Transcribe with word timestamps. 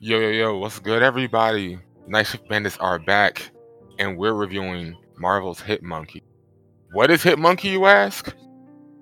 Yo, 0.00 0.16
yo, 0.20 0.28
yo, 0.28 0.56
what's 0.56 0.78
good, 0.78 1.02
everybody? 1.02 1.76
Night 2.06 2.24
Shift 2.24 2.48
Bandits 2.48 2.78
are 2.78 3.00
back, 3.00 3.50
and 3.98 4.16
we're 4.16 4.32
reviewing 4.32 4.96
Marvel's 5.16 5.60
Hit 5.60 5.82
Monkey. 5.82 6.22
What 6.92 7.10
is 7.10 7.24
Hit 7.24 7.36
Monkey, 7.36 7.70
you 7.70 7.84
ask? 7.86 8.32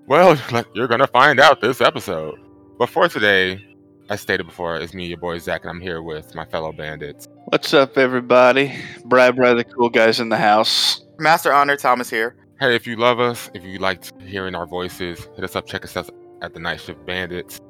Well, 0.07 0.41
you're 0.75 0.89
gonna 0.89 1.07
find 1.07 1.39
out 1.39 1.61
this 1.61 1.83
episode. 1.83 2.41
But 2.79 2.89
for 2.89 3.11
today, 3.11 3.63
as 4.09 4.23
stated 4.23 4.47
before, 4.47 4.79
it's 4.79 4.95
me, 4.95 5.05
your 5.05 5.19
boy 5.19 5.37
Zach, 5.37 5.65
and 5.65 5.71
I'm 5.71 5.83
here 5.83 6.01
with 6.01 6.35
my 6.35 6.47
fellow 6.47 6.73
bandits. 6.73 7.29
What's 7.45 7.75
up, 7.75 7.99
everybody? 7.99 8.75
Brad, 9.05 9.37
Brad, 9.37 9.59
the 9.59 9.65
cool 9.65 9.91
guys 9.91 10.19
in 10.19 10.31
the 10.31 10.39
house. 10.39 11.05
Master 11.19 11.53
Honor 11.53 11.77
Thomas 11.77 12.09
here. 12.09 12.37
Hey, 12.59 12.75
if 12.75 12.87
you 12.87 12.97
love 12.97 13.21
us, 13.21 13.51
if 13.53 13.63
you 13.65 13.79
liked 13.79 14.15
hearing 14.23 14.55
our 14.55 14.67
voices, 14.67 15.29
hit 15.37 15.45
us 15.45 15.57
up, 15.57 15.67
check 15.67 15.85
us 15.85 15.95
out 15.95 16.09
at 16.41 16.55
the 16.55 16.61
Night 16.61 16.81
Shift 16.81 17.05
Bandits 17.05 17.61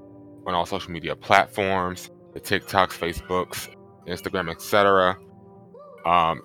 on 0.46 0.54
all 0.54 0.64
social 0.64 0.92
media 0.92 1.16
platforms 1.16 2.08
the 2.36 2.60
TikToks, 2.60 2.98
Facebooks, 2.98 3.74
Instagram, 4.06 4.50
etc. 4.50 5.16
Um, 6.04 6.42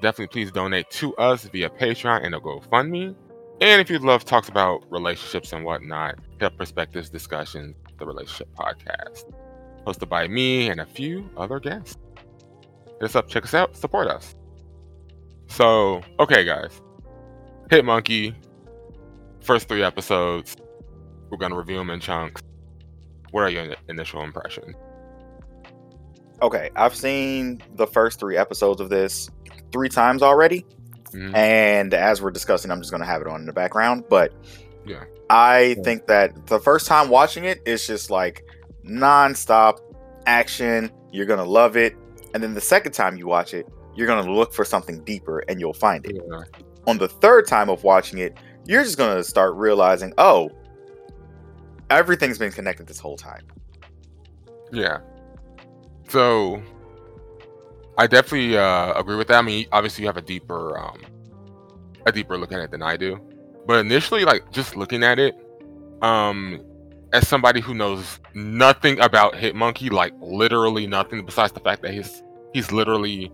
definitely 0.00 0.28
please 0.28 0.52
donate 0.52 0.88
to 0.90 1.14
us 1.16 1.44
via 1.44 1.68
Patreon 1.68 2.24
and 2.24 2.34
a 2.34 2.38
GoFundMe. 2.38 3.16
And 3.60 3.80
if 3.80 3.90
you'd 3.90 4.02
love 4.02 4.24
talks 4.24 4.48
about 4.48 4.84
relationships 4.90 5.52
and 5.52 5.64
whatnot, 5.64 6.20
hit 6.38 6.44
up 6.44 6.56
Perspectives 6.56 7.10
Discussions, 7.10 7.74
the 7.98 8.06
relationship 8.06 8.54
podcast, 8.54 9.32
hosted 9.84 10.08
by 10.08 10.28
me 10.28 10.68
and 10.68 10.80
a 10.80 10.86
few 10.86 11.28
other 11.36 11.58
guests. 11.58 11.96
Hit 12.86 13.02
us 13.02 13.16
up, 13.16 13.28
check 13.28 13.42
us 13.44 13.54
out, 13.54 13.76
support 13.76 14.06
us. 14.06 14.36
So, 15.48 16.02
okay, 16.20 16.44
guys. 16.44 16.80
Hit 17.68 17.84
Monkey, 17.84 18.34
first 19.40 19.66
three 19.66 19.82
episodes. 19.82 20.56
We're 21.30 21.38
going 21.38 21.50
to 21.50 21.58
review 21.58 21.78
them 21.78 21.90
in 21.90 21.98
chunks. 21.98 22.42
What 23.32 23.42
are 23.42 23.50
your 23.50 23.74
initial 23.88 24.22
impressions? 24.22 24.76
Okay, 26.42 26.70
I've 26.76 26.94
seen 26.94 27.62
the 27.76 27.86
first 27.86 28.18
three 28.18 28.36
episodes 28.36 28.80
of 28.80 28.90
this 28.90 29.30
three 29.72 29.88
times 29.88 30.22
already. 30.22 30.66
Mm-hmm. 31.12 31.34
And 31.34 31.94
as 31.94 32.20
we're 32.20 32.30
discussing, 32.30 32.70
I'm 32.70 32.80
just 32.80 32.90
going 32.90 33.00
to 33.02 33.06
have 33.06 33.22
it 33.22 33.28
on 33.28 33.40
in 33.40 33.46
the 33.46 33.52
background. 33.52 34.04
But 34.08 34.32
yeah, 34.86 35.04
I 35.30 35.74
yeah. 35.76 35.82
think 35.82 36.06
that 36.06 36.46
the 36.46 36.58
first 36.58 36.86
time 36.86 37.08
watching 37.08 37.44
it, 37.44 37.62
it's 37.64 37.86
just 37.86 38.10
like 38.10 38.44
nonstop 38.84 39.78
action. 40.26 40.90
You're 41.12 41.26
going 41.26 41.38
to 41.38 41.50
love 41.50 41.76
it. 41.76 41.96
And 42.34 42.42
then 42.42 42.54
the 42.54 42.60
second 42.60 42.92
time 42.92 43.16
you 43.16 43.26
watch 43.26 43.54
it, 43.54 43.68
you're 43.94 44.06
going 44.06 44.24
to 44.24 44.32
look 44.32 44.54
for 44.54 44.64
something 44.64 45.04
deeper 45.04 45.40
and 45.48 45.60
you'll 45.60 45.74
find 45.74 46.04
it. 46.06 46.16
Yeah. 46.16 46.44
On 46.86 46.98
the 46.98 47.08
third 47.08 47.46
time 47.46 47.68
of 47.68 47.84
watching 47.84 48.18
it, 48.18 48.38
you're 48.64 48.82
just 48.82 48.96
going 48.96 49.14
to 49.14 49.22
start 49.22 49.54
realizing, 49.54 50.14
oh, 50.18 50.50
everything's 51.90 52.38
been 52.38 52.52
connected 52.52 52.86
this 52.86 52.98
whole 52.98 53.16
time. 53.16 53.42
Yeah. 54.72 55.00
So 56.12 56.62
I 57.96 58.06
definitely 58.06 58.58
uh, 58.58 58.92
agree 59.00 59.16
with 59.16 59.28
that. 59.28 59.38
I 59.38 59.42
mean, 59.42 59.66
obviously 59.72 60.02
you 60.02 60.08
have 60.08 60.18
a 60.18 60.22
deeper 60.22 60.78
um, 60.78 61.00
a 62.04 62.12
deeper 62.12 62.36
look 62.36 62.52
at 62.52 62.60
it 62.60 62.70
than 62.70 62.82
I 62.82 62.98
do. 62.98 63.18
But 63.66 63.78
initially, 63.78 64.26
like 64.26 64.52
just 64.52 64.76
looking 64.76 65.04
at 65.04 65.18
it, 65.18 65.34
um, 66.02 66.62
as 67.14 67.26
somebody 67.26 67.62
who 67.62 67.72
knows 67.72 68.20
nothing 68.34 69.00
about 69.00 69.32
Hitmonkey, 69.32 69.90
like 69.90 70.12
literally 70.20 70.86
nothing 70.86 71.24
besides 71.24 71.52
the 71.52 71.60
fact 71.60 71.80
that 71.80 71.94
he's 71.94 72.22
he's 72.52 72.70
literally 72.70 73.32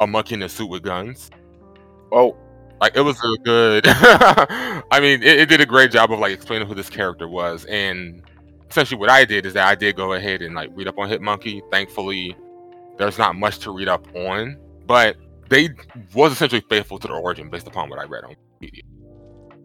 a 0.00 0.06
monkey 0.06 0.34
in 0.34 0.42
a 0.42 0.48
suit 0.48 0.68
with 0.68 0.82
guns. 0.82 1.30
Oh, 2.10 2.36
like 2.80 2.96
it 2.96 3.02
was 3.02 3.16
a 3.22 3.38
good. 3.44 3.84
I 3.86 4.98
mean, 5.00 5.22
it, 5.22 5.38
it, 5.42 5.48
did 5.48 5.60
a 5.60 5.66
great 5.66 5.92
job 5.92 6.12
of 6.12 6.18
like 6.18 6.32
explaining 6.32 6.66
who 6.66 6.74
this 6.74 6.90
character 6.90 7.28
was, 7.28 7.64
and 7.66 8.24
essentially 8.70 8.98
what 8.98 9.10
I 9.10 9.24
did 9.24 9.46
is 9.46 9.54
that 9.54 9.66
I 9.66 9.74
did 9.74 9.96
go 9.96 10.12
ahead 10.12 10.42
and 10.42 10.54
like 10.54 10.70
read 10.74 10.88
up 10.88 10.98
on 10.98 11.08
Hitmonkey. 11.08 11.62
Thankfully, 11.70 12.36
there's 12.98 13.18
not 13.18 13.36
much 13.36 13.58
to 13.60 13.70
read 13.70 13.88
up 13.88 14.06
on, 14.14 14.56
but 14.86 15.16
they 15.48 15.70
was 16.14 16.32
essentially 16.32 16.62
faithful 16.68 16.98
to 16.98 17.08
the 17.08 17.14
origin 17.14 17.48
based 17.48 17.66
upon 17.66 17.88
what 17.88 17.98
I 17.98 18.04
read 18.04 18.24
on 18.24 18.34
Wikipedia. 18.62 18.82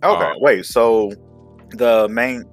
Okay, 0.03 0.25
um, 0.25 0.35
wait. 0.39 0.65
So 0.65 1.11
the 1.72 2.07
main, 2.09 2.45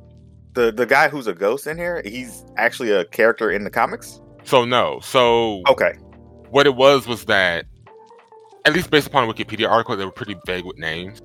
the 0.55 0.73
the 0.73 0.87
guy 0.87 1.09
who's 1.09 1.27
a 1.27 1.35
ghost 1.35 1.67
in 1.67 1.77
here, 1.77 2.03
he's 2.05 2.45
actually 2.57 2.91
a 2.91 3.05
character 3.05 3.51
in 3.51 3.65
the 3.65 3.71
comics. 3.71 4.21
So 4.45 4.65
no. 4.65 5.01
So 5.01 5.63
okay, 5.69 5.93
what 6.51 6.67
it 6.67 6.75
was 6.75 7.07
was 7.07 7.25
that 7.27 7.67
at 8.65 8.73
least 8.73 8.91
based 8.91 9.07
upon 9.07 9.29
a 9.29 9.33
Wikipedia 9.33 9.69
article, 9.69 9.97
they 9.97 10.05
were 10.05 10.11
pretty 10.11 10.37
vague 10.47 10.65
with 10.65 10.79
names 10.79 11.21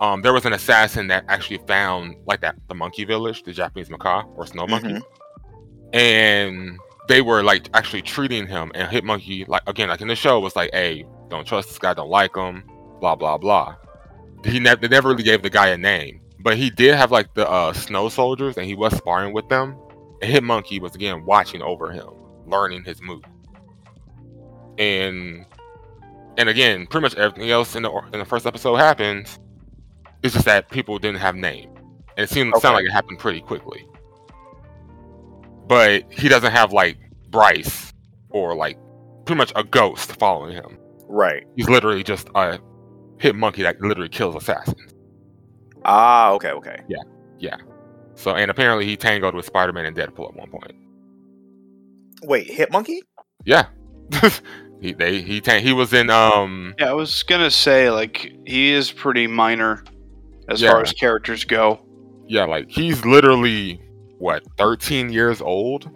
um, 0.00 0.22
there 0.22 0.32
was 0.32 0.44
an 0.44 0.52
assassin 0.52 1.08
that 1.08 1.24
actually 1.28 1.58
found 1.66 2.16
like 2.26 2.40
that 2.42 2.56
the 2.68 2.74
monkey 2.74 3.04
village, 3.04 3.42
the 3.42 3.52
Japanese 3.52 3.88
macaque 3.88 4.28
or 4.36 4.46
snow 4.46 4.66
monkey, 4.66 4.88
mm-hmm. 4.88 5.96
and 5.96 6.78
they 7.08 7.20
were 7.20 7.42
like 7.42 7.68
actually 7.74 8.02
treating 8.02 8.46
him 8.46 8.70
and 8.74 8.90
hit 8.90 9.02
monkey 9.02 9.44
like 9.48 9.62
again 9.66 9.88
like 9.88 10.00
in 10.00 10.08
the 10.08 10.14
show 10.14 10.38
was 10.38 10.54
like, 10.54 10.70
hey, 10.72 11.04
don't 11.28 11.46
trust 11.46 11.68
this 11.68 11.78
guy, 11.78 11.94
don't 11.94 12.10
like 12.10 12.36
him, 12.36 12.62
blah 13.00 13.16
blah 13.16 13.38
blah. 13.38 13.74
He 14.44 14.60
never 14.60 14.80
they 14.80 14.88
never 14.88 15.08
really 15.08 15.24
gave 15.24 15.42
the 15.42 15.50
guy 15.50 15.68
a 15.68 15.76
name, 15.76 16.20
but 16.38 16.56
he 16.56 16.70
did 16.70 16.94
have 16.94 17.10
like 17.10 17.34
the 17.34 17.48
uh, 17.48 17.72
snow 17.72 18.08
soldiers 18.08 18.56
and 18.56 18.66
he 18.66 18.74
was 18.74 18.96
sparring 18.96 19.32
with 19.32 19.48
them. 19.48 19.76
And 20.22 20.30
Hit 20.30 20.42
Monkey 20.42 20.80
was 20.80 20.94
again 20.94 21.24
watching 21.24 21.62
over 21.62 21.90
him, 21.90 22.08
learning 22.46 22.84
his 22.84 23.02
move, 23.02 23.22
and 24.78 25.44
and 26.36 26.48
again, 26.48 26.86
pretty 26.86 27.02
much 27.02 27.16
everything 27.16 27.50
else 27.50 27.74
in 27.74 27.82
the 27.82 27.90
in 28.12 28.20
the 28.20 28.24
first 28.24 28.46
episode 28.46 28.76
happens 28.76 29.40
it's 30.22 30.34
just 30.34 30.46
that 30.46 30.68
people 30.70 30.98
didn't 30.98 31.18
have 31.18 31.34
name, 31.34 31.70
and 32.16 32.24
it 32.24 32.30
seemed 32.30 32.54
okay. 32.54 32.60
sound 32.60 32.74
like 32.74 32.84
it 32.84 32.92
happened 32.92 33.18
pretty 33.18 33.40
quickly. 33.40 33.86
But 35.66 36.10
he 36.12 36.28
doesn't 36.28 36.52
have 36.52 36.72
like 36.72 36.98
Bryce 37.30 37.92
or 38.30 38.54
like 38.54 38.78
pretty 39.26 39.38
much 39.38 39.52
a 39.54 39.64
ghost 39.64 40.18
following 40.18 40.54
him. 40.54 40.78
Right. 41.06 41.44
He's 41.56 41.68
literally 41.68 42.02
just 42.02 42.28
a 42.34 42.58
hit 43.18 43.34
monkey 43.34 43.62
that 43.62 43.80
literally 43.80 44.08
kills 44.08 44.34
assassins. 44.34 44.94
Ah, 45.84 46.32
okay, 46.32 46.50
okay. 46.50 46.82
Yeah, 46.88 47.02
yeah. 47.38 47.56
So, 48.14 48.34
and 48.34 48.50
apparently 48.50 48.84
he 48.84 48.96
tangled 48.96 49.34
with 49.34 49.46
Spider 49.46 49.72
Man 49.72 49.86
and 49.86 49.96
Deadpool 49.96 50.30
at 50.30 50.36
one 50.36 50.50
point. 50.50 50.74
Wait, 52.24 52.50
Hit 52.50 52.72
Monkey? 52.72 53.02
Yeah. 53.44 53.66
he 54.80 54.92
they 54.92 55.20
he 55.20 55.40
tang- 55.40 55.62
he 55.62 55.72
was 55.72 55.92
in 55.92 56.10
um. 56.10 56.74
Yeah, 56.78 56.90
I 56.90 56.92
was 56.94 57.22
gonna 57.22 57.50
say 57.50 57.90
like 57.90 58.32
he 58.46 58.72
is 58.72 58.90
pretty 58.90 59.26
minor 59.26 59.84
as 60.48 60.60
yeah. 60.60 60.70
far 60.70 60.82
as 60.82 60.92
characters 60.92 61.44
go. 61.44 61.80
Yeah, 62.26 62.44
like 62.44 62.70
he's 62.70 63.04
literally 63.04 63.80
what 64.18 64.42
13 64.56 65.10
years 65.10 65.40
old. 65.40 65.90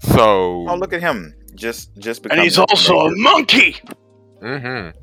So 0.00 0.66
oh, 0.68 0.76
look 0.76 0.92
at 0.92 1.00
him, 1.00 1.34
just 1.54 1.96
just 1.98 2.22
because 2.22 2.36
and 2.36 2.44
he's 2.44 2.58
also 2.58 3.00
a 3.00 3.16
monkey. 3.16 3.76
Mm-hmm. 4.42 4.98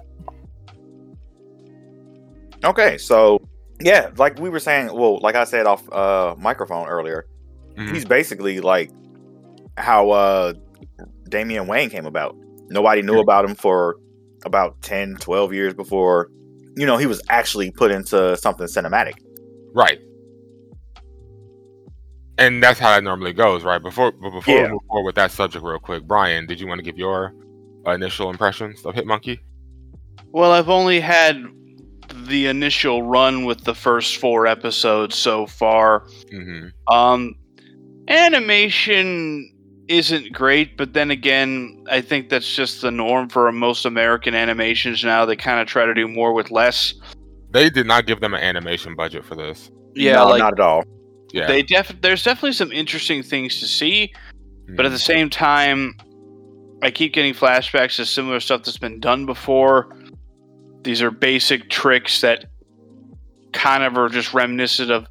Okay, 2.65 2.97
so 2.97 3.41
yeah, 3.79 4.09
like 4.17 4.37
we 4.39 4.49
were 4.49 4.59
saying, 4.59 4.93
well, 4.93 5.19
like 5.19 5.35
I 5.35 5.45
said 5.45 5.65
off 5.65 5.89
uh 5.91 6.35
microphone 6.37 6.87
earlier, 6.87 7.27
mm-hmm. 7.77 7.93
he's 7.93 8.03
basically 8.03 8.59
like 8.59 8.91
how 9.77 10.09
uh 10.09 10.53
Damian 11.29 11.67
Wayne 11.67 11.89
came 11.89 12.05
about. 12.05 12.35
Nobody 12.69 13.01
knew 13.01 13.19
about 13.19 13.45
him 13.45 13.55
for 13.55 13.95
about 14.45 14.81
10, 14.81 15.17
12 15.19 15.53
years 15.53 15.73
before 15.73 16.29
you 16.79 16.85
know, 16.85 16.97
he 16.97 17.05
was 17.05 17.21
actually 17.29 17.71
put 17.71 17.91
into 17.91 18.37
something 18.37 18.67
cinematic. 18.67 19.15
Right. 19.73 19.99
And 22.37 22.63
that's 22.63 22.79
how 22.79 22.91
that 22.91 23.03
normally 23.03 23.33
goes, 23.33 23.63
right? 23.63 23.81
Before 23.81 24.11
before 24.13 24.41
yeah. 24.47 24.63
we 24.63 24.69
move 24.69 24.81
forward 24.87 25.05
with 25.05 25.15
that 25.15 25.31
subject 25.31 25.63
real 25.63 25.77
quick, 25.79 26.03
Brian, 26.03 26.45
did 26.45 26.59
you 26.59 26.67
want 26.67 26.79
to 26.79 26.83
give 26.83 26.97
your 26.97 27.33
initial 27.85 28.29
impressions 28.29 28.85
of 28.85 28.95
Hitmonkey? 28.95 29.39
Well, 30.31 30.51
I've 30.51 30.69
only 30.69 31.01
had 31.01 31.43
the 32.27 32.47
initial 32.47 33.03
run 33.03 33.45
with 33.45 33.65
the 33.65 33.75
first 33.75 34.17
four 34.17 34.47
episodes 34.47 35.15
so 35.15 35.47
far. 35.47 36.05
Mm-hmm. 36.31 36.93
Um, 36.93 37.35
animation 38.07 39.51
isn't 39.89 40.31
great, 40.31 40.77
but 40.77 40.93
then 40.93 41.09
again, 41.09 41.83
I 41.89 41.99
think 41.99 42.29
that's 42.29 42.55
just 42.55 42.81
the 42.81 42.91
norm 42.91 43.27
for 43.27 43.51
most 43.51 43.85
American 43.85 44.35
animations 44.35 45.03
now. 45.03 45.25
They 45.25 45.35
kind 45.35 45.59
of 45.59 45.67
try 45.67 45.85
to 45.85 45.93
do 45.95 46.07
more 46.07 46.31
with 46.31 46.51
less. 46.51 46.93
They 47.51 47.71
did 47.71 47.87
not 47.87 48.05
give 48.05 48.21
them 48.21 48.35
an 48.35 48.41
animation 48.41 48.95
budget 48.95 49.25
for 49.25 49.35
this. 49.35 49.71
Yeah, 49.95 50.13
no, 50.13 50.27
like, 50.27 50.39
not 50.39 50.53
at 50.53 50.59
all. 50.59 50.83
Yeah, 51.33 51.47
they 51.47 51.63
def- 51.63 52.01
there's 52.01 52.23
definitely 52.23 52.53
some 52.53 52.71
interesting 52.71 53.23
things 53.23 53.59
to 53.59 53.65
see, 53.67 54.13
mm-hmm. 54.13 54.75
but 54.75 54.85
at 54.85 54.89
the 54.89 54.95
mm-hmm. 54.95 55.11
same 55.11 55.29
time, 55.29 55.95
I 56.83 56.91
keep 56.91 57.13
getting 57.13 57.33
flashbacks 57.33 57.95
to 57.95 58.05
similar 58.05 58.39
stuff 58.39 58.63
that's 58.63 58.77
been 58.77 58.99
done 58.99 59.25
before. 59.25 59.95
These 60.83 61.01
are 61.01 61.11
basic 61.11 61.69
tricks 61.69 62.21
that 62.21 62.45
kind 63.53 63.83
of 63.83 63.97
are 63.97 64.07
just 64.07 64.33
reminiscent 64.35 64.91
of 64.91 65.07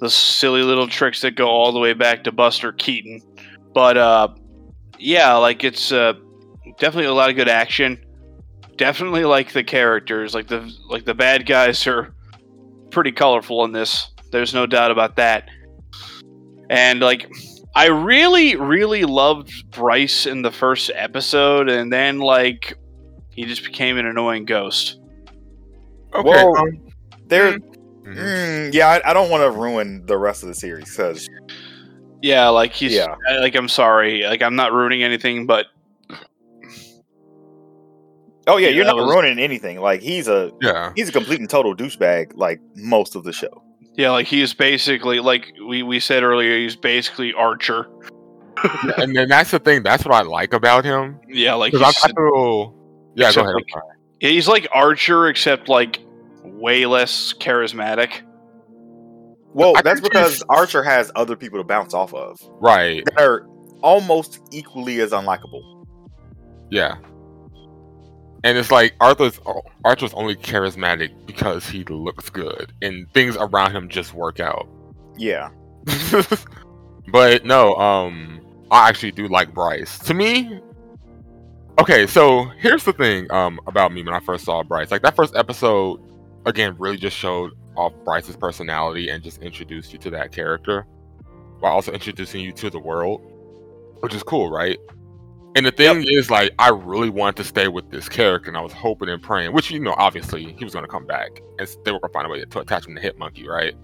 the 0.00 0.08
silly 0.08 0.62
little 0.62 0.88
tricks 0.88 1.20
that 1.20 1.34
go 1.34 1.48
all 1.48 1.72
the 1.72 1.78
way 1.78 1.92
back 1.92 2.24
to 2.24 2.32
Buster 2.32 2.72
Keaton. 2.72 3.20
But 3.78 3.96
uh, 3.96 4.28
yeah, 4.98 5.34
like 5.34 5.62
it's 5.62 5.92
uh, 5.92 6.14
definitely 6.80 7.04
a 7.04 7.14
lot 7.14 7.30
of 7.30 7.36
good 7.36 7.48
action. 7.48 8.04
Definitely 8.74 9.22
like 9.22 9.52
the 9.52 9.62
characters, 9.62 10.34
like 10.34 10.48
the 10.48 10.68
like 10.88 11.04
the 11.04 11.14
bad 11.14 11.46
guys 11.46 11.86
are 11.86 12.12
pretty 12.90 13.12
colorful 13.12 13.64
in 13.64 13.70
this. 13.70 14.10
There's 14.32 14.52
no 14.52 14.66
doubt 14.66 14.90
about 14.90 15.14
that. 15.14 15.48
And 16.68 16.98
like 16.98 17.30
I 17.76 17.86
really, 17.86 18.56
really 18.56 19.04
loved 19.04 19.70
Bryce 19.70 20.26
in 20.26 20.42
the 20.42 20.50
first 20.50 20.90
episode, 20.92 21.68
and 21.68 21.92
then 21.92 22.18
like 22.18 22.76
he 23.30 23.44
just 23.44 23.64
became 23.64 23.96
an 23.96 24.06
annoying 24.06 24.44
ghost. 24.44 24.98
Okay. 26.12 26.28
Well, 26.28 26.58
um, 26.58 26.80
There, 27.28 27.52
mhm. 27.52 28.16
mm, 28.16 28.74
yeah, 28.74 28.88
I, 28.88 29.10
I 29.10 29.12
don't 29.12 29.30
want 29.30 29.44
to 29.44 29.56
ruin 29.56 30.04
the 30.04 30.18
rest 30.18 30.42
of 30.42 30.48
the 30.48 30.56
series 30.56 30.90
because 30.90 31.28
Yeah, 32.22 32.48
like 32.48 32.72
he's 32.72 32.92
Yeah. 32.94 33.14
Like 33.40 33.54
I'm 33.54 33.68
sorry, 33.68 34.24
like 34.24 34.42
I'm 34.42 34.56
not 34.56 34.72
ruining 34.72 35.02
anything, 35.02 35.46
but 35.46 35.66
oh 38.46 38.56
yeah, 38.56 38.68
Yeah, 38.68 38.74
you're 38.74 38.84
that 38.84 38.96
not 38.96 39.04
was- 39.06 39.14
ruining 39.14 39.38
anything. 39.38 39.80
Like 39.80 40.00
he's 40.00 40.28
a 40.28 40.50
Yeah. 40.60 40.92
he's 40.96 41.08
a 41.08 41.12
complete 41.12 41.40
and 41.40 41.48
total 41.50 41.74
douchebag. 41.76 42.32
Like 42.34 42.60
most 42.76 43.14
of 43.16 43.24
the 43.24 43.32
show. 43.32 43.62
yeah, 43.96 44.10
like 44.10 44.26
he's 44.26 44.54
basically 44.54 45.20
like 45.20 45.52
we 45.66 45.82
we 45.82 46.00
said 46.00 46.22
earlier, 46.22 46.56
he's 46.58 46.76
basically 46.76 47.32
Archer. 47.34 47.86
and 48.96 49.14
then 49.14 49.28
that's 49.28 49.50
the 49.52 49.58
thing. 49.60 49.82
That's 49.82 50.04
what 50.04 50.14
I 50.14 50.22
like 50.22 50.52
about 50.52 50.84
him. 50.84 51.20
Yeah, 51.28 51.54
like 51.54 51.72
he's, 51.72 51.82
I, 51.82 51.88
I 51.88 52.12
feel. 52.12 52.74
Yeah, 53.14 53.32
go 53.32 53.42
ahead. 53.42 53.54
like, 53.54 53.66
he's 54.20 54.48
like 54.48 54.66
Archer, 54.72 55.28
except 55.28 55.68
like 55.68 56.00
way 56.42 56.86
less 56.86 57.32
charismatic. 57.32 58.22
Well, 59.54 59.76
I 59.76 59.82
that's 59.82 60.00
because 60.00 60.42
Archer 60.48 60.82
has 60.82 61.10
other 61.16 61.36
people 61.36 61.58
to 61.58 61.64
bounce 61.64 61.94
off 61.94 62.12
of 62.14 62.38
Right. 62.60 63.04
that 63.04 63.20
are 63.20 63.46
almost 63.82 64.40
equally 64.52 65.00
as 65.00 65.12
unlikable. 65.12 65.86
Yeah. 66.70 66.96
And 68.44 68.56
it's 68.56 68.70
like 68.70 68.94
Arthur's 69.00 69.40
Archer's 69.84 70.14
only 70.14 70.36
charismatic 70.36 71.10
because 71.26 71.66
he 71.68 71.82
looks 71.84 72.30
good 72.30 72.72
and 72.82 73.10
things 73.12 73.36
around 73.36 73.72
him 73.72 73.88
just 73.88 74.14
work 74.14 74.38
out. 74.38 74.68
Yeah, 75.16 75.50
but 77.08 77.44
no, 77.44 77.74
um 77.76 78.40
I 78.70 78.88
actually 78.88 79.12
do 79.12 79.26
like 79.28 79.52
Bryce. 79.54 79.98
To 80.00 80.14
me 80.14 80.60
Okay, 81.80 82.06
so 82.06 82.44
here's 82.58 82.84
the 82.84 82.92
thing 82.92 83.30
um 83.32 83.58
about 83.66 83.92
me 83.92 84.02
when 84.04 84.14
I 84.14 84.20
first 84.20 84.44
saw 84.44 84.62
Bryce. 84.62 84.90
Like 84.92 85.02
that 85.02 85.16
first 85.16 85.34
episode 85.34 86.00
again 86.46 86.76
really 86.78 86.96
just 86.96 87.16
showed 87.16 87.50
off 87.78 87.92
Bryce's 88.04 88.36
personality 88.36 89.08
and 89.08 89.22
just 89.22 89.40
introduce 89.40 89.92
you 89.92 89.98
to 90.00 90.10
that 90.10 90.32
character 90.32 90.86
while 91.60 91.72
also 91.72 91.92
introducing 91.92 92.40
you 92.40 92.52
to 92.52 92.70
the 92.70 92.78
world, 92.78 93.20
which 94.00 94.14
is 94.14 94.22
cool, 94.22 94.50
right? 94.50 94.78
And 95.56 95.64
the 95.64 95.72
thing 95.72 96.04
is, 96.06 96.30
like, 96.30 96.52
I 96.58 96.68
really 96.68 97.10
wanted 97.10 97.36
to 97.36 97.44
stay 97.44 97.68
with 97.68 97.90
this 97.90 98.08
character, 98.08 98.48
and 98.48 98.56
I 98.56 98.60
was 98.60 98.72
hoping 98.72 99.08
and 99.08 99.22
praying, 99.22 99.52
which 99.52 99.70
you 99.70 99.80
know, 99.80 99.94
obviously, 99.96 100.52
he 100.52 100.64
was 100.64 100.74
going 100.74 100.84
to 100.84 100.90
come 100.90 101.06
back, 101.06 101.40
and 101.58 101.66
they 101.84 101.90
were 101.90 101.98
going 101.98 102.10
to 102.10 102.12
find 102.12 102.26
a 102.26 102.30
way 102.30 102.44
to 102.44 102.60
attach 102.60 102.86
him 102.86 102.94
to 102.94 103.00
Hitmonkey, 103.00 103.46
right? 103.46 103.74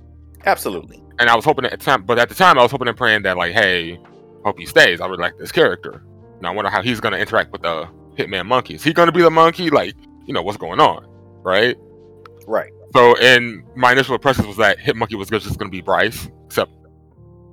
absolutely. 0.46 1.02
And 1.18 1.30
I 1.30 1.36
was 1.36 1.44
hoping 1.44 1.64
at 1.64 1.70
the 1.70 1.76
time, 1.78 2.02
but 2.02 2.18
at 2.18 2.28
the 2.28 2.34
time, 2.34 2.58
I 2.58 2.62
was 2.62 2.70
hoping 2.70 2.88
and 2.88 2.96
praying 2.96 3.22
that, 3.22 3.36
like, 3.36 3.52
hey, 3.52 3.98
hope 4.44 4.58
he 4.58 4.66
stays. 4.66 5.00
I 5.00 5.06
really 5.06 5.22
like 5.22 5.38
this 5.38 5.52
character. 5.52 6.04
Now 6.40 6.50
I 6.50 6.54
wonder 6.54 6.70
how 6.70 6.82
he's 6.82 7.00
going 7.00 7.12
to 7.12 7.18
interact 7.18 7.52
with 7.52 7.62
the 7.62 7.88
Hitman 8.16 8.46
monkey. 8.46 8.74
Is 8.74 8.84
he 8.84 8.92
going 8.92 9.06
to 9.06 9.12
be 9.12 9.22
the 9.22 9.30
monkey? 9.30 9.70
Like, 9.70 9.94
you 10.26 10.34
know, 10.34 10.42
what's 10.42 10.58
going 10.58 10.80
on, 10.80 11.06
right? 11.42 11.76
Right. 12.46 12.72
So, 12.94 13.16
and 13.16 13.64
my 13.74 13.92
initial 13.92 14.14
impression 14.14 14.46
was 14.46 14.56
that 14.58 14.78
Hitmonkey 14.78 15.18
was 15.18 15.28
just 15.28 15.58
going 15.58 15.70
to 15.70 15.76
be 15.76 15.80
Bryce, 15.80 16.28
except 16.46 16.70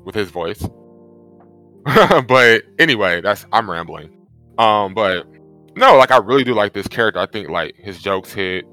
with 0.05 0.13
his 0.13 0.29
voice. 0.29 0.67
but 2.27 2.61
anyway, 2.77 3.21
that's 3.21 3.45
I'm 3.51 3.69
rambling. 3.69 4.11
Um, 4.59 4.93
but 4.93 5.25
no, 5.75 5.97
like 5.97 6.11
I 6.11 6.17
really 6.17 6.43
do 6.43 6.53
like 6.53 6.73
this 6.73 6.88
character. 6.88 7.19
I 7.19 7.25
think 7.25 7.49
like 7.49 7.75
his 7.75 8.01
jokes 8.01 8.31
hit. 8.31 8.65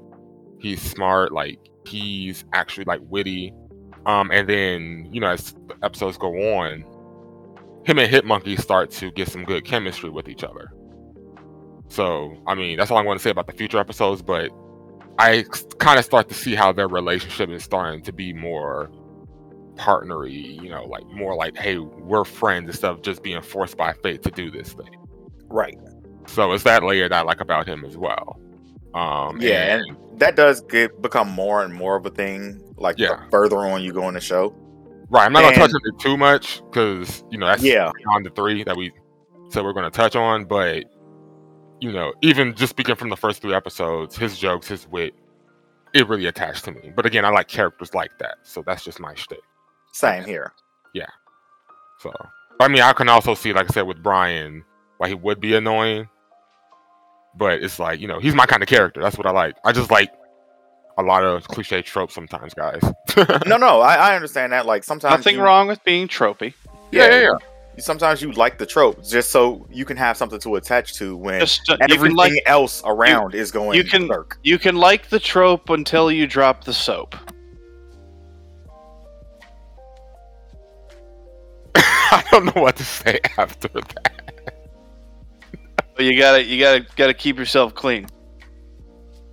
He's 0.59 0.79
smart. 0.79 1.31
Like 1.31 1.59
he's 1.87 2.45
actually 2.53 2.85
like 2.85 3.01
witty. 3.03 3.51
Um, 4.05 4.29
and 4.31 4.47
then 4.47 5.09
you 5.11 5.21
know 5.21 5.29
as 5.29 5.55
episodes 5.81 6.17
go 6.17 6.35
on, 6.55 6.85
him 7.83 7.97
and 7.97 8.13
Hitmonkey 8.13 8.61
start 8.61 8.91
to 8.91 9.11
get 9.11 9.27
some 9.27 9.43
good 9.43 9.65
chemistry 9.65 10.11
with 10.11 10.29
each 10.29 10.43
other. 10.43 10.71
So 11.87 12.37
I 12.45 12.53
mean, 12.53 12.77
that's 12.77 12.91
all 12.91 12.97
I 12.97 13.01
want 13.01 13.19
to 13.19 13.23
say 13.23 13.31
about 13.31 13.47
the 13.47 13.53
future 13.53 13.79
episodes. 13.79 14.21
But 14.21 14.51
I 15.19 15.43
kind 15.79 15.99
of 15.99 16.05
start 16.05 16.29
to 16.29 16.33
see 16.33 16.55
how 16.55 16.71
their 16.71 16.87
relationship 16.87 17.49
is 17.49 17.63
starting 17.63 18.01
to 18.03 18.13
be 18.13 18.31
more 18.33 18.89
partnery, 19.75 20.61
you 20.61 20.69
know, 20.69 20.85
like 20.85 21.05
more 21.07 21.35
like, 21.35 21.57
hey, 21.57 21.77
we're 21.77 22.25
friends 22.25 22.69
instead 22.69 22.91
of 22.91 23.01
just 23.01 23.21
being 23.23 23.41
forced 23.41 23.77
by 23.77 23.93
fate 23.93 24.23
to 24.23 24.31
do 24.31 24.49
this 24.49 24.73
thing. 24.73 24.95
Right. 25.47 25.77
So 26.27 26.51
it's 26.53 26.63
that 26.63 26.83
layer 26.83 27.09
that 27.09 27.15
I 27.19 27.21
like 27.21 27.41
about 27.41 27.67
him 27.67 27.83
as 27.85 27.97
well. 27.97 28.39
Um, 28.93 29.39
Yeah, 29.41 29.77
and- 29.79 29.97
That 30.19 30.35
does 30.35 30.61
get 30.61 31.01
become 31.01 31.29
more 31.29 31.63
and 31.63 31.73
more 31.73 31.95
of 31.95 32.05
a 32.05 32.09
thing. 32.09 32.61
Like 32.77 32.97
the 32.97 33.03
Yeah. 33.03 33.23
further 33.31 33.57
on 33.59 33.81
you 33.83 33.93
go 33.93 34.07
in 34.09 34.13
the 34.15 34.19
show. 34.21 34.53
right. 35.11 35.25
I'm 35.25 35.33
not 35.33 35.41
gonna 35.43 35.55
touch 35.55 35.71
on 35.73 35.81
it 35.85 35.99
too 35.99 36.17
much 36.17 36.61
because 36.65 37.23
you 37.31 37.37
know 37.37 37.45
that's 37.47 37.63
Yeah. 37.63 37.89
beyond 37.97 38.25
the 38.25 38.29
three 38.31 38.63
that 38.65 38.75
we 38.77 38.91
said 39.49 39.63
we're 39.63 39.73
gonna 39.73 39.89
touch 39.89 40.15
on. 40.15 40.45
But 40.45 40.85
you 41.79 41.91
know, 41.91 42.13
even 42.21 42.55
just 42.55 42.71
speaking 42.71 42.95
from 42.95 43.09
the 43.09 43.15
first 43.17 43.41
three 43.41 43.53
episodes, 43.53 44.17
his 44.17 44.37
jokes, 44.37 44.67
his 44.67 44.87
wit, 44.87 45.13
it 45.93 46.07
really 46.07 46.25
attached 46.27 46.65
to 46.65 46.71
me. 46.71 46.91
But 46.95 47.05
again, 47.05 47.25
I 47.25 47.29
like 47.29 47.47
characters 47.47 47.93
like 47.93 48.17
that, 48.19 48.37
so 48.43 48.61
that's 48.65 48.83
just 48.83 48.99
my 48.99 49.13
shtick. 49.15 49.39
Same 49.93 50.23
here. 50.23 50.53
Yeah. 50.93 51.07
So, 51.99 52.11
I 52.59 52.67
mean, 52.67 52.81
I 52.81 52.93
can 52.93 53.09
also 53.09 53.33
see, 53.33 53.53
like 53.53 53.69
I 53.69 53.73
said, 53.73 53.81
with 53.83 54.01
Brian, 54.03 54.63
why 54.97 55.07
he 55.09 55.15
would 55.15 55.39
be 55.39 55.55
annoying. 55.55 56.07
But 57.37 57.63
it's 57.63 57.79
like, 57.79 57.99
you 57.99 58.07
know, 58.07 58.19
he's 58.19 58.35
my 58.35 58.45
kind 58.45 58.61
of 58.63 58.69
character. 58.69 59.01
That's 59.01 59.17
what 59.17 59.25
I 59.27 59.31
like. 59.31 59.55
I 59.63 59.71
just 59.71 59.91
like 59.91 60.11
a 60.97 61.03
lot 61.03 61.23
of 61.23 61.47
cliche 61.47 61.81
tropes 61.81 62.13
sometimes, 62.13 62.53
guys. 62.53 62.81
No, 63.47 63.57
no, 63.57 63.81
I, 63.81 63.95
I 63.95 64.15
understand 64.15 64.53
that. 64.53 64.65
Like 64.65 64.83
sometimes 64.83 65.19
Nothing 65.19 65.37
you- 65.37 65.41
wrong 65.43 65.67
with 65.67 65.83
being 65.83 66.07
tropey. 66.07 66.53
yeah, 66.91 67.09
yeah, 67.09 67.21
yeah. 67.21 67.37
Sometimes 67.79 68.21
you 68.21 68.31
like 68.33 68.57
the 68.57 68.65
trope 68.65 69.03
just 69.05 69.29
so 69.31 69.65
you 69.71 69.85
can 69.85 69.95
have 69.97 70.17
something 70.17 70.39
to 70.41 70.55
attach 70.55 70.93
to 70.95 71.15
when 71.17 71.39
Just 71.39 71.69
uh, 71.69 71.77
you 71.87 71.95
everything 71.95 72.15
like 72.17 72.33
else 72.45 72.81
around 72.85 73.33
is 73.35 73.51
going 73.51 73.77
you 73.77 73.83
can- 73.83 74.07
berserk. 74.07 74.37
you 74.43 74.57
can 74.59 74.75
like 74.75 75.09
the 75.09 75.19
trope 75.19 75.69
until 75.69 76.11
you 76.11 76.27
drop 76.27 76.63
the 76.63 76.73
soap. 76.73 77.15
I 81.75 82.23
don't 82.31 82.45
know 82.55 82.61
what 82.61 82.75
to 82.77 82.83
say 82.83 83.19
after 83.37 83.67
that. 83.69 84.13
But 85.95 86.05
you 86.05 86.17
gotta 86.17 86.43
you 86.43 86.59
gotta 86.59 86.85
gotta 86.95 87.13
keep 87.13 87.37
yourself 87.37 87.73
clean. 87.73 88.07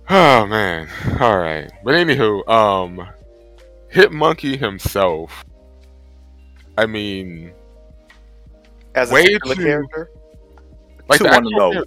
Oh 0.09 0.45
man. 0.45 0.87
All 1.19 1.37
right. 1.37 1.69
But 1.83 1.95
anywho, 1.95 2.47
um, 2.47 3.09
hit 3.89 4.09
monkey 4.13 4.55
himself. 4.55 5.43
I 6.77 6.85
mean, 6.85 7.51
As 8.97 9.11
a 9.11 9.13
way 9.13 9.25
too- 9.25 9.55
character. 9.55 10.09
like 11.09 11.19
the 11.19 11.33
on 11.35 11.43
the 11.43 11.51
nose. 11.51 11.85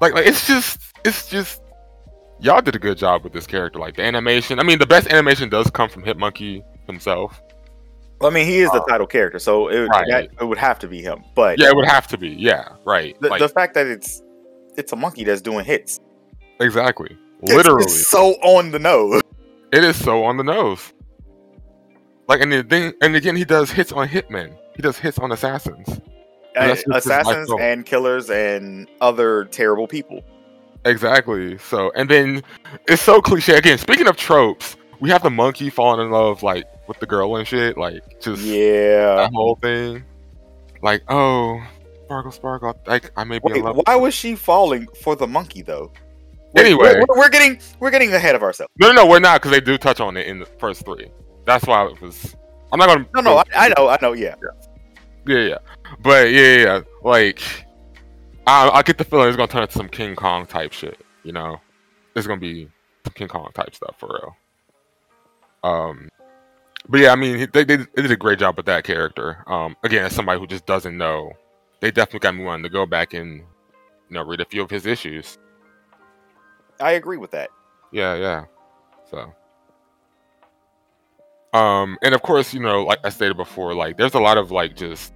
like 0.00 0.14
like 0.14 0.26
it's 0.26 0.46
just 0.46 0.78
it's 1.04 1.28
just 1.28 1.60
y'all 2.40 2.60
did 2.60 2.74
a 2.74 2.78
good 2.78 2.96
job 2.98 3.22
with 3.24 3.32
this 3.32 3.46
character 3.46 3.78
like 3.78 3.94
the 3.96 4.02
animation 4.02 4.58
i 4.58 4.62
mean 4.62 4.78
the 4.78 4.86
best 4.86 5.06
animation 5.12 5.48
does 5.48 5.68
come 5.70 5.88
from 5.88 6.02
hitmonkey 6.02 6.62
himself 6.86 7.40
Well, 8.20 8.30
I 8.30 8.34
mean, 8.34 8.46
he 8.46 8.58
is 8.60 8.70
the 8.70 8.80
uh, 8.82 8.86
title 8.86 9.06
character, 9.06 9.38
so 9.40 9.68
it, 9.68 9.86
Right. 9.88 10.06
that, 10.10 10.28
it 10.40 10.44
would 10.44 10.58
have 10.58 10.78
to 10.80 10.88
be 10.88 11.02
him. 11.02 11.24
But 11.34 11.58
yeah 11.60 11.68
it 11.68 11.76
would 11.76 11.88
have 11.88 12.06
to 12.08 12.18
be 12.18 12.28
yeah 12.30 12.68
right 12.84 13.20
the, 13.20 13.28
like 13.28 13.40
the 13.40 13.48
fact 13.48 13.74
that 13.74 13.86
it's 13.86 14.22
it's 14.76 14.92
a 14.92 14.96
monkey 14.96 15.24
that's 15.24 15.42
doing 15.42 15.64
hits, 15.64 16.00
exactly 16.60 17.16
It's- 17.42 17.56
literally 17.56 17.82
it's 17.84 18.08
so 18.08 18.32
on 18.42 18.70
the 18.70 18.78
nose. 18.78 19.20
it 19.72 19.84
is 19.84 19.96
so 20.02 20.24
on 20.24 20.36
the 20.36 20.44
nose 20.44 20.92
like 22.28 22.40
and 22.40 22.52
the 22.52 22.62
thing 22.62 22.92
and 23.02 23.14
again 23.16 23.36
he 23.36 23.44
does 23.44 23.70
hits 23.70 23.92
on 23.92 24.08
hitmen 24.08 24.56
he 24.76 24.82
does 24.82 24.98
hits 24.98 25.18
on 25.18 25.32
assassins 25.32 25.88
uh, 25.88 25.92
And 26.56 26.70
That's 26.70 26.82
just 26.84 26.94
his 26.94 27.06
life 27.06 27.20
assassins 27.26 27.50
and 27.60 27.84
killers 27.86 28.30
and 28.30 28.88
other 29.00 29.44
terrible 29.46 29.86
people. 29.88 30.22
exactly 30.84 31.58
so 31.58 31.92
and 31.94 32.08
then 32.08 32.42
it's 32.88 33.02
so 33.02 33.20
cliche 33.20 33.54
again 33.56 33.78
speaking 33.78 34.08
of 34.08 34.16
tropes 34.16 34.76
we 35.00 35.08
have 35.10 35.22
the 35.22 35.30
monkey 35.30 35.70
falling 35.70 36.04
in 36.04 36.10
love 36.12 36.42
like 36.42 36.64
with 36.88 36.98
the 36.98 37.06
girl 37.06 37.36
and 37.36 37.46
shit 37.46 37.76
like 37.78 38.02
just 38.20 38.42
Yeah. 38.42 39.14
that 39.16 39.30
whole 39.32 39.56
thing. 39.62 40.04
Like, 40.82 41.02
oh, 41.08 41.60
Sparkle, 42.06 42.32
Sparkle, 42.32 42.76
like 42.88 43.12
I 43.16 43.22
may 43.22 43.38
be 43.38 43.42
Wait, 43.44 43.56
in 43.58 43.62
love. 43.62 43.80
why 43.86 43.94
was 43.94 44.14
she 44.14 44.34
falling 44.34 44.88
for 45.00 45.14
the 45.14 45.28
monkey 45.28 45.62
though? 45.62 45.92
Anyway. 46.56 46.94
we're, 47.08 47.18
we're 47.18 47.28
getting 47.28 47.60
we're 47.78 47.92
getting 47.92 48.12
ahead 48.12 48.34
of 48.34 48.42
ourselves. 48.42 48.72
No, 48.80 48.88
no, 48.88 48.94
no, 49.04 49.06
we're 49.06 49.20
not 49.20 49.40
because 49.40 49.52
they 49.52 49.60
do 49.60 49.78
touch 49.78 50.00
on 50.00 50.16
it 50.16 50.26
in 50.26 50.40
the 50.40 50.46
first 50.46 50.84
three. 50.84 51.08
That's 51.46 51.66
why 51.68 51.86
it 51.86 52.00
was. 52.00 52.34
I'm 52.72 52.80
not 52.80 52.88
gonna. 52.88 53.06
No, 53.14 53.20
no, 53.20 53.36
I, 53.38 53.44
I 53.54 53.68
know, 53.78 53.88
I 53.88 53.98
know. 54.02 54.12
Yeah, 54.12 54.34
Yeah, 54.42 54.61
yeah, 55.26 55.38
yeah. 55.38 55.58
but 56.00 56.30
yeah, 56.30 56.56
yeah. 56.56 56.80
Like, 57.02 57.40
I, 58.46 58.68
I 58.70 58.82
get 58.82 58.98
the 58.98 59.04
feeling 59.04 59.28
it's 59.28 59.36
gonna 59.36 59.48
turn 59.48 59.62
into 59.62 59.74
some 59.74 59.88
King 59.88 60.14
Kong 60.14 60.46
type 60.46 60.72
shit. 60.72 61.00
You 61.24 61.32
know, 61.32 61.60
it's 62.14 62.26
gonna 62.26 62.40
be 62.40 62.68
some 63.04 63.12
King 63.14 63.28
Kong 63.28 63.50
type 63.54 63.74
stuff 63.74 63.96
for 63.98 64.08
real. 64.08 64.36
Um, 65.64 66.08
but 66.88 67.00
yeah, 67.00 67.12
I 67.12 67.16
mean, 67.16 67.48
they, 67.52 67.64
they, 67.64 67.76
they 67.76 68.02
did 68.02 68.10
a 68.10 68.16
great 68.16 68.38
job 68.38 68.56
with 68.56 68.66
that 68.66 68.84
character. 68.84 69.44
Um, 69.46 69.76
again, 69.84 70.04
as 70.04 70.14
somebody 70.14 70.40
who 70.40 70.46
just 70.46 70.66
doesn't 70.66 70.96
know, 70.96 71.32
they 71.80 71.90
definitely 71.90 72.20
got 72.20 72.34
me 72.34 72.44
wanting 72.44 72.64
to 72.64 72.68
go 72.68 72.86
back 72.86 73.14
and 73.14 73.38
you 73.38 73.44
know 74.10 74.22
read 74.22 74.40
a 74.40 74.44
few 74.44 74.62
of 74.62 74.70
his 74.70 74.86
issues. 74.86 75.38
I 76.80 76.92
agree 76.92 77.16
with 77.16 77.30
that. 77.32 77.50
Yeah, 77.92 78.16
yeah. 78.16 78.44
So 79.10 79.32
Um, 81.52 81.98
and 82.02 82.14
of 82.14 82.22
course, 82.22 82.54
you 82.54 82.60
know, 82.60 82.84
like 82.84 83.00
I 83.04 83.10
stated 83.10 83.36
before, 83.36 83.74
like 83.74 83.96
there's 83.96 84.14
a 84.14 84.20
lot 84.20 84.38
of 84.38 84.50
like 84.50 84.76
just 84.76 85.12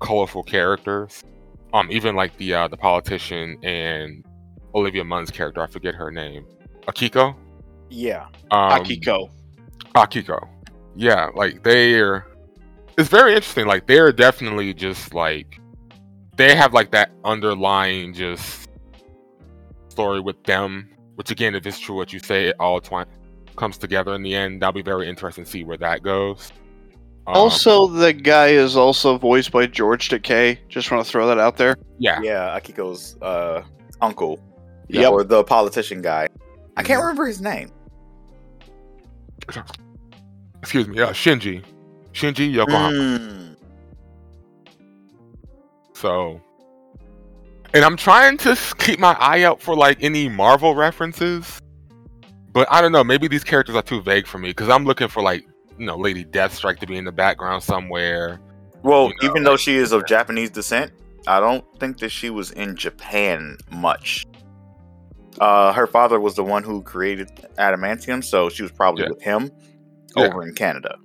colorful 0.00 0.42
characters. 0.42 1.24
Um, 1.72 1.88
even 1.90 2.16
like 2.16 2.36
the 2.38 2.54
uh, 2.54 2.68
the 2.68 2.76
politician 2.76 3.58
and 3.62 4.24
Olivia 4.74 5.04
Munn's 5.04 5.30
character, 5.30 5.62
I 5.62 5.66
forget 5.66 5.94
her 5.94 6.10
name, 6.10 6.46
Akiko. 6.86 7.36
Yeah. 7.90 8.26
Um, 8.50 8.82
Akiko. 8.82 9.30
Akiko. 9.94 10.48
Yeah, 10.96 11.30
like 11.34 11.62
they're. 11.62 12.26
It's 12.96 13.08
very 13.08 13.34
interesting. 13.34 13.66
Like 13.66 13.86
they're 13.86 14.12
definitely 14.12 14.74
just 14.74 15.14
like 15.14 15.60
they 16.36 16.56
have 16.56 16.72
like 16.72 16.90
that 16.92 17.12
underlying 17.24 18.14
just 18.14 18.68
story 19.90 20.20
with 20.20 20.42
them. 20.44 20.88
Which 21.14 21.30
again, 21.30 21.54
if 21.54 21.66
it's 21.66 21.78
true 21.78 21.96
what 21.96 22.12
you 22.12 22.18
say, 22.18 22.46
it 22.46 22.56
all 22.58 22.80
twi- 22.80 23.04
comes 23.58 23.76
together 23.76 24.14
in 24.14 24.22
the 24.22 24.34
end. 24.34 24.62
That'll 24.62 24.72
be 24.72 24.82
very 24.82 25.08
interesting 25.08 25.44
to 25.44 25.50
see 25.50 25.64
where 25.64 25.76
that 25.78 26.02
goes. 26.02 26.52
Um, 27.26 27.34
Also, 27.36 27.86
the 27.88 28.12
guy 28.12 28.48
is 28.48 28.76
also 28.76 29.18
voiced 29.18 29.52
by 29.52 29.66
George 29.66 30.08
Takei. 30.08 30.58
Just 30.68 30.90
want 30.90 31.04
to 31.04 31.10
throw 31.10 31.26
that 31.26 31.38
out 31.38 31.56
there. 31.56 31.76
yeah, 31.98 32.20
Yeah, 32.22 32.58
Akiko's 32.58 33.16
uh, 33.20 33.62
uncle. 34.00 34.40
Yep. 34.88 35.12
Or 35.12 35.24
the 35.24 35.44
politician 35.44 36.00
guy. 36.00 36.28
I 36.78 36.82
can't 36.82 37.00
remember 37.02 37.26
his 37.26 37.42
name. 37.42 37.70
excuse 40.62 40.88
me, 40.88 40.96
yeah, 40.96 41.10
Shinji, 41.10 41.62
Shinji 42.12 42.50
Yokohama. 42.50 42.96
Mm. 42.96 43.56
So, 45.92 46.40
and 47.74 47.84
I'm 47.84 47.96
trying 47.96 48.38
to 48.38 48.56
keep 48.78 48.98
my 48.98 49.14
eye 49.18 49.42
out 49.42 49.60
for 49.60 49.76
like 49.76 50.02
any 50.02 50.28
Marvel 50.28 50.74
references, 50.74 51.60
but 52.58 52.66
I 52.72 52.80
don't 52.80 52.90
know. 52.92 53.04
Maybe 53.04 53.28
these 53.28 53.44
characters 53.44 53.76
are 53.76 53.82
too 53.82 54.02
vague 54.02 54.26
for 54.26 54.38
me 54.38 54.48
because 54.48 54.68
I'm 54.68 54.84
looking 54.84 55.06
for 55.08 55.22
like 55.22 55.46
you 55.78 55.86
know 55.86 55.96
Lady 55.96 56.24
Deathstrike 56.24 56.78
to 56.80 56.86
be 56.86 56.96
in 56.96 57.04
the 57.04 57.12
background 57.12 57.62
somewhere. 57.62 58.40
Well, 58.82 59.08
You 59.08 59.14
know, 59.22 59.30
even 59.30 59.42
though 59.44 59.56
she 59.56 59.76
is 59.76 59.92
of 59.92 60.06
Japanese 60.06 60.50
descent, 60.50 60.92
I 61.26 61.38
don't 61.40 61.64
think 61.78 61.98
that 61.98 62.08
she 62.10 62.30
was 62.30 62.50
in 62.52 62.74
Japan 62.76 63.58
much. 63.70 64.26
Uh, 65.40 65.72
her 65.72 65.86
father 65.86 66.18
was 66.18 66.34
the 66.34 66.42
one 66.42 66.64
who 66.64 66.82
created 66.82 67.28
adamantium, 67.58 68.24
so 68.24 68.48
she 68.48 68.62
was 68.62 68.72
probably 68.72 69.04
Yeah. 69.04 69.10
with 69.10 69.22
him 69.22 69.50
Yeah. 70.16 70.24
over 70.26 70.42
in 70.42 70.54
Canada. 70.54 70.96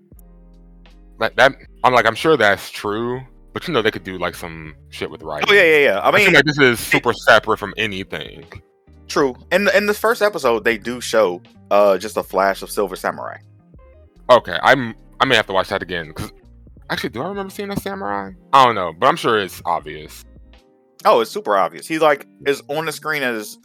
That, 1.19 1.35
that 1.35 1.55
I'm 1.83 1.93
like 1.93 2.07
I'm 2.07 2.15
sure 2.15 2.35
that's 2.35 2.69
true, 2.71 3.21
but 3.53 3.67
you 3.67 3.73
know 3.75 3.83
they 3.83 3.91
could 3.91 4.03
do 4.03 4.17
like 4.17 4.33
some 4.33 4.73
shit 4.89 5.11
with 5.11 5.21
writing. 5.21 5.47
Oh 5.49 5.53
yeah, 5.53 5.63
yeah, 5.63 5.77
yeah. 5.77 5.99
I 5.99 6.09
I 6.09 6.11
mean, 6.11 6.25
feel 6.25 6.33
like 6.33 6.45
this 6.45 6.57
is 6.59 6.79
super 6.79 7.13
separate 7.13 7.57
from 7.59 7.73
anything. 7.77 8.45
True. 9.07 9.35
In 9.51 9.67
in 9.69 9.85
the 9.85 9.93
first 9.93 10.21
episode, 10.21 10.63
they 10.63 10.77
do 10.77 11.01
show 11.01 11.41
uh 11.71 11.97
just 11.97 12.17
a 12.17 12.23
flash 12.23 12.61
of 12.61 12.69
Silver 12.69 12.95
Samurai. 12.95 13.37
Okay, 14.29 14.57
I'm 14.61 14.95
I 15.19 15.25
may 15.25 15.35
have 15.35 15.47
to 15.47 15.53
watch 15.53 15.69
that 15.69 15.81
again 15.81 16.07
because 16.07 16.31
actually, 16.89 17.09
do 17.09 17.21
I 17.21 17.27
remember 17.27 17.51
seeing 17.51 17.71
a 17.71 17.79
samurai? 17.79 18.31
I 18.53 18.65
don't 18.65 18.75
know, 18.75 18.93
but 18.97 19.07
I'm 19.07 19.15
sure 19.15 19.39
it's 19.39 19.61
obvious. 19.65 20.23
Oh, 21.05 21.19
it's 21.21 21.31
super 21.31 21.57
obvious. 21.57 21.87
He 21.87 21.99
like 21.99 22.27
is 22.45 22.61
on 22.67 22.85
the 22.85 22.91
screen 22.91 23.23
as 23.23 23.57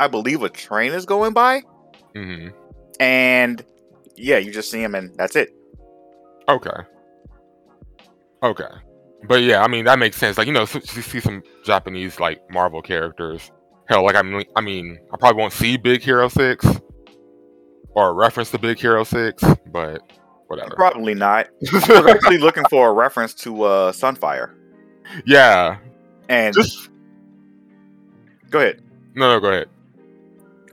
I 0.00 0.08
believe 0.08 0.42
a 0.42 0.48
train 0.48 0.92
is 0.92 1.04
going 1.06 1.32
by, 1.32 1.62
hmm 2.14 2.48
and 3.00 3.64
yeah, 4.16 4.38
you 4.38 4.52
just 4.52 4.70
see 4.70 4.82
him, 4.82 4.94
and 4.94 5.14
that's 5.16 5.36
it. 5.36 5.54
Okay. 6.48 6.70
Okay. 8.42 8.64
But 9.24 9.42
yeah, 9.42 9.62
I 9.62 9.68
mean 9.68 9.84
that 9.84 9.98
makes 9.98 10.16
sense. 10.16 10.38
Like 10.38 10.46
you 10.46 10.52
know, 10.52 10.66
you 10.72 11.02
see 11.02 11.20
some 11.20 11.42
Japanese 11.64 12.20
like 12.20 12.40
Marvel 12.50 12.82
characters. 12.82 13.50
Hell, 13.88 14.04
like 14.04 14.16
I 14.16 14.22
mean, 14.22 14.44
I 14.56 14.60
mean, 14.60 14.98
I 15.12 15.16
probably 15.16 15.40
won't 15.40 15.52
see 15.52 15.76
Big 15.76 16.02
Hero 16.02 16.28
Six 16.28 16.66
or 17.90 18.10
a 18.10 18.12
reference 18.12 18.50
to 18.50 18.58
Big 18.58 18.78
Hero 18.78 19.02
Six, 19.04 19.42
but 19.72 20.02
whatever. 20.48 20.74
Probably 20.76 21.14
not. 21.14 21.46
I 21.72 21.76
was 22.00 22.06
actually 22.06 22.38
looking 22.38 22.64
for 22.70 22.90
a 22.90 22.92
reference 22.92 23.34
to 23.36 23.62
uh 23.62 23.92
Sunfire, 23.92 24.54
yeah. 25.26 25.78
and 26.28 26.54
Just 26.54 26.90
go 28.50 28.58
ahead. 28.60 28.82
no, 29.14 29.28
no. 29.32 29.40
Go 29.40 29.48
ahead. 29.48 29.68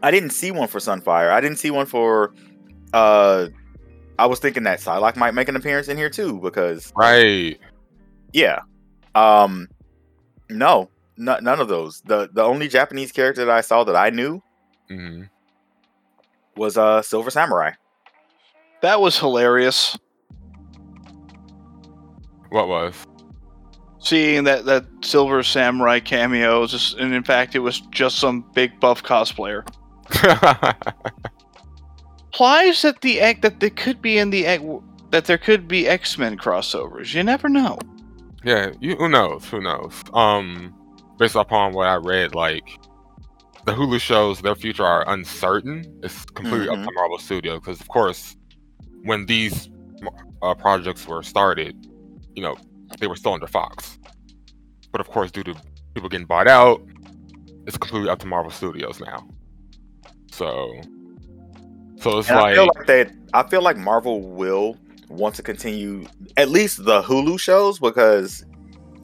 I 0.04 0.12
didn't 0.12 0.32
see 0.32 0.52
one 0.52 0.68
for 0.68 0.80
Sunfire. 0.80 1.32
I 1.32 1.40
didn't 1.42 1.58
see 1.58 1.72
one 1.72 1.86
for. 1.86 2.34
uh 2.94 3.48
I 4.20 4.28
was 4.28 4.40
thinking 4.40 4.64
that 4.64 4.80
Psylocke 4.80 5.18
might 5.18 5.34
make 5.34 5.50
an 5.50 5.56
appearance 5.58 5.88
in 5.90 5.98
here 5.98 6.10
too 6.10 6.40
because 6.42 6.94
Right. 6.96 7.60
yeah, 8.34 8.60
um, 9.14 9.68
no, 10.50 10.90
n- 11.20 11.44
none 11.44 11.60
of 11.60 11.68
those. 11.68 12.02
the 12.02 12.30
The 12.32 12.44
only 12.44 12.68
Japanese 12.68 13.12
character 13.12 13.46
that 13.46 13.52
I 13.56 13.62
saw 13.62 13.84
that 13.84 13.96
I 13.96 14.10
knew 14.10 14.42
hmm 14.90 15.24
was 16.56 16.78
uh 16.78 17.02
Silver 17.02 17.30
Samurai. 17.30 17.72
That 18.82 19.02
was 19.02 19.18
hilarious. 19.20 19.98
What 22.50 22.68
was? 22.68 23.04
Seeing 24.00 24.44
that 24.44 24.66
that 24.66 24.86
Silver 25.02 25.42
Samurai 25.44 26.00
cameo, 26.00 26.62
was 26.62 26.72
just, 26.72 26.98
and 26.98 27.14
in 27.14 27.24
fact, 27.24 27.56
it 27.56 27.60
was 27.60 27.80
just 27.92 28.20
some 28.20 28.46
big 28.54 28.80
buff 28.80 29.02
cosplayer. 29.04 29.66
Implies 32.32 32.82
that 32.84 33.02
the 33.02 33.20
egg 33.22 33.42
that 33.42 33.60
they 33.60 33.70
could 33.70 34.02
be 34.02 34.18
in 34.18 34.30
the 34.30 34.46
egg 34.46 34.62
that 35.12 35.26
there 35.26 35.38
could 35.38 35.68
be 35.68 35.88
X 35.88 36.18
Men 36.18 36.38
crossovers. 36.38 37.14
You 37.14 37.24
never 37.24 37.50
know. 37.50 37.80
yeah. 38.44 38.72
You, 38.80 38.96
who 38.98 39.10
knows? 39.10 39.46
Who 39.50 39.62
knows? 39.62 40.04
Um, 40.14 40.74
based 41.18 41.36
upon 41.36 41.74
what 41.74 41.88
I 41.88 41.96
read, 41.96 42.36
like 42.36 42.64
the 43.66 43.72
Hulu 43.74 44.00
shows, 44.00 44.42
their 44.42 44.56
future 44.56 44.86
are 44.86 45.08
uncertain. 45.10 45.84
It's 46.04 46.24
completely 46.26 46.70
up 46.70 46.78
Mhm. 46.78 46.86
to 46.86 46.92
Marvel 46.94 47.18
Studios 47.18 47.60
because, 47.60 47.82
of 47.82 47.88
course, 47.88 48.36
when 49.04 49.26
these 49.26 49.70
uh, 50.42 50.54
projects 50.54 51.08
were 51.08 51.24
started, 51.24 51.76
you 52.36 52.44
know, 52.44 52.56
they 53.00 53.08
were 53.08 53.16
still 53.16 53.34
under 53.34 53.48
Fox. 53.48 53.98
But 54.92 55.02
of 55.02 55.08
course, 55.08 55.32
due 55.32 55.44
to 55.44 55.56
people 55.96 56.10
getting 56.10 56.28
bought 56.28 56.48
out, 56.48 56.82
it's 57.66 57.78
completely 57.78 58.10
up 58.10 58.20
to 58.20 58.28
Marvel 58.28 58.52
Studios 58.52 59.00
now. 59.00 59.28
So, 60.32 60.72
so 61.98 62.20
it's 62.20 62.30
And 62.30 62.38
I 62.38 62.42
like, 62.42 62.56
feel 62.56 62.70
like 62.76 62.88
that. 62.88 63.12
I 63.34 63.44
feel 63.44 63.62
like 63.62 63.78
Marvel 63.78 64.22
will 64.22 64.78
want 65.10 65.36
to 65.36 65.44
continue 65.44 66.06
at 66.38 66.50
least 66.50 66.84
the 66.86 67.02
Hulu 67.02 67.40
shows 67.40 67.80
because 67.80 68.46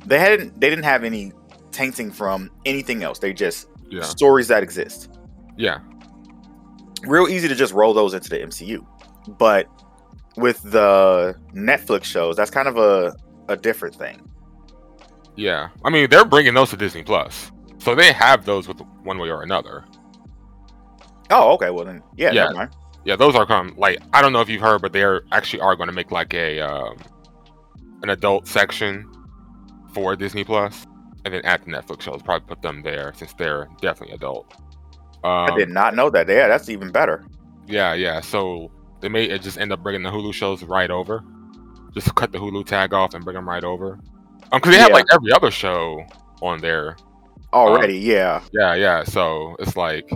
they 0.05 0.19
hadn't. 0.19 0.59
They 0.59 0.69
didn't 0.69 0.85
have 0.85 1.03
any 1.03 1.31
tainting 1.71 2.11
from 2.11 2.49
anything 2.65 3.03
else. 3.03 3.19
They 3.19 3.33
just 3.33 3.67
yeah, 3.89 4.01
stories 4.03 4.47
that 4.49 4.63
exist. 4.63 5.09
yeah, 5.57 5.79
Real 7.03 7.27
easy 7.27 7.47
to 7.47 7.55
just 7.55 7.73
roll 7.73 7.93
those 7.93 8.13
into 8.13 8.29
the 8.29 8.37
MCU, 8.39 8.85
but 9.39 9.67
with 10.37 10.61
the 10.63 11.35
Netflix 11.53 12.03
shows, 12.05 12.35
that's 12.37 12.51
kind 12.51 12.67
of 12.67 12.77
a 12.77 13.13
a 13.49 13.57
different 13.57 13.95
thing. 13.95 14.21
yeah. 15.35 15.69
I 15.83 15.89
mean, 15.89 16.09
they're 16.09 16.23
bringing 16.25 16.53
those 16.53 16.69
to 16.69 16.77
Disney 16.77 17.03
Plus, 17.03 17.51
so 17.79 17.95
they 17.95 18.13
have 18.13 18.45
those 18.45 18.67
with 18.67 18.79
one 19.03 19.17
way 19.17 19.29
or 19.29 19.41
another. 19.43 19.83
Oh, 21.31 21.53
okay. 21.53 21.69
Well 21.69 21.85
then, 21.85 22.01
yeah, 22.15 22.31
Yeah. 22.31 22.43
never 22.43 22.53
mind. 22.55 22.75
Yeah, 23.03 23.15
those 23.15 23.35
are 23.35 23.45
come 23.47 23.73
like 23.77 23.97
I 24.13 24.21
don't 24.21 24.31
know 24.31 24.41
if 24.41 24.47
you've 24.49 24.61
heard, 24.61 24.81
but 24.81 24.93
they're 24.93 25.23
actually 25.31 25.61
are 25.61 25.75
going 25.75 25.87
to 25.87 25.93
make 25.93 26.11
like 26.11 26.33
a 26.35 26.59
um, 26.61 26.97
an 28.03 28.09
adult 28.09 28.47
section 28.47 29.09
for 29.93 30.15
Disney 30.15 30.43
Plus, 30.43 30.85
and 31.25 31.33
then 31.33 31.41
add 31.43 31.63
the 31.63 31.71
Netflix 31.71 32.01
shows. 32.01 32.21
Probably 32.21 32.47
put 32.47 32.61
them 32.61 32.81
there 32.81 33.13
since 33.15 33.33
they're 33.33 33.67
definitely 33.81 34.15
adult. 34.15 34.53
Um, 35.23 35.51
I 35.51 35.55
did 35.57 35.69
not 35.69 35.95
know 35.95 36.09
that. 36.09 36.27
Yeah, 36.27 36.47
that's 36.47 36.69
even 36.69 36.91
better. 36.91 37.23
Yeah, 37.67 37.93
yeah. 37.93 38.21
So 38.21 38.71
they 39.01 39.09
may 39.09 39.37
just 39.37 39.59
end 39.59 39.71
up 39.71 39.83
bringing 39.83 40.03
the 40.03 40.09
Hulu 40.09 40.33
shows 40.33 40.63
right 40.63 40.89
over. 40.89 41.23
Just 41.93 42.13
cut 42.15 42.31
the 42.31 42.37
Hulu 42.39 42.65
tag 42.65 42.93
off 42.93 43.13
and 43.13 43.23
bring 43.23 43.35
them 43.35 43.47
right 43.47 43.63
over. 43.63 43.93
Um, 44.51 44.59
because 44.59 44.71
they 44.71 44.79
have 44.79 44.89
Yeah. 44.89 44.95
like 44.95 45.05
every 45.13 45.31
other 45.31 45.51
show 45.51 46.03
on 46.41 46.59
there. 46.59 46.95
Already, 47.53 47.97
yeah. 47.97 48.41
Yeah, 48.53 48.75
yeah. 48.75 49.03
So 49.03 49.55
it's 49.59 49.75
like, 49.75 50.09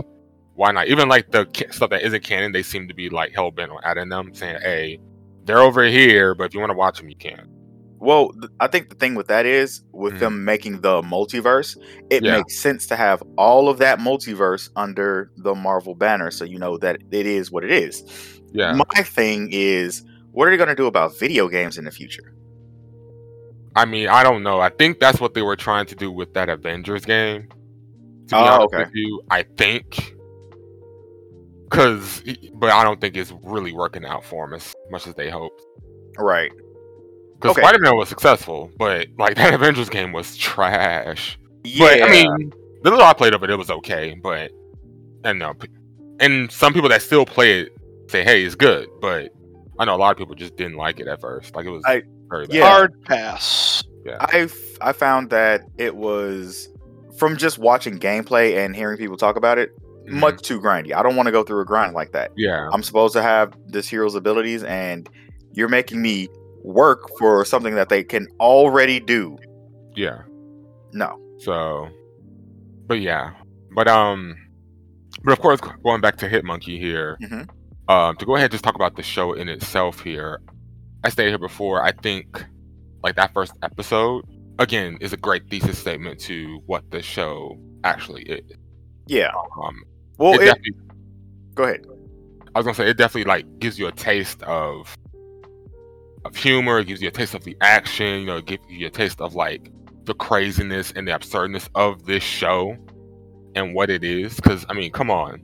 why 0.54 0.72
not? 0.72 0.88
Even 0.88 1.08
like 1.08 1.30
the 1.30 1.46
stuff 1.70 1.90
that 1.90 2.02
isn't 2.02 2.24
canon, 2.24 2.50
they 2.52 2.62
seem 2.62 2.88
to 2.88 2.94
be 2.94 3.10
like 3.10 3.32
hell 3.34 3.50
bent 3.50 3.70
on 3.70 3.78
adding 3.84 4.08
them, 4.08 4.34
saying, 4.34 4.58
"Hey, 4.62 4.98
they're 5.44 5.58
over 5.58 5.84
here, 5.84 6.34
but 6.34 6.44
if 6.44 6.54
you 6.54 6.60
want 6.60 6.70
to 6.70 6.76
watch 6.76 6.98
them, 6.98 7.10
you 7.10 7.16
can." 7.16 7.48
Well, 8.06 8.30
th- 8.40 8.52
I 8.60 8.68
think 8.68 8.88
the 8.88 8.94
thing 8.94 9.16
with 9.16 9.26
that 9.26 9.46
is 9.46 9.82
with 9.92 10.14
Mhm. 10.14 10.18
them 10.20 10.44
making 10.44 10.80
the 10.80 11.02
multiverse, 11.02 11.76
it 12.08 12.22
Yeah. 12.22 12.36
makes 12.36 12.56
sense 12.56 12.86
to 12.86 12.94
have 12.94 13.20
all 13.36 13.68
of 13.68 13.78
that 13.78 13.98
multiverse 13.98 14.70
under 14.76 15.32
the 15.38 15.56
Marvel 15.56 15.96
banner 15.96 16.30
so 16.30 16.44
you 16.44 16.56
know 16.56 16.78
that 16.78 17.00
it 17.10 17.26
is 17.26 17.50
what 17.50 17.64
it 17.64 17.72
is. 17.72 18.04
Yeah. 18.52 18.72
My 18.74 19.02
thing 19.02 19.48
is 19.50 20.04
what 20.30 20.46
are 20.46 20.52
they 20.52 20.56
going 20.56 20.68
to 20.68 20.76
do 20.76 20.86
about 20.86 21.18
video 21.18 21.48
games 21.48 21.78
in 21.78 21.84
the 21.84 21.90
future? 21.90 22.32
I 23.74 23.84
mean, 23.86 24.06
I 24.08 24.22
don't 24.22 24.44
know. 24.44 24.60
I 24.60 24.68
think 24.68 25.00
that's 25.00 25.20
what 25.20 25.34
they 25.34 25.42
were 25.42 25.56
trying 25.56 25.86
to 25.86 25.96
do 25.96 26.12
with 26.12 26.32
that 26.34 26.48
Avengers 26.48 27.04
game. 27.04 27.48
To 28.28 28.34
be 28.34 28.36
Oh, 28.36 28.44
honest 28.44 28.74
okay. 28.74 28.78
with 28.84 28.90
you, 28.94 29.20
I 29.30 29.42
think. 29.56 30.14
Cause, 31.70 32.22
but 32.54 32.70
I 32.70 32.84
don't 32.84 33.00
think 33.00 33.16
it's 33.16 33.32
really 33.42 33.72
working 33.72 34.04
out 34.04 34.24
for 34.24 34.46
them 34.46 34.54
as 34.54 34.72
much 34.90 35.08
as 35.08 35.14
they 35.16 35.28
hoped. 35.28 35.60
Right. 36.18 36.52
Because 37.40 37.52
Okay. 37.56 37.62
Spider 37.62 37.78
Man 37.80 37.96
was 37.96 38.08
successful, 38.08 38.70
but 38.78 39.08
like 39.18 39.36
that 39.36 39.54
Avengers 39.54 39.88
game 39.90 40.12
was 40.12 40.36
trash. 40.36 41.38
Yeah. 41.64 41.84
But 41.86 42.02
I 42.02 42.10
mean, 42.10 42.52
the 42.82 42.90
little 42.90 43.04
I 43.04 43.12
played 43.12 43.34
of 43.34 43.42
it, 43.42 43.50
it 43.50 43.56
was 43.56 43.70
okay. 43.70 44.14
But 44.22 44.50
and 45.24 45.38
no, 45.38 45.54
and 46.20 46.50
some 46.50 46.72
people 46.72 46.88
that 46.90 47.02
still 47.02 47.26
play 47.26 47.60
it 47.62 47.72
say, 48.08 48.22
"Hey, 48.24 48.42
it's 48.44 48.54
good," 48.54 48.88
but 49.00 49.30
I 49.78 49.84
know 49.84 49.94
a 49.94 49.98
lot 49.98 50.12
of 50.12 50.16
people 50.18 50.34
just 50.34 50.56
didn't 50.56 50.76
like 50.76 51.00
it 51.00 51.08
at 51.08 51.20
first. 51.20 51.54
Like 51.54 51.66
it 51.66 51.70
was 51.70 51.82
I- 51.86 52.02
very 52.28 52.46
bad. 52.46 52.54
Yeah. 52.54 52.68
Hard 52.68 53.02
pass. 53.04 53.82
I 54.20 54.40
f- 54.42 54.78
I 54.80 54.92
found 54.92 55.30
that 55.30 55.62
it 55.78 55.96
was 55.96 56.68
from 57.18 57.36
just 57.36 57.58
watching 57.58 57.98
gameplay 57.98 58.56
and 58.64 58.74
hearing 58.76 58.96
people 58.98 59.16
talk 59.16 59.34
about 59.36 59.58
it 59.58 59.70
Mhm. 60.06 60.12
much 60.20 60.42
too 60.42 60.60
grindy. 60.60 60.92
I 60.94 61.02
don't 61.02 61.16
want 61.16 61.26
to 61.26 61.32
go 61.32 61.42
through 61.42 61.60
a 61.60 61.64
grind 61.64 61.92
like 61.94 62.12
that. 62.12 62.30
Yeah. 62.36 62.68
I'm 62.72 62.84
supposed 62.84 63.14
to 63.14 63.22
have 63.22 63.52
this 63.66 63.88
hero's 63.88 64.14
abilities, 64.14 64.62
and 64.62 65.08
you're 65.54 65.68
making 65.68 66.00
me 66.00 66.28
work 66.66 67.08
for 67.18 67.44
something 67.44 67.74
that 67.76 67.88
they 67.88 68.02
can 68.02 68.26
already 68.40 68.98
do. 69.00 69.38
Yeah. 69.94 70.22
No. 70.92 71.18
So, 71.38 71.88
but 72.86 73.00
yeah, 73.00 73.30
but 73.74 73.86
um, 73.88 74.34
but 75.24 75.32
of 75.32 75.38
course, 75.40 75.60
going 75.84 76.00
back 76.00 76.16
to 76.18 76.28
Hit 76.28 76.44
Monkey 76.44 76.78
here, 76.78 77.16
Mhm. 77.22 77.48
um, 77.88 78.16
to 78.16 78.26
go 78.26 78.34
ahead 78.34 78.46
and 78.46 78.52
just 78.52 78.64
talk 78.64 78.74
about 78.74 78.96
the 78.96 79.02
show 79.02 79.32
in 79.32 79.48
itself 79.48 80.00
here. 80.00 80.40
I 81.04 81.08
stated 81.08 81.30
here 81.30 81.38
before. 81.38 81.82
I 81.84 81.92
think 81.92 82.44
like 83.04 83.14
that 83.16 83.32
first 83.32 83.52
episode 83.62 84.24
again 84.58 84.98
is 85.00 85.12
a 85.12 85.16
great 85.16 85.48
thesis 85.48 85.78
statement 85.78 86.18
to 86.20 86.60
what 86.66 86.90
the 86.90 87.00
show 87.00 87.56
actually 87.84 88.22
is. 88.24 88.50
Yeah. 89.06 89.30
Um, 89.62 89.82
Well, 90.18 90.34
it 90.40 90.48
it, 90.64 90.74
go 91.54 91.64
ahead. 91.64 91.86
I 92.54 92.58
was 92.58 92.64
gonna 92.64 92.74
say 92.74 92.88
it 92.90 92.96
definitely 92.96 93.28
like 93.28 93.46
gives 93.60 93.78
you 93.78 93.86
a 93.86 93.92
taste 93.92 94.42
of 94.42 94.96
of 96.26 96.36
humor. 96.36 96.78
It 96.78 96.86
gives 96.86 97.00
you 97.00 97.08
a 97.08 97.12
taste 97.12 97.34
of 97.34 97.44
the 97.44 97.56
action. 97.60 98.20
You 98.20 98.26
know, 98.26 98.36
it 98.36 98.46
gives 98.46 98.62
you 98.68 98.86
a 98.86 98.90
taste 98.90 99.20
of 99.20 99.34
like 99.34 99.70
the 100.04 100.14
craziness 100.14 100.92
and 100.94 101.08
the 101.08 101.14
absurdness 101.14 101.68
of 101.74 102.06
this 102.06 102.22
show 102.22 102.76
and 103.54 103.74
what 103.74 103.90
it 103.90 104.04
is. 104.04 104.36
Because 104.36 104.66
I 104.68 104.74
mean, 104.74 104.92
come 104.92 105.10
on, 105.10 105.42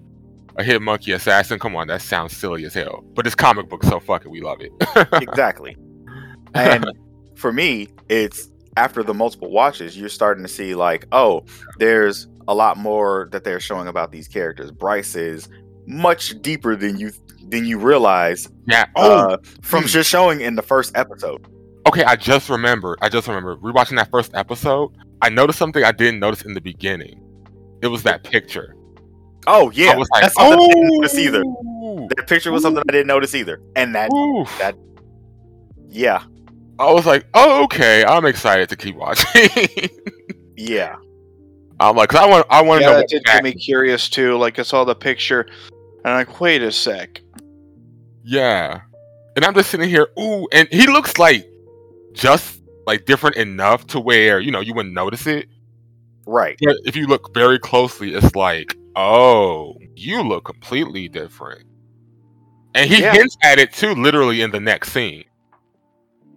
a 0.57 0.65
hit 0.65 0.83
monkey 0.83 1.13
assassin. 1.13 1.59
Come 1.59 1.77
on, 1.77 1.89
that 1.89 2.03
sounds 2.03 2.37
silly 2.37 2.65
as 2.65 2.75
hell. 2.75 3.03
But 3.15 3.27
it's 3.27 3.35
comic 3.35 3.69
book, 3.69 3.85
so 3.85 4.01
fuck 4.01 4.25
it, 4.25 4.29
we 4.29 4.41
love 4.41 4.61
it. 4.61 4.73
exactly. 5.23 5.77
And 6.55 6.87
for 7.37 7.53
me, 7.53 7.89
it's 8.09 8.49
after 8.77 9.03
the 9.03 9.15
multiple 9.15 9.51
watches, 9.51 9.97
you're 9.97 10.09
starting 10.09 10.43
to 10.45 10.49
see 10.49 10.75
like, 10.75 11.07
oh, 11.13 11.45
there's 11.79 12.29
a 12.49 12.55
lot 12.55 12.77
more 12.77 13.29
that 13.33 13.45
they're 13.45 13.61
showing 13.61 13.89
about 13.89 14.13
these 14.13 14.29
characters. 14.29 14.71
Bryce 14.71 15.15
is 15.15 15.49
much 15.87 16.41
deeper 16.43 16.77
than 16.77 16.99
you 16.99 17.13
than 17.49 17.67
you 17.67 17.79
realize 17.79 18.49
yeah. 18.67 18.87
Oh, 18.97 19.31
uh, 19.31 19.37
from 19.63 19.83
hmm. 19.83 19.89
just 19.89 20.09
showing 20.09 20.41
in 20.41 20.55
the 20.55 20.63
first 20.63 20.97
episode. 20.97 21.47
okay. 21.87 22.05
I 22.05 22.17
just 22.17 22.49
remembered. 22.49 22.99
I 23.03 23.09
just 23.09 23.29
remember 23.29 23.57
rewatching 23.57 23.97
that 23.97 24.11
first 24.11 24.33
episode. 24.35 24.91
I 25.21 25.29
noticed 25.29 25.59
something 25.59 25.85
I 25.85 25.93
didn't 25.93 26.21
notice 26.21 26.43
in 26.43 26.55
the 26.55 26.61
beginning. 26.61 27.21
It 27.83 27.89
was 27.89 28.03
that 28.05 28.25
picture. 28.25 28.77
Oh 29.47 29.71
yeah, 29.73 29.91
I 29.91 29.97
was 29.97 30.09
like, 30.11 30.23
that's 30.23 30.35
something 30.35 30.61
I 30.61 30.69
didn't 30.69 30.89
notice 30.89 31.19
either. 31.19 31.43
"Oh, 31.45 32.09
That 32.17 32.29
picture 32.29 32.53
was 32.53 32.63
something 32.63 32.83
I 32.89 32.93
didn't 32.93 33.09
notice 33.09 33.35
either, 33.35 33.61
and 33.75 33.95
that 33.95 34.13
oof." 34.13 34.57
that 34.59 34.77
yeah 35.89 36.23
I 36.79 36.91
was 36.91 37.07
like, 37.07 37.27
oh, 37.35 37.63
okay. 37.65 38.05
I'm 38.05 38.25
excited 38.25 38.69
to 38.71 38.77
keep 38.77 38.97
watching. 38.97 39.49
yeah 40.57 40.97
I'm 41.89 41.97
like, 41.97 42.15
I 42.15 42.27
want, 42.27 42.47
I 42.51 42.63
want 42.63 42.81
to 42.81 42.87
Yeah, 42.87 42.93
know 42.93 42.99
that 43.01 43.09
did 43.09 43.25
get 43.25 43.43
me 43.43 43.53
curious 43.53 44.09
too. 44.09 44.37
Like 44.37 44.59
I 44.59 44.63
saw 44.63 44.85
the 44.85 44.95
picture, 44.95 45.47
and 46.05 46.15
I'm 46.15 46.17
like, 46.27 46.41
wait 46.41 46.63
a 46.63 46.73
sec. 46.73 47.21
Yeah, 48.25 48.81
and 49.37 49.45
I'm 49.45 49.55
just 49.55 49.71
sitting 49.71 49.89
here, 49.89 50.09
ooh, 50.19 50.47
and 50.53 50.69
he 50.71 50.87
looks 50.87 51.19
like 51.19 51.45
just 52.15 52.61
like 52.87 53.05
different 53.05 53.37
enough 53.37 53.87
to 53.89 54.01
where 54.01 54.39
you 54.41 54.51
know 54.51 54.61
you 54.61 54.75
wouldn't 54.75 54.95
notice 54.95 55.27
it. 55.27 55.49
right 56.27 56.57
But 56.63 56.77
if 56.85 56.95
you 56.97 57.07
look 57.07 57.33
very 57.35 57.59
closely, 57.59 58.15
it's 58.15 58.35
like, 58.37 58.77
oh, 58.97 59.75
you 59.97 60.23
look 60.23 60.45
completely 60.45 61.09
different. 61.09 61.63
And 62.75 62.89
he 62.91 63.01
Yeah. 63.03 63.13
hints 63.13 63.37
at 63.43 63.59
it 63.59 63.73
too, 63.73 63.95
literally 63.95 64.41
in 64.41 64.51
the 64.51 64.61
next 64.61 64.93
scene. 64.93 65.25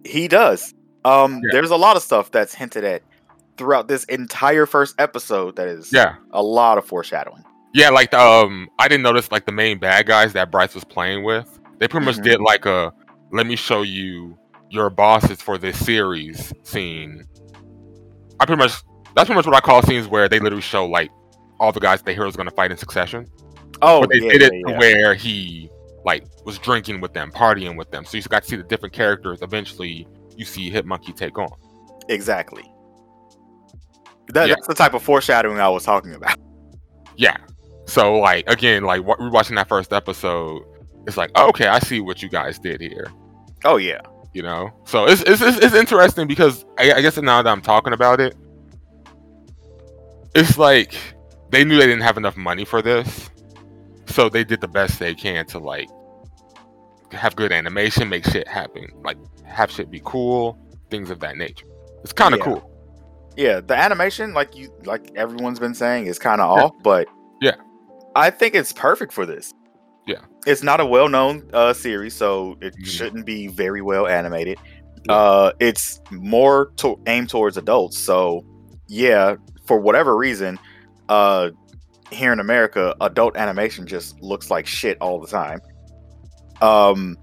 he 0.04 0.28
does. 0.28 0.72
Um, 1.04 1.40
Yeah. 1.44 1.52
there's 1.52 1.70
a 1.70 1.76
lot 1.76 1.96
of 1.96 2.02
stuff 2.02 2.30
that's 2.30 2.54
hinted 2.54 2.84
at 2.84 3.02
throughout 3.56 3.88
this 3.88 4.04
entire 4.04 4.66
first 4.66 4.94
episode 4.98 5.56
that 5.56 5.68
is 5.68 5.92
Yeah, 5.92 6.16
a 6.32 6.42
lot 6.42 6.78
of 6.78 6.84
foreshadowing. 6.86 7.42
yeah. 7.74 7.90
Like 7.90 8.10
the, 8.10 8.20
um, 8.20 8.68
I 8.78 8.88
didn't 8.88 9.02
notice 9.02 9.30
like 9.32 9.46
the 9.46 9.52
main 9.52 9.78
bad 9.78 10.06
guys 10.06 10.32
that 10.34 10.50
Bryce 10.50 10.74
was 10.74 10.84
playing 10.84 11.24
with. 11.24 11.58
They 11.78 11.88
pretty 11.88 12.06
much 12.06 12.16
Mhm. 12.16 12.22
did 12.24 12.40
like 12.40 12.66
a 12.66 12.92
let 13.32 13.46
me 13.46 13.56
show 13.56 13.82
you 13.82 14.38
your 14.70 14.88
bosses 14.90 15.40
for 15.42 15.58
this 15.58 15.78
series 15.84 16.52
scene. 16.62 17.24
I 18.40 18.44
pretty 18.46 18.60
much 18.62 18.72
that's 19.14 19.26
pretty 19.26 19.34
much 19.34 19.46
what 19.46 19.54
I 19.56 19.60
call 19.60 19.82
scenes 19.82 20.06
where 20.08 20.28
they 20.28 20.38
literally 20.38 20.62
show 20.62 20.86
like 20.86 21.10
all 21.58 21.72
the 21.72 21.80
guys 21.80 22.02
the 22.02 22.12
hero's 22.12 22.36
gonna 22.36 22.50
fight 22.50 22.70
in 22.70 22.76
succession. 22.76 23.26
Oh, 23.82 24.00
but 24.00 24.10
they 24.10 24.18
yeah, 24.18 24.32
did 24.32 24.42
it 24.42 24.52
yeah, 24.54 24.72
yeah. 24.72 24.78
where 24.78 25.14
he 25.14 25.70
like 26.04 26.24
was 26.44 26.58
drinking 26.58 27.00
with 27.00 27.12
them, 27.14 27.30
partying 27.32 27.76
with 27.76 27.90
them. 27.90 28.04
So 28.04 28.16
you 28.16 28.22
got 28.24 28.42
to 28.44 28.48
see 28.48 28.56
the 28.56 28.62
different 28.62 28.94
characters. 28.94 29.40
Eventually, 29.42 30.06
you 30.36 30.44
see 30.44 30.70
hit 30.70 30.86
monkey 30.86 31.12
take 31.12 31.36
on. 31.38 31.48
exactly. 32.08 32.62
That, 34.34 34.48
Yeah. 34.48 34.54
That's 34.54 34.66
the 34.66 34.74
type 34.74 34.94
of 34.94 35.02
foreshadowing 35.02 35.60
I 35.60 35.68
was 35.68 35.84
talking 35.84 36.14
about. 36.14 36.38
Yeah. 37.16 37.36
So 37.86 38.18
like 38.18 38.48
again, 38.50 38.82
like 38.84 39.04
wa- 39.04 39.16
rewatching 39.16 39.54
that 39.56 39.68
first 39.68 39.92
episode, 39.92 40.62
it's 41.06 41.16
like 41.16 41.36
okay, 41.38 41.68
I 41.68 41.78
see 41.78 42.00
what 42.00 42.22
you 42.22 42.28
guys 42.28 42.58
did 42.58 42.80
here. 42.80 43.06
Oh 43.64 43.76
yeah, 43.76 44.00
You 44.32 44.42
know, 44.42 44.70
so 44.84 45.06
it's 45.06 45.22
it's 45.22 45.40
it's, 45.40 45.58
it's 45.58 45.74
interesting 45.74 46.26
because 46.26 46.64
I, 46.78 46.92
I 46.94 47.00
guess 47.00 47.16
now 47.16 47.40
that 47.42 47.50
I'm 47.50 47.62
talking 47.62 47.92
about 47.92 48.20
it, 48.20 48.36
it's 50.34 50.58
like 50.58 50.94
they 51.50 51.64
knew 51.64 51.76
they 51.78 51.86
didn't 51.86 52.02
have 52.02 52.16
enough 52.16 52.36
money 52.36 52.64
for 52.64 52.82
this, 52.82 53.30
so 54.06 54.28
they 54.28 54.44
did 54.44 54.60
the 54.60 54.68
best 54.68 54.98
they 54.98 55.14
can 55.14 55.46
to 55.46 55.58
like 55.58 55.88
have 57.12 57.36
good 57.36 57.52
animation, 57.52 58.08
make 58.08 58.24
shit 58.24 58.46
happen, 58.48 58.88
like 59.04 59.16
have 59.44 59.70
shit 59.70 59.90
be 59.90 60.00
cool, 60.04 60.58
things 60.90 61.08
of 61.10 61.20
that 61.20 61.36
nature. 61.36 61.66
It's 62.02 62.12
kind 62.12 62.34
of 62.34 62.38
Yeah. 62.40 62.44
cool. 62.46 62.72
Yeah. 63.36 63.60
The 63.60 63.74
animation, 63.76 64.32
like 64.34 64.56
you, 64.56 64.72
like 64.84 65.10
everyone's 65.16 65.58
been 65.58 65.74
saying, 65.74 66.06
is 66.06 66.18
kind 66.18 66.40
of 66.40 66.56
Yeah. 66.56 66.64
off, 66.64 66.72
but 66.82 67.08
Yeah. 67.40 67.54
I 68.14 68.30
think 68.30 68.54
it's 68.54 68.72
perfect 68.72 69.12
for 69.12 69.26
this. 69.26 69.52
Yeah. 70.06 70.20
it's 70.46 70.62
not 70.62 70.78
a 70.78 70.86
well-known 70.86 71.50
uh, 71.52 71.72
series, 71.72 72.14
so 72.14 72.56
it 72.60 72.76
Mhm. 72.76 72.86
shouldn't 72.86 73.26
be 73.26 73.48
very 73.48 73.82
well 73.82 74.06
animated. 74.06 74.58
Yeah. 75.08 75.14
Uh, 75.16 75.52
it's 75.58 76.00
more 76.12 76.70
to- 76.76 77.00
aimed 77.08 77.28
towards 77.28 77.56
adults, 77.56 77.98
so 77.98 78.44
yeah, 78.86 79.34
for 79.66 79.80
whatever 79.80 80.16
reason, 80.16 80.60
uh, 81.08 81.50
here 82.12 82.32
in 82.32 82.38
America, 82.38 82.94
adult 83.00 83.36
animation 83.36 83.84
just 83.88 84.20
looks 84.22 84.48
like 84.48 84.64
shit 84.68 84.96
all 85.00 85.18
the 85.20 85.26
time. 85.26 85.58
Um, 86.60 87.16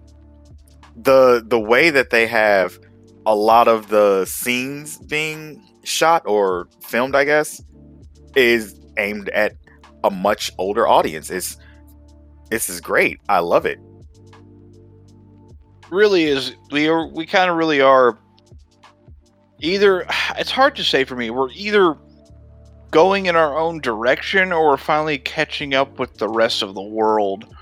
the 0.97 1.41
the 1.47 1.59
way 1.59 1.89
that 1.89 2.09
they 2.09 2.27
have 2.27 2.77
a 3.25 3.33
lot 3.35 3.69
of 3.69 3.87
the 3.87 4.25
scenes 4.25 4.97
being 4.97 5.63
shot 5.83 6.23
or 6.25 6.67
filmed, 6.81 7.15
I 7.15 7.23
guess, 7.25 7.61
is 8.35 8.79
aimed 8.97 9.29
at 9.29 9.53
a 10.03 10.09
much 10.11 10.51
older 10.57 10.87
audience. 10.87 11.29
It's 11.29 11.57
this 12.49 12.69
is 12.69 12.81
great. 12.81 13.19
I 13.29 13.39
love 13.39 13.65
it. 13.65 13.79
really 15.91 16.23
is 16.23 16.55
we 16.71 16.87
are 16.87 17.07
we 17.07 17.25
kind 17.25 17.49
of 17.51 17.55
really 17.57 17.79
are 17.81 18.17
either 19.59 20.05
it's 20.37 20.51
hard 20.51 20.75
to 20.75 20.83
say 20.83 21.03
for 21.03 21.15
me 21.15 21.29
we're 21.29 21.51
either 21.51 21.95
going 22.91 23.25
in 23.27 23.35
our 23.35 23.57
own 23.57 23.79
direction 23.79 24.51
or 24.51 24.69
we're 24.69 24.77
finally 24.77 25.17
catching 25.17 25.73
up 25.73 25.99
with 25.99 26.15
the 26.17 26.27
rest 26.29 26.61
of 26.61 26.73
the 26.75 26.81
world 26.81 27.55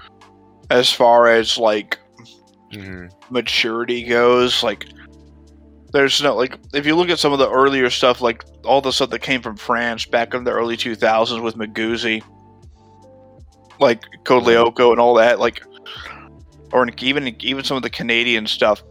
as 0.69 0.91
far 0.91 1.27
as 1.27 1.57
like 1.57 1.97
hmm 2.73 3.07
maturity 3.29 4.03
goes 4.03 4.63
like 4.63 4.85
there's 5.91 6.21
no 6.21 6.35
like 6.35 6.57
if 6.73 6.85
you 6.85 6.95
look 6.95 7.09
at 7.09 7.19
some 7.19 7.33
of 7.33 7.39
the 7.39 7.49
earlier 7.49 7.89
stuff 7.89 8.21
like 8.21 8.43
all 8.63 8.81
the 8.81 8.91
stuff 8.91 9.09
that 9.09 9.19
came 9.19 9.41
from 9.41 9.57
france 9.57 10.05
back 10.05 10.33
in 10.33 10.43
the 10.43 10.51
early 10.51 10.77
2000s 10.77 11.41
with 11.41 11.55
Magoozy, 11.55 12.23
like 13.79 14.03
code 14.23 14.43
lyoko 14.43 14.91
and 14.91 14.99
all 14.99 15.15
that 15.15 15.39
like 15.39 15.61
or 16.73 16.87
even 16.99 17.35
even 17.41 17.63
some 17.63 17.77
of 17.77 17.83
the 17.83 17.89
canadian 17.89 18.47
stuff. 18.47 18.83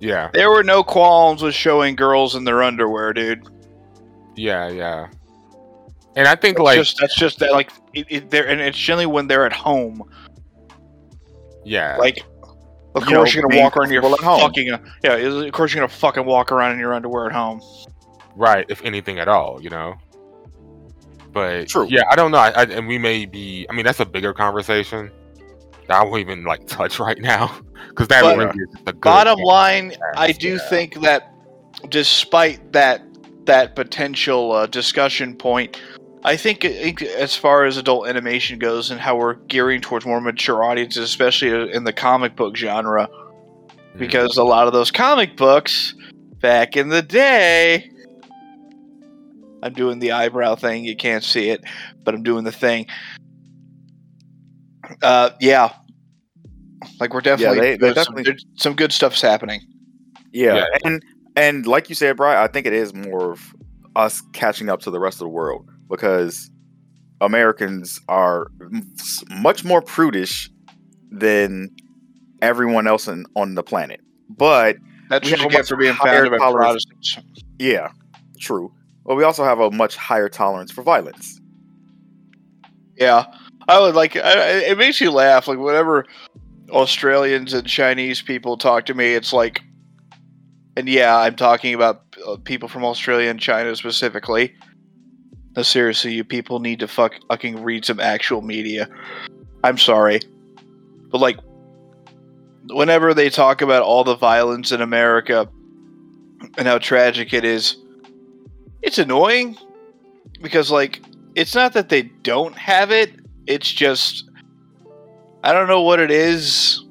Yeah, 0.00 0.30
there 0.32 0.50
were 0.50 0.64
no 0.64 0.82
qualms 0.82 1.42
with 1.42 1.54
showing 1.54 1.94
girls 1.94 2.34
in 2.34 2.44
their 2.44 2.62
underwear 2.62 3.12
dude. 3.12 3.46
Yeah, 4.34 4.68
yeah. 4.68 5.08
And 6.16 6.26
I 6.26 6.34
think 6.34 6.56
That's 6.56 6.64
like 6.64 6.78
just 6.78 6.98
that's 6.98 7.16
just 7.16 7.38
that 7.40 7.52
like 7.52 7.70
it, 7.92 8.06
it, 8.08 8.30
they're 8.30 8.48
and 8.48 8.60
it's 8.60 8.78
generally 8.78 9.06
when 9.06 9.26
they're 9.26 9.44
at 9.44 9.52
home. 9.52 10.02
Yeah, 11.64 11.96
like 11.98 12.24
of 12.94 13.08
You 13.08 13.16
course 13.16 13.34
know, 13.34 13.40
you're 13.40 13.48
gonna 13.48 13.62
walk 13.62 13.76
around 13.76 13.92
your 13.92 14.04
at 14.04 14.20
home. 14.20 14.40
fucking 14.40 14.66
yeah 15.04 15.12
of 15.14 15.52
course 15.52 15.72
you're 15.72 15.80
gonna 15.80 15.88
fucking 15.92 16.24
walk 16.24 16.50
around 16.52 16.72
in 16.72 16.78
your 16.78 16.92
underwear 16.94 17.26
at 17.26 17.32
home 17.32 17.60
right 18.36 18.66
if 18.68 18.82
anything 18.84 19.18
at 19.18 19.28
all 19.28 19.60
you 19.62 19.70
know 19.70 19.94
but 21.32 21.68
True. 21.68 21.86
yeah 21.88 22.02
i 22.10 22.16
don't 22.16 22.30
know 22.32 22.38
I, 22.38 22.50
I, 22.50 22.62
and 22.64 22.88
we 22.88 22.98
may 22.98 23.26
be 23.26 23.66
i 23.70 23.72
mean 23.72 23.84
that's 23.84 24.00
a 24.00 24.06
bigger 24.06 24.32
conversation 24.32 25.10
that 25.86 26.00
i 26.00 26.04
won't 26.04 26.20
even 26.20 26.44
like 26.44 26.66
touch 26.66 26.98
right 26.98 27.18
now 27.20 27.54
because 27.88 28.08
that 28.08 28.22
But- 28.22 28.36
really 28.38 28.50
is 28.50 28.80
a 28.86 28.92
good 28.92 29.00
bottom 29.00 29.36
game. 29.36 29.44
line 29.46 29.92
i 30.16 30.32
do 30.32 30.54
yeah. 30.54 30.68
think 30.68 31.00
that 31.02 31.32
despite 31.88 32.72
that 32.72 33.02
that 33.46 33.74
potential 33.74 34.52
uh, 34.52 34.66
discussion 34.66 35.34
point 35.34 35.80
i 36.24 36.36
think, 36.36 36.64
I 36.64 36.72
think 36.72 37.02
as 37.02 37.34
far 37.34 37.64
as 37.64 37.76
adult 37.76 38.08
animation 38.08 38.58
goes 38.58 38.90
and 38.90 39.00
how 39.00 39.16
we're 39.16 39.34
gearing 39.34 39.80
towards 39.80 40.04
more 40.06 40.20
mature 40.20 40.62
audiences 40.64 41.04
especially 41.04 41.72
in 41.72 41.84
the 41.84 41.92
comic 41.92 42.36
book 42.36 42.56
genre 42.56 43.08
because 43.96 44.36
a 44.36 44.44
lot 44.44 44.66
of 44.66 44.72
those 44.72 44.90
comic 44.90 45.36
books 45.36 45.94
back 46.40 46.76
in 46.76 46.88
the 46.88 47.02
day 47.02 47.90
I'm 49.62 49.74
doing 49.74 49.98
the 49.98 50.12
eyebrow 50.12 50.54
thing. 50.54 50.84
You 50.86 50.96
can't 50.96 51.22
see 51.22 51.50
it, 51.50 51.62
but 52.02 52.14
I'm 52.14 52.22
doing 52.22 52.44
the 52.44 52.50
thing. 52.52 52.86
Uh, 55.02 55.30
yeah, 55.38 55.72
like 56.98 57.12
we're 57.12 57.20
definitely, 57.20 57.58
they- 57.60 57.70
they 57.72 57.76
there's 57.76 57.94
definitely- 57.94 58.24
some, 58.24 58.32
there's 58.32 58.46
some 58.56 58.74
good 58.74 58.90
stuff's 58.92 59.20
happening. 59.20 59.60
Yeah, 60.32 60.54
Yeah. 60.56 60.64
and 60.84 61.02
and 61.36 61.66
like 61.66 61.88
you 61.90 61.94
said, 61.94 62.16
Brian, 62.16 62.38
I 62.38 62.46
think 62.46 62.66
it 62.66 62.72
is 62.72 62.94
more 62.94 63.32
of 63.32 63.54
us 63.96 64.22
catching 64.32 64.68
up 64.70 64.80
to 64.80 64.90
the 64.90 64.98
rest 64.98 65.16
of 65.16 65.20
the 65.20 65.28
world 65.28 65.68
because 65.90 66.50
Americans 67.20 68.00
are 68.08 68.50
much 69.28 69.64
more 69.64 69.82
prudish 69.82 70.48
than 71.10 71.74
everyone 72.40 72.86
else 72.86 73.08
in, 73.08 73.26
on 73.36 73.54
the 73.54 73.62
planet. 73.62 74.00
But 74.30 74.76
That's 75.10 75.26
We 75.26 75.32
what 75.32 75.40
have 75.40 75.50
you 75.50 75.56
get 75.58 75.66
for 75.66 75.76
being 75.76 75.92
higher 75.92 76.22
founded 76.22 76.30
by 76.30 76.38
tolerance. 76.38 76.84
Protestants. 76.86 77.44
yeah, 77.58 77.90
true. 78.38 78.72
But 79.04 79.16
we 79.16 79.24
also 79.24 79.44
have 79.44 79.58
a 79.60 79.70
much 79.70 79.96
higher 79.96 80.28
tolerance 80.28 80.70
for 80.70 80.82
violence. 80.82 81.40
Yeah, 82.96 83.26
I 83.68 83.80
would 83.80 83.94
like. 83.94 84.16
I, 84.16 84.58
it 84.58 84.78
makes 84.78 85.00
you 85.00 85.10
laugh. 85.10 85.48
Like 85.48 85.58
whenever 85.58 86.06
Australians 86.70 87.52
and 87.52 87.66
Chinese 87.66 88.22
people 88.22 88.56
talk 88.56 88.86
to 88.86 88.94
me, 88.94 89.14
it's 89.14 89.32
like, 89.32 89.62
and 90.76 90.88
yeah, 90.88 91.16
I'm 91.16 91.34
talking 91.34 91.74
about 91.74 92.04
uh, 92.26 92.36
people 92.44 92.68
from 92.68 92.84
Australia 92.84 93.30
and 93.30 93.40
China 93.40 93.74
specifically. 93.74 94.54
No, 95.56 95.62
seriously, 95.62 96.12
you 96.14 96.24
people 96.24 96.60
need 96.60 96.78
to 96.80 96.88
fuck 96.88 97.14
fucking 97.28 97.62
read 97.62 97.84
some 97.84 98.00
actual 98.00 98.40
media. 98.40 98.88
I'm 99.64 99.78
sorry, 99.78 100.20
but 101.10 101.20
like, 101.20 101.38
whenever 102.68 103.14
they 103.14 103.30
talk 103.30 103.62
about 103.62 103.82
all 103.82 104.04
the 104.04 104.16
violence 104.16 104.72
in 104.72 104.80
America 104.80 105.48
and 106.56 106.66
how 106.68 106.78
tragic 106.78 107.32
it 107.34 107.44
is, 107.44 107.76
it's 108.82 108.98
annoying 108.98 109.56
because 110.40 110.70
like 110.70 111.02
it's 111.34 111.54
not 111.54 111.72
that 111.72 111.88
they 111.88 112.02
don't 112.02 112.56
have 112.56 112.90
it 112.90 113.12
it's 113.46 113.70
just 113.70 114.28
i 115.44 115.52
don't 115.52 115.68
know 115.68 115.82
what 115.82 116.00
it 116.00 116.10
is 116.10 116.84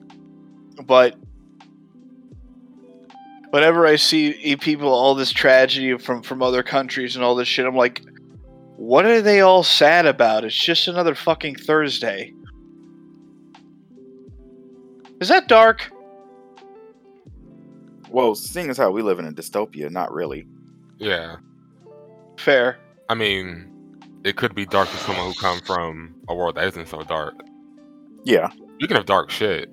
but 0.86 1.16
whenever 3.50 3.86
i 3.86 3.96
see 3.96 4.56
people 4.58 4.90
all 4.90 5.16
this 5.16 5.32
tragedy 5.32 5.98
from 5.98 6.22
from 6.22 6.42
other 6.42 6.64
countries 6.64 7.16
and 7.16 7.26
all 7.26 7.36
this 7.36 7.48
shit 7.48 7.66
i'm 7.66 7.76
like 7.76 8.02
what 8.82 9.06
are 9.06 9.22
they 9.22 9.42
all 9.42 9.62
sad 9.64 10.06
about 10.06 10.46
it's 10.46 10.56
just 10.56 10.88
another 10.88 11.14
fucking 11.14 11.54
thursday 11.56 12.34
is 15.20 15.28
that 15.28 15.48
dark 15.48 15.92
Well, 18.10 18.34
seeing 18.36 18.70
as 18.70 18.78
how 18.78 18.90
we 18.90 19.02
live 19.04 19.20
in 19.20 19.26
a 19.28 19.32
dystopia, 19.32 19.92
not 19.92 20.12
really. 20.12 20.48
Yeah. 20.98 21.36
fair 22.38 22.78
I 23.10 23.16
mean, 23.16 23.68
it 24.24 24.36
could 24.36 24.56
be 24.56 24.66
dark 24.66 24.90
to 24.90 24.98
someone 24.98 25.28
who 25.28 25.34
come 25.40 25.60
from 25.62 26.16
a 26.30 26.36
world 26.36 26.56
that 26.56 26.68
isn't 26.70 26.88
so 26.88 27.04
dark. 27.04 27.34
Yeah, 28.24 28.50
You 28.80 28.88
can 28.88 28.96
have 28.98 29.06
dark 29.06 29.30
shit, 29.30 29.70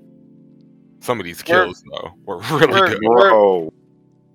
some 1.01 1.19
of 1.21 1.25
these 1.25 1.42
We're- 1.49 1.64
kills 1.66 1.83
though 1.92 2.11
were 2.25 2.38
really 2.51 2.66
we're- 2.73 2.88
good. 2.90 2.99
we're- 3.03 3.31
bro, 3.31 3.73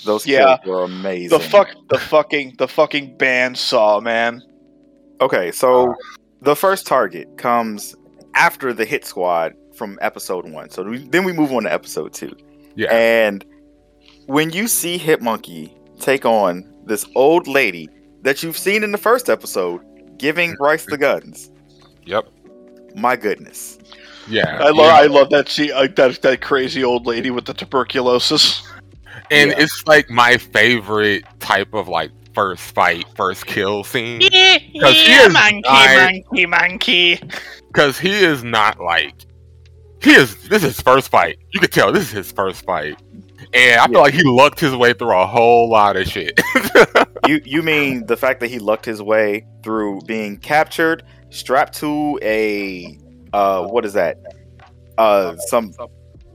those 0.06 0.26
Yeah. 0.26 0.58
kills 0.64 0.68
were 0.68 0.84
amazing. 0.84 1.38
the 1.38 1.44
fuck 1.44 1.70
the 1.90 2.00
fucking 2.00 2.56
the 2.58 2.68
fucking 2.68 3.18
band 3.18 3.58
saw 3.58 4.00
man 4.00 4.42
Okay, 5.22 5.52
so 5.52 5.92
uh, 5.92 5.96
the 6.42 6.56
first 6.56 6.88
target 6.88 7.38
comes 7.38 7.96
after 8.34 8.74
the 8.74 8.86
hit 8.86 9.06
squad 9.06 9.54
from 9.76 9.98
episode 10.02 10.50
one. 10.50 10.70
So 10.70 10.84
we, 10.84 11.08
then 11.10 11.24
we 11.24 11.34
move 11.34 11.52
on 11.52 11.64
to 11.64 11.72
episode 11.72 12.14
two. 12.14 12.36
Yeah. 12.76 12.88
And 12.92 13.46
when 14.26 14.50
you 14.52 14.68
see 14.68 14.98
Hitmonkey 14.98 15.74
take 16.00 16.26
on 16.26 16.66
this 16.86 17.06
old 17.16 17.48
lady 17.48 17.90
that 18.22 18.42
you've 18.42 18.58
seen 18.58 18.84
in 18.84 18.92
the 18.92 18.98
first 18.98 19.30
episode 19.30 19.82
giving 20.18 20.54
Bryce 20.56 20.86
the 20.86 20.98
guns, 20.98 21.52
Yep. 22.06 22.28
my 22.96 23.16
goodness. 23.16 23.78
Yeah. 24.28 24.58
I 24.60 24.70
love 24.70 24.76
yeah. 24.78 24.96
I 24.96 25.06
love 25.08 25.30
that 25.32 25.50
see 25.50 25.74
like 25.74 25.92
uh, 26.00 26.08
that 26.10 26.22
that 26.22 26.42
crazy 26.42 26.84
old 26.84 27.06
lady 27.06 27.32
with 27.32 27.46
the 27.46 27.54
tuberculosis. 27.54 28.64
And 29.30 29.52
Yeah. 29.52 29.60
it's 29.60 29.84
like 29.88 30.10
my 30.10 30.38
favorite 30.38 31.26
type 31.40 31.74
of 31.74 31.88
like 31.88 32.12
first 32.34 32.62
fight, 32.74 33.06
first 33.16 33.46
kill 33.46 33.84
scene. 33.84 34.22
Yeah, 34.22 34.58
Because 34.74 34.96
he 34.96 35.14
is 35.14 35.34
monkey, 35.34 35.62
I- 35.68 36.12
monkey, 36.30 36.46
monkey. 36.46 37.20
Because 37.68 37.98
he 38.00 38.12
is 38.12 38.44
not 38.44 38.80
like 38.80 39.14
he 40.02 40.12
is. 40.12 40.36
This 40.50 40.64
is 40.64 40.76
his 40.76 40.82
first 40.82 41.10
fight. 41.10 41.38
You 41.52 41.60
can 41.60 41.70
tell 41.70 41.92
this 41.92 42.04
is 42.06 42.12
his 42.12 42.32
first 42.32 42.66
fight, 42.66 43.00
and 43.54 43.80
I 43.80 43.86
feel 43.86 43.96
Yeah. 43.96 44.00
like 44.02 44.14
he 44.14 44.24
lucked 44.24 44.60
his 44.60 44.76
way 44.76 44.94
through 44.94 45.16
a 45.16 45.26
whole 45.28 45.70
lot 45.70 45.96
of 45.96 46.08
shit. 46.08 46.40
You 47.28 47.40
you 47.46 47.62
mean 47.62 48.08
the 48.08 48.18
fact 48.18 48.40
that 48.40 48.50
he 48.50 48.58
lucked 48.58 48.84
his 48.84 49.00
way 49.00 49.46
through 49.64 50.02
being 50.08 50.38
captured, 50.38 51.04
strapped 51.30 51.76
to 51.76 52.18
a 52.24 52.98
uh 53.32 53.68
what 53.68 53.86
is 53.86 53.94
that? 53.94 54.18
Uh 54.98 55.36
some 55.48 55.72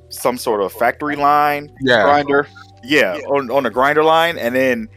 some 0.09 0.39
sort 0.39 0.63
of 0.63 0.73
factory 0.73 1.17
line. 1.17 1.73
yeah. 1.81 2.05
Grinder. 2.05 2.47
Yeah, 2.85 3.15
on 3.27 3.51
on 3.51 3.67
a 3.67 3.71
grinder 3.71 4.05
line 4.05 4.39
and 4.39 4.55
then 4.55 4.89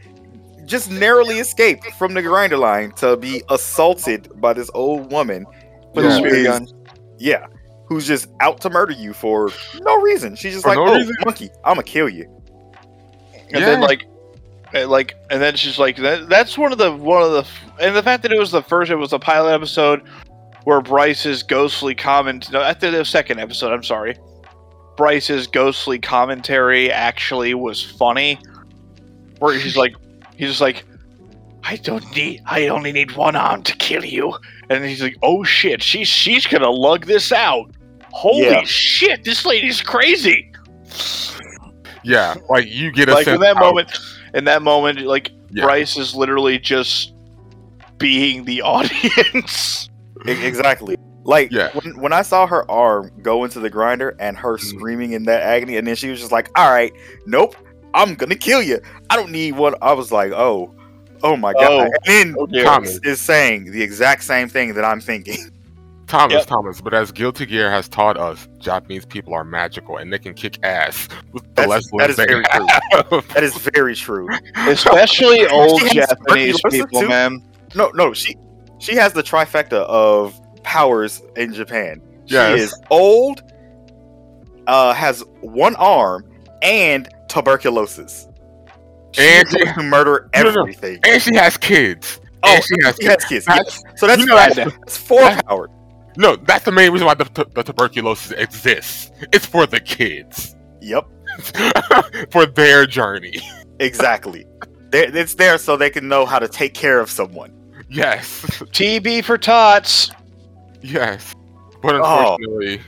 just 0.70 0.90
narrowly 0.90 1.38
escaped 1.38 1.84
from 1.98 2.14
the 2.14 2.22
grinder 2.22 2.56
line 2.56 2.92
to 2.92 3.16
be 3.16 3.42
assaulted 3.50 4.28
by 4.40 4.52
this 4.52 4.70
old 4.74 5.10
woman 5.12 5.44
With 5.94 6.04
Yeah. 6.04 6.10
a 6.12 6.16
spear 6.16 6.34
is- 6.34 6.46
gun. 6.46 6.68
Yeah, 7.18 7.46
who's 7.88 8.06
just 8.06 8.28
out 8.40 8.60
to 8.62 8.70
murder 8.70 8.92
you 8.92 9.12
for 9.12 9.50
no 9.82 9.96
reason. 10.00 10.36
She's 10.36 10.52
just 10.54 10.62
For 10.64 10.70
like, 10.70 10.78
no 10.78 10.92
"Oh, 10.92 10.96
reason." 10.96 11.14
monkey, 11.24 11.50
I'm 11.64 11.74
gonna 11.74 11.82
kill 11.82 12.08
you." 12.08 12.26
And 13.52 13.62
then 13.64 13.80
like 13.80 14.04
and, 14.72 14.88
like 14.88 15.16
and 15.30 15.42
then 15.42 15.56
she's 15.56 15.78
like 15.80 15.96
that, 15.96 16.28
that's 16.28 16.56
one 16.56 16.70
of 16.72 16.78
the 16.78 16.92
one 16.92 17.22
of 17.22 17.32
the 17.32 17.44
and 17.84 17.96
the 17.96 18.02
fact 18.04 18.22
that 18.22 18.32
it 18.32 18.38
was 18.38 18.52
the 18.52 18.62
first 18.62 18.90
it 18.90 18.94
was 18.96 19.12
a 19.12 19.18
pilot 19.18 19.52
episode 19.52 20.02
where 20.64 20.80
Bryce's 20.80 21.42
ghostly 21.42 21.94
comment 21.96 22.50
no 22.52 22.60
after 22.62 22.88
the 22.90 23.04
second 23.04 23.40
episode 23.40 23.72
I'm 23.72 23.82
sorry 23.82 24.16
Bryce's 24.96 25.48
ghostly 25.48 25.98
commentary 25.98 26.92
actually 26.92 27.54
was 27.54 27.82
funny 27.82 28.38
where 29.40 29.58
he's 29.58 29.76
like 29.76 29.94
he's 30.40 30.48
just 30.48 30.60
like 30.60 30.84
I 31.62 31.76
don't 31.76 32.04
need 32.16 32.42
I 32.46 32.68
only 32.68 32.90
need 32.92 33.12
one 33.16 33.36
arm 33.36 33.62
to 33.64 33.76
kill 33.76 34.04
you 34.04 34.34
and 34.70 34.84
he's 34.84 35.02
like 35.02 35.16
oh 35.22 35.44
shit 35.44 35.82
she's 35.82 36.08
she's 36.08 36.46
gonna 36.46 36.70
lug 36.70 37.06
this 37.06 37.30
out 37.32 37.70
holy 38.10 38.46
Yeah. 38.46 38.62
shit 38.64 39.24
this 39.24 39.44
lady's 39.44 39.80
crazy 39.82 40.50
Yeah. 42.02 42.34
Like 42.48 42.66
you 42.66 42.90
get 42.92 43.08
a 43.08 43.14
like 43.14 43.24
sense 43.26 43.34
in 43.36 43.40
that 43.42 43.56
how- 43.56 43.62
moment 43.66 43.96
in 44.34 44.44
that 44.44 44.62
moment 44.62 45.00
like 45.02 45.30
Yeah. 45.50 45.64
Bryce 45.64 45.96
is 45.96 46.14
literally 46.14 46.58
just 46.58 47.12
being 47.98 48.44
the 48.46 48.62
audience. 48.74 49.88
Exactly. 50.26 50.96
Like 51.24 51.50
Yeah. 51.52 51.68
when, 51.74 52.00
when 52.00 52.12
I 52.14 52.22
saw 52.22 52.46
her 52.46 52.68
arm 52.70 53.10
go 53.22 53.44
into 53.44 53.60
the 53.60 53.68
grinder 53.68 54.16
and 54.18 54.36
her 54.38 54.56
Mhm. 54.56 54.60
screaming 54.62 55.12
in 55.12 55.24
that 55.24 55.42
agony, 55.42 55.76
and 55.76 55.86
then 55.86 55.94
she 55.96 56.08
was 56.08 56.18
just 56.20 56.32
like, 56.32 56.48
"All 56.56 56.70
right, 56.70 56.92
nope, 57.26 57.54
I'm 57.94 58.14
gonna 58.14 58.36
kill 58.36 58.62
you. 58.62 58.80
I 59.10 59.16
don't 59.16 59.30
need 59.30 59.52
one." 59.52 59.74
I 59.82 59.92
was 59.92 60.10
like, 60.12 60.32
"Oh, 60.32 60.74
oh 61.22 61.36
my 61.36 61.52
god!" 61.52 61.62
Oh. 61.70 61.82
And 62.06 62.34
then 62.34 62.46
dear. 62.50 62.64
Thomas. 62.64 62.98
is 63.04 63.20
saying 63.20 63.72
the 63.72 63.82
exact 63.82 64.24
same 64.24 64.48
thing 64.48 64.74
that 64.74 64.84
I'm 64.84 65.00
thinking. 65.00 65.38
Thomas, 66.06 66.38
Yep. 66.38 66.46
Thomas, 66.46 66.80
but 66.80 66.92
as 66.92 67.12
Guilty 67.12 67.46
Gear 67.46 67.70
has 67.70 67.88
taught 67.88 68.16
us, 68.16 68.48
Japanese 68.58 69.04
people 69.04 69.32
are 69.32 69.44
magical 69.44 69.96
and 69.98 70.12
they 70.12 70.18
can 70.18 70.34
kick 70.34 70.58
ass 70.64 71.06
with 71.32 71.44
the 71.54 71.62
That's- 71.62 71.68
less 71.68 72.16
that 72.16 72.18
limbs 72.18 72.18
is 72.18 72.26
very 72.26 72.44
true. 73.14 73.22
That 73.32 73.42
is 73.44 73.56
very 73.58 73.94
true. 73.94 74.28
Especially 74.56 75.46
old 75.46 75.80
Japanese 75.92 76.60
people, 76.68 77.02
too? 77.02 77.08
man. 77.08 77.40
No, 77.76 77.90
no, 77.94 78.12
she 78.12 78.34
she 78.80 78.96
has 78.96 79.12
the 79.12 79.22
trifecta 79.22 79.82
of 79.84 80.34
powers 80.64 81.22
in 81.36 81.54
Japan. 81.54 82.02
Yes. 82.26 82.56
She 82.58 82.64
is 82.64 82.74
old, 82.90 83.42
uh, 84.66 84.92
has 84.94 85.22
one 85.42 85.76
arm, 85.76 86.24
and 86.62 87.08
tuberculosis. 87.30 88.26
She 89.12 89.22
And 89.22 89.46
is 89.48 89.54
able 89.56 89.72
to 89.74 89.82
murder 89.82 90.28
No, 90.34 90.42
no, 90.44 90.50
no. 90.52 90.60
everything. 90.62 91.00
and 91.04 91.20
she 91.22 91.34
has 91.36 91.56
kids. 91.56 92.20
Oh, 92.42 92.54
and 92.54 92.62
she 92.64 92.74
has 92.84 92.96
She 93.00 93.06
has 93.06 93.24
kids. 93.24 93.44
That's- 93.46 93.82
yes. 93.84 94.00
So 94.00 94.06
that's 94.06 94.20
you 94.20 94.26
know 94.26 94.36
five. 94.36 94.54
that's- 94.54 94.76
That's 94.78 94.96
four 94.96 95.20
that's- 95.20 95.42
power. 95.42 95.68
No, 96.16 96.36
that's 96.36 96.64
the 96.64 96.72
main 96.72 96.90
reason 96.90 97.06
why 97.06 97.14
the, 97.14 97.24
tu- 97.24 97.50
the 97.54 97.62
tuberculosis 97.62 98.32
exists. 98.32 99.10
It's 99.32 99.46
for 99.46 99.64
the 99.66 99.78
kids, 99.80 100.56
Yep, 100.82 101.06
for 102.32 102.46
their 102.46 102.84
journey. 102.86 103.34
exactly. 103.78 104.44
They- 104.90 105.06
it's 105.06 105.34
there 105.36 105.56
so 105.56 105.76
they 105.76 105.88
can 105.90 106.08
know 106.08 106.26
how 106.26 106.38
to 106.40 106.48
take 106.48 106.74
care 106.74 106.98
of 106.98 107.10
someone. 107.10 107.52
Yes, 107.88 108.42
TB 108.72 109.24
for 109.24 109.38
tots. 109.38 110.10
yes. 110.82 111.34
But 111.82 111.94
Oh. 111.96 112.36
unfortunately, 112.40 112.80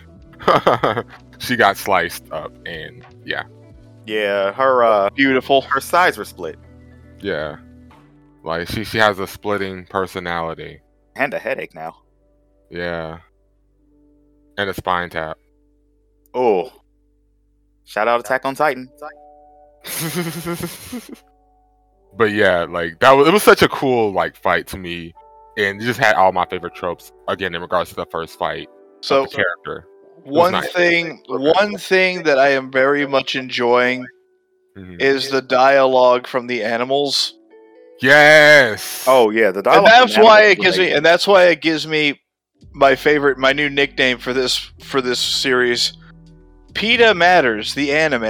she 1.39 1.57
got 1.57 1.77
sliced 1.77 2.31
up, 2.33 2.53
and 2.67 3.05
yeah, 3.25 3.45
Yeah, 4.07 4.53
her 4.53 4.83
uh, 4.85 5.11
Beautiful. 5.11 5.63
her 5.63 5.81
sides 5.81 6.19
were 6.19 6.25
split 6.25 6.59
yeah. 7.23 7.57
Like 8.45 8.69
she 8.69 8.85
she 8.85 8.99
has 8.99 9.19
a 9.19 9.27
splitting 9.27 9.87
personality. 9.87 10.81
and 11.17 11.33
a 11.33 11.39
headache 11.39 11.75
now. 11.75 11.97
Yeah, 12.71 13.19
and 14.59 14.69
a 14.69 14.75
spine 14.75 15.09
tap. 15.11 15.39
Oh, 16.35 16.73
Shout 17.85 18.09
out 18.09 18.21
Attack 18.21 18.45
on 18.45 18.55
Titan. 18.55 18.89
but 22.17 22.33
yeah, 22.33 22.65
like 22.65 22.99
that 23.01 23.13
was 23.13 23.29
it 23.29 23.33
was 23.33 23.43
such 23.43 23.63
a 23.63 23.69
cool 23.69 24.13
like 24.13 24.37
fight 24.37 24.67
to 24.69 24.79
me, 24.79 25.13
and 25.57 25.81
it 25.81 25.85
just 25.85 26.01
had 26.01 26.17
all 26.17 26.33
my 26.33 26.47
favorite 26.47 26.75
tropes 26.75 27.13
again 27.29 27.55
in 27.55 27.61
regards 27.63 27.91
to 27.91 27.97
the 27.97 28.07
first 28.07 28.39
fight. 28.39 28.69
So 29.01 29.27
character. 29.27 29.87
One 30.25 30.53
nice. 30.53 30.73
thing, 30.73 31.23
one 31.29 31.77
thing 31.79 32.23
that 32.25 32.39
I 32.39 32.51
am 32.51 32.71
very 32.71 33.07
much 33.07 33.35
enjoying 33.37 34.07
Mhm. 34.77 35.01
is 35.01 35.31
the 35.31 35.43
dialogue 35.43 36.27
from 36.27 36.47
the 36.47 36.63
animals, 36.63 37.35
Yes. 38.01 39.05
Oh 39.07 39.31
yeah, 39.31 39.51
the 39.53 39.63
dialogue. 39.63 39.85
and 39.85 39.93
that's 40.11 40.19
why 40.19 40.43
it 40.47 40.59
was 40.59 40.67
gives 40.67 40.79
me, 40.79 40.91
and 40.91 41.05
that's 41.07 41.27
why 41.27 41.45
it 41.47 41.61
gives 41.61 41.87
me 41.87 42.21
my 42.73 42.97
favorite, 42.97 43.39
my 43.39 43.53
new 43.53 43.69
nickname 43.71 44.19
for 44.19 44.33
this 44.33 44.59
for 44.81 45.01
this 45.01 45.21
series, 45.21 45.93
PETA 46.75 47.15
matters, 47.15 47.75
the 47.75 47.93
anime, 47.93 48.25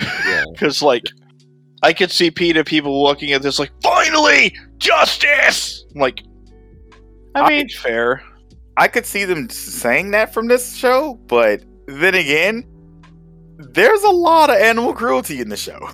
Yeah. 0.00 0.44
because 0.52 0.82
like 0.82 1.04
I 1.82 1.92
could 1.92 2.10
see 2.10 2.30
PETA 2.30 2.64
people 2.64 3.02
looking 3.02 3.32
at 3.32 3.40
this 3.40 3.58
like, 3.58 3.70
finally 3.82 4.54
justice. 4.78 5.84
I'm 5.94 6.00
like, 6.00 6.22
I 7.34 7.40
I- 7.42 7.48
mean, 7.48 7.68
fair. 7.68 8.22
I 8.78 8.86
could 8.88 9.04
see 9.06 9.24
them 9.24 9.50
saying 9.50 10.12
that 10.12 10.32
from 10.32 10.46
this 10.46 10.74
show, 10.76 11.14
but 11.26 11.64
then 11.86 12.14
again, 12.14 12.64
there's 13.58 14.02
a 14.04 14.10
lot 14.10 14.50
of 14.50 14.56
animal 14.56 14.94
cruelty 14.94 15.40
in 15.40 15.48
the 15.48 15.56
show. 15.56 15.90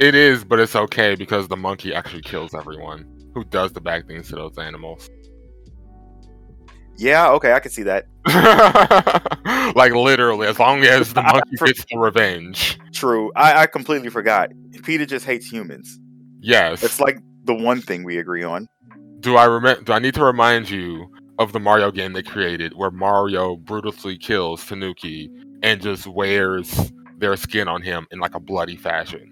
It 0.00 0.14
is, 0.14 0.42
but 0.42 0.58
it's 0.58 0.74
okay 0.74 1.14
because 1.14 1.48
the 1.48 1.56
monkey 1.56 1.94
actually 1.94 2.22
kills 2.22 2.54
everyone 2.54 3.06
who 3.34 3.44
does 3.44 3.72
the 3.72 3.80
bad 3.80 4.08
things 4.08 4.28
to 4.30 4.36
those 4.36 4.56
animals. 4.58 5.10
Yeah, 6.96 7.28
okay, 7.32 7.52
I 7.52 7.60
can 7.60 7.70
see 7.72 7.82
that. 7.82 8.06
like 9.76 9.92
literally, 9.92 10.46
as 10.46 10.58
long 10.58 10.82
as 10.84 11.12
the 11.12 11.22
monkey 11.32 11.56
for- 11.56 11.66
gets 11.66 11.84
the 11.90 11.98
revenge. 11.98 12.78
True. 12.92 13.32
I, 13.36 13.62
I 13.62 13.66
completely 13.66 14.08
forgot. 14.08 14.50
PETA 14.82 15.06
just 15.06 15.26
hates 15.26 15.46
humans. 15.50 15.98
Yes. 16.40 16.82
It's 16.82 17.00
like 17.00 17.18
the 17.44 17.54
one 17.54 17.80
thing 17.82 18.04
we 18.04 18.16
agree 18.18 18.44
on. 18.44 18.66
do 19.20 19.36
I 19.36 19.44
remember? 19.44 19.82
Do 19.82 19.92
I 19.92 19.98
need 19.98 20.14
to 20.14 20.24
remind 20.24 20.70
you 20.70 21.06
of 21.38 21.52
the 21.52 21.60
Mario 21.60 21.90
game 21.90 22.12
they 22.12 22.22
created, 22.22 22.74
where 22.74 22.90
Mario 22.90 23.56
brutally 23.56 24.16
kills 24.18 24.64
Tanuki 24.64 25.30
and 25.62 25.80
just 25.80 26.06
wears 26.06 26.92
their 27.18 27.36
skin 27.36 27.68
on 27.68 27.82
him 27.82 28.06
in 28.10 28.18
like 28.20 28.34
a 28.34 28.40
bloody 28.40 28.76
fashion? 28.76 29.30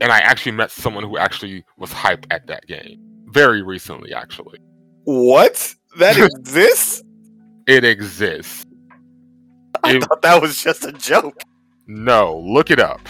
And 0.00 0.12
I 0.12 0.18
actually 0.20 0.52
met 0.52 0.70
someone 0.70 1.04
who 1.04 1.16
actually 1.18 1.64
was 1.78 1.90
hyped 1.90 2.26
at 2.30 2.46
that 2.48 2.66
game 2.66 2.98
very 3.28 3.62
recently. 3.62 4.12
Actually, 4.14 4.58
What? 5.04 5.74
That 5.98 6.16
exists? 6.36 7.02
it 7.66 7.84
exists. 7.84 8.64
I 9.82 9.96
It- 9.96 10.04
thought 10.04 10.22
that 10.22 10.40
was 10.40 10.62
just 10.62 10.84
a 10.84 10.92
joke. 10.92 11.40
No, 11.86 12.38
look 12.46 12.70
it 12.70 12.80
up. 12.80 13.00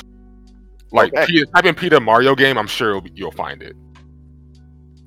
Like 0.92 1.12
Okay. 1.14 1.26
Peter, 1.26 1.46
type 1.46 1.64
in 1.64 1.74
PETA 1.74 2.00
Mario 2.00 2.34
game. 2.34 2.56
I'm 2.58 2.66
sure 2.66 3.00
you'll 3.14 3.32
find 3.32 3.62
it. 3.62 3.74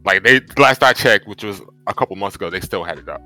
Like 0.06 0.24
they 0.24 0.42
last 0.58 0.82
I 0.84 0.94
checked, 0.94 1.28
which 1.28 1.44
was 1.44 1.62
a 1.90 1.94
couple 1.94 2.16
months 2.16 2.36
ago, 2.36 2.50
they 2.50 2.62
still 2.62 2.84
had 2.84 3.00
it 3.00 3.10
up. 3.10 3.22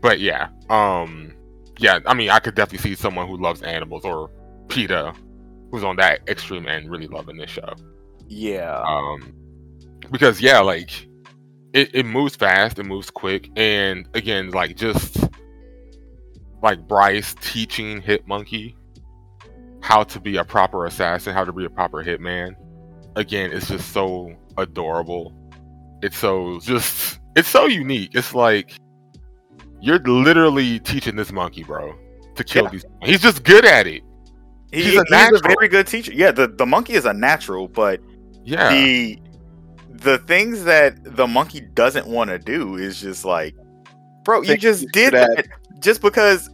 But 0.00 0.18
yeah, 0.18 0.48
um, 0.68 1.32
yeah. 1.78 2.00
I 2.06 2.14
mean, 2.14 2.30
I 2.30 2.40
could 2.40 2.56
definitely 2.56 2.90
see 2.90 2.96
someone 2.96 3.28
who 3.28 3.36
loves 3.36 3.62
animals 3.62 4.04
or 4.04 4.30
PETA, 4.68 5.14
who's 5.70 5.84
on 5.84 5.96
that 5.96 6.28
extreme 6.28 6.66
end, 6.66 6.90
really 6.90 7.06
loving 7.06 7.36
this 7.36 7.50
show. 7.50 7.74
Yeah. 8.26 8.82
Um, 8.84 9.32
because 10.10 10.40
yeah, 10.40 10.58
like 10.58 10.90
it, 11.72 11.94
it 11.94 12.04
moves 12.04 12.34
fast, 12.34 12.80
it 12.80 12.84
moves 12.84 13.10
quick, 13.10 13.48
and 13.54 14.08
again, 14.14 14.50
like 14.50 14.76
just 14.76 15.18
like 16.62 16.88
Bryce 16.88 17.36
teaching 17.40 18.02
Hitmonkey 18.02 18.74
how 19.82 20.04
to 20.04 20.20
be 20.20 20.36
a 20.36 20.44
proper 20.44 20.86
assassin, 20.86 21.34
how 21.34 21.44
to 21.44 21.52
be 21.52 21.64
a 21.64 21.70
proper 21.70 22.02
hitman. 22.02 22.54
Again, 23.16 23.52
it's 23.52 23.68
just 23.68 23.92
so 23.92 24.32
adorable. 24.56 25.34
It's 26.02 26.16
so 26.18 26.58
just 26.62 27.20
it's 27.36 27.48
so 27.48 27.66
unique. 27.66 28.10
It's 28.14 28.34
like 28.34 28.72
you're 29.80 29.98
literally 30.00 30.78
teaching 30.80 31.16
this 31.16 31.32
monkey, 31.32 31.64
bro, 31.64 31.94
to 32.36 32.44
kill 32.44 32.64
Yeah. 32.64 32.70
these. 32.70 32.84
He's 33.02 33.20
just 33.22 33.44
good 33.44 33.64
at 33.64 33.86
it. 33.86 34.02
He- 34.72 34.82
he's 34.84 34.96
a 34.96 35.04
he's, 35.08 35.40
a, 35.40 35.48
very 35.56 35.68
good 35.68 35.86
teacher. 35.86 36.12
Yeah, 36.14 36.30
the, 36.30 36.48
the 36.48 36.64
monkey 36.66 36.94
is 36.94 37.04
a 37.04 37.12
natural, 37.12 37.68
but 37.68 38.00
Yeah. 38.44 38.72
the 38.72 39.18
the 39.90 40.18
things 40.18 40.64
that 40.64 41.16
the 41.16 41.26
monkey 41.26 41.60
doesn't 41.60 42.06
want 42.06 42.30
to 42.30 42.38
do 42.38 42.76
is 42.76 43.00
just 43.00 43.24
like, 43.24 43.54
bro, 44.24 44.40
you 44.40 44.48
Things 44.48 44.62
just 44.62 44.80
he's 44.82 44.92
did 44.92 45.10
good 45.12 45.14
at. 45.14 45.36
that 45.36 45.46
just 45.80 46.00
because 46.02 46.48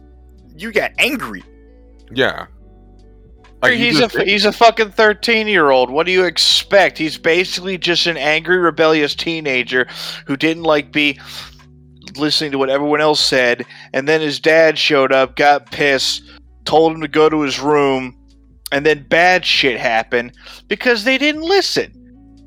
you 0.55 0.71
got 0.71 0.91
angry. 0.99 1.43
yeah. 2.11 2.45
You 3.63 3.77
he's 3.77 3.99
a 3.99 4.07
did- 4.07 4.27
he's 4.27 4.45
a 4.45 4.51
fucking 4.53 4.91
thirteen 4.91 5.47
year 5.47 5.69
old. 5.69 5.89
What 5.89 6.05
do 6.05 6.11
you 6.11 6.23
expect? 6.23 6.97
He's 6.97 7.17
basically 7.17 7.77
just 7.77 8.05
an 8.07 8.15
angry, 8.17 8.57
rebellious 8.57 9.15
teenager 9.15 9.87
who 10.25 10.37
didn't 10.37 10.63
like 10.63 10.91
be 10.91 11.19
listening 12.15 12.51
to 12.51 12.57
what 12.57 12.69
everyone 12.69 13.01
else 13.01 13.19
said, 13.19 13.65
and 13.93 14.07
then 14.07 14.21
his 14.21 14.39
dad 14.39 14.77
showed 14.77 15.11
up, 15.11 15.35
got 15.35 15.71
pissed, 15.71 16.23
told 16.65 16.93
him 16.93 17.01
to 17.01 17.07
go 17.07 17.29
to 17.29 17.41
his 17.41 17.59
room, 17.59 18.15
and 18.71 18.85
then 18.85 19.05
bad 19.09 19.45
shit 19.45 19.79
happened 19.79 20.31
because 20.67 21.03
they 21.03 21.17
didn't 21.17 21.43
listen. 21.43 21.91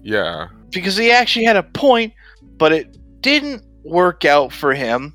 yeah. 0.02 0.48
Because 0.70 0.96
he 0.96 1.10
actually 1.12 1.44
had 1.44 1.56
a 1.56 1.62
point, 1.62 2.14
but 2.56 2.72
it 2.72 2.96
didn't 3.20 3.62
work 3.84 4.24
out 4.24 4.50
for 4.54 4.72
him. 4.72 5.14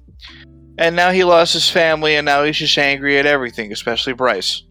And 0.77 0.95
now 0.95 1.10
he 1.10 1.23
lost 1.23 1.53
his 1.53 1.67
family, 1.67 2.15
and 2.15 2.25
now 2.25 2.43
he's 2.43 2.57
just 2.57 2.77
angry 2.77 3.17
at 3.17 3.25
everything, 3.25 3.71
especially 3.71 4.13
Bryce. 4.13 4.62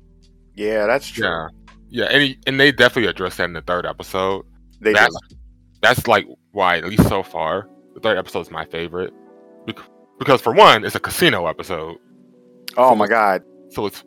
Yeah, 0.56 0.86
that's 0.86 1.06
true. 1.08 1.24
Yeah, 1.26 1.48
yeah, 1.88 2.04
and 2.06 2.22
he, 2.22 2.38
and 2.46 2.58
they 2.58 2.72
definitely 2.72 3.08
addressed 3.10 3.38
that 3.38 3.44
in 3.44 3.52
the 3.52 3.60
third 3.62 3.86
episode. 3.86 4.44
They 4.80 4.92
that's 4.92 5.14
do. 5.28 5.36
that's 5.82 6.06
like 6.08 6.26
why, 6.52 6.78
at 6.78 6.84
least 6.86 7.08
so 7.08 7.22
far, 7.22 7.68
the 7.94 8.00
third 8.00 8.18
episode 8.18 8.40
is 8.40 8.50
my 8.50 8.64
favorite 8.64 9.12
Bec- 9.66 9.78
because 10.18 10.40
for 10.40 10.52
one, 10.52 10.84
it's 10.84 10.94
a 10.94 11.00
casino 11.00 11.46
episode, 11.46 11.96
Oh 12.76 12.94
my 12.94 13.06
god. 13.06 13.42
so 13.70 13.86
it's 13.86 14.02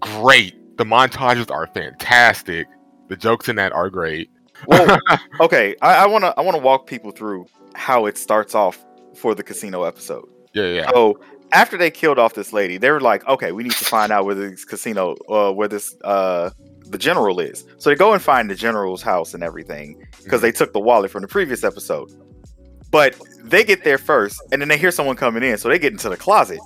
great. 0.00 0.54
The 0.76 0.84
montages 0.84 1.50
are 1.50 1.66
fantastic. 1.68 2.66
The 3.08 3.16
jokes 3.16 3.48
in 3.48 3.56
that 3.56 3.72
are 3.72 3.90
great. 3.90 4.30
Well, 4.66 4.98
okay, 5.40 5.74
I, 5.82 6.04
I 6.04 6.06
wanna 6.06 6.32
I 6.36 6.40
wanna 6.42 6.58
walk 6.58 6.86
people 6.86 7.10
through 7.10 7.46
how 7.74 8.06
it 8.06 8.16
starts 8.18 8.54
off 8.54 8.84
for 9.14 9.34
the 9.34 9.42
casino 9.42 9.84
episode. 9.84 10.28
yeah, 10.54 10.64
yeah, 10.66 10.90
So 10.90 11.18
after 11.52 11.76
they 11.76 11.90
killed 11.90 12.18
off 12.18 12.34
this 12.34 12.52
lady, 12.52 12.78
they 12.78 12.90
were 12.90 13.00
like, 13.00 13.26
okay, 13.28 13.52
we 13.52 13.62
need 13.62 13.72
to 13.72 13.84
find 13.84 14.12
out 14.12 14.24
where 14.24 14.34
this 14.34 14.64
casino, 14.64 15.16
uh, 15.28 15.52
where 15.52 15.68
this 15.68 15.94
uh, 16.04 16.50
the 16.86 16.98
general 16.98 17.40
is. 17.40 17.64
So 17.78 17.90
they 17.90 17.96
go 17.96 18.12
and 18.12 18.22
find 18.22 18.50
the 18.50 18.54
general's 18.54 19.02
house 19.02 19.34
and 19.34 19.42
everything 19.42 20.02
because 20.24 20.40
they 20.40 20.52
took 20.52 20.72
the 20.72 20.80
wallet 20.80 21.10
from 21.10 21.22
the 21.22 21.28
previous 21.28 21.64
episode. 21.64 22.10
But 22.90 23.14
they 23.42 23.62
get 23.64 23.84
there 23.84 23.98
first, 23.98 24.40
and 24.52 24.60
then 24.60 24.68
they 24.68 24.78
hear 24.78 24.90
someone 24.90 25.16
coming 25.16 25.42
in, 25.42 25.56
so 25.58 25.68
they 25.68 25.78
get 25.78 25.92
into 25.92 26.08
the 26.08 26.16
closet. 26.16 26.58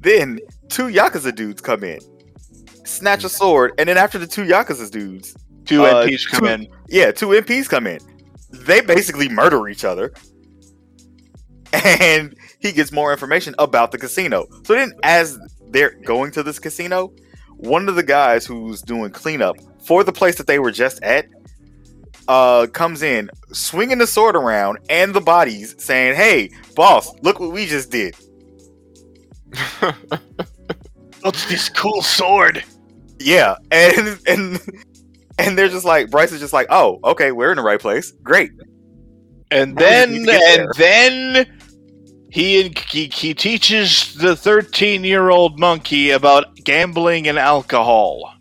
Then 0.00 0.38
two 0.68 0.84
yakuza 0.88 1.34
dudes 1.34 1.60
come 1.60 1.84
in, 1.84 1.98
snatch 2.84 3.24
a 3.24 3.28
sword, 3.28 3.72
and 3.78 3.88
then 3.88 3.98
after 3.98 4.18
the 4.18 4.26
two 4.26 4.44
yakuza 4.44 4.90
dudes, 4.90 5.36
Two 5.64 5.84
Uh, 5.84 6.06
MPs 6.06 6.28
come 6.30 6.40
two- 6.40 6.46
in. 6.46 6.68
yeah, 6.88 7.10
two 7.10 7.26
MPs 7.28 7.68
come 7.68 7.88
in. 7.88 7.98
They 8.52 8.80
basically 8.80 9.28
murder 9.28 9.66
each 9.68 9.84
other. 9.84 10.12
And 11.72 12.36
he 12.58 12.72
gets 12.72 12.92
more 12.92 13.12
information 13.12 13.54
about 13.58 13.92
the 13.92 13.98
casino. 13.98 14.46
So 14.64 14.74
then, 14.74 14.92
as 15.02 15.38
they're 15.68 15.94
going 16.04 16.32
to 16.32 16.42
this 16.42 16.58
casino, 16.58 17.12
one 17.56 17.88
of 17.88 17.94
the 17.94 18.02
guys 18.02 18.46
who's 18.46 18.82
doing 18.82 19.10
cleanup 19.10 19.56
for 19.80 20.04
the 20.04 20.12
place 20.12 20.36
that 20.36 20.46
they 20.46 20.58
were 20.58 20.72
just 20.72 21.02
at 21.02 21.26
uh, 22.28 22.66
comes 22.72 23.02
in, 23.02 23.30
swinging 23.52 23.98
the 23.98 24.06
sword 24.06 24.36
around 24.36 24.78
and 24.88 25.14
the 25.14 25.20
bodies, 25.20 25.74
saying, 25.78 26.16
Hey, 26.16 26.50
boss, 26.74 27.12
look 27.22 27.40
what 27.40 27.52
we 27.52 27.66
just 27.66 27.90
did. 27.90 28.14
What's 31.22 31.46
this 31.46 31.68
cool 31.68 32.02
sword? 32.02 32.64
Yeah. 33.18 33.56
And, 33.70 34.18
and, 34.26 34.60
and 35.38 35.58
they're 35.58 35.68
just 35.68 35.84
like, 35.84 36.10
Bryce 36.10 36.32
is 36.32 36.40
just 36.40 36.52
like, 36.52 36.66
Oh, 36.70 36.98
okay, 37.04 37.32
we're 37.32 37.50
in 37.50 37.56
the 37.56 37.62
right 37.62 37.80
place. 37.80 38.12
Great. 38.22 38.50
And 39.50 39.78
How 39.78 39.86
did 40.06 40.10
we 40.10 40.24
then, 40.24 40.60
and 40.60 40.68
then 40.76 41.58
he, 42.30 42.72
he 42.90 43.06
he 43.06 43.32
teaches 43.34 44.14
the 44.14 44.34
thirteen-year-old 44.36 45.58
monkey 45.58 46.10
about 46.10 46.54
gambling 46.64 47.28
and 47.28 47.38
alcohol, 47.38 48.34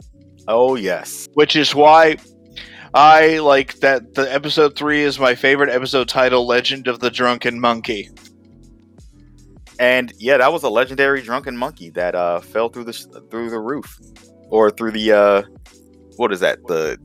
Oh, 0.47 0.75
yes. 0.75 1.27
which 1.33 1.55
is 1.55 1.75
why 1.75 2.17
I 2.93 3.37
like 3.39 3.75
that. 3.79 4.15
The 4.15 4.33
episode 4.33 4.75
three 4.75 5.01
is 5.03 5.19
my 5.19 5.35
favorite 5.35 5.69
episode 5.69 6.07
title: 6.09 6.47
"Legend 6.47 6.87
of 6.87 6.99
the 6.99 7.11
Drunken 7.11 7.59
Monkey." 7.59 8.09
And 9.79 10.13
yeah, 10.17 10.37
that 10.37 10.51
was 10.53 10.63
a 10.63 10.69
legendary 10.69 11.21
drunken 11.21 11.55
monkey 11.57 11.89
that 11.91 12.15
uh 12.15 12.39
fell 12.39 12.69
through 12.69 12.85
the 12.85 12.93
through 13.29 13.49
the 13.49 13.59
roof, 13.59 13.99
or 14.49 14.71
through 14.71 14.91
the 14.91 15.11
uh, 15.11 15.41
what 16.15 16.31
is 16.33 16.39
that? 16.39 16.65
The 16.67 16.97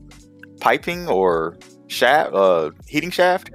piping 0.61 1.07
or 1.07 1.57
shaft? 1.87 2.33
Uh, 2.33 2.71
heating 2.87 3.11
shaft? 3.11 3.51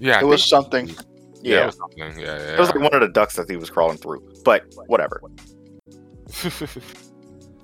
Yeah. 0.00 0.18
I 0.18 0.20
It 0.20 0.24
was 0.24 0.48
something. 0.48 0.88
Yeah, 0.88 0.94
Yeah, 1.42 1.62
it 1.62 1.66
was 1.66 1.76
something. 1.76 2.20
Yeah, 2.20 2.38
yeah. 2.38 2.54
it 2.54 2.58
was 2.58 2.68
like 2.68 2.80
one 2.80 2.94
of 2.94 3.00
the 3.00 3.08
ducks 3.08 3.36
that 3.36 3.48
he 3.48 3.56
was 3.56 3.70
crawling 3.70 3.96
through. 3.96 4.22
But 4.44 4.64
whatever. 4.86 5.22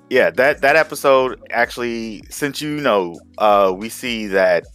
Yeah, 0.09 0.29
that 0.31 0.61
that 0.61 0.75
episode 0.75 1.41
actually, 1.51 2.23
since 2.29 2.61
you 2.61 2.79
know, 2.79 3.15
uh, 3.37 3.73
we 3.75 3.89
see 3.89 4.27
that 4.27 4.65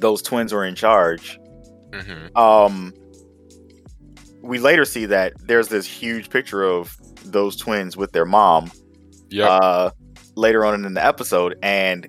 those 0.00 0.20
twins 0.22 0.52
were 0.52 0.64
in 0.64 0.74
charge. 0.74 1.38
hmm 1.92 2.26
Um, 2.36 2.92
we 4.42 4.58
later 4.58 4.84
see 4.84 5.06
that 5.06 5.32
there's 5.46 5.68
this 5.68 5.86
huge 5.86 6.28
picture 6.28 6.62
of 6.62 6.96
those 7.24 7.56
twins 7.56 7.96
with 7.96 8.12
their 8.12 8.26
mom. 8.26 8.70
Yep. 9.30 9.48
Uh, 9.48 9.90
later 10.36 10.64
on 10.66 10.84
in 10.84 10.92
the 10.92 11.04
episode, 11.04 11.56
and 11.62 12.06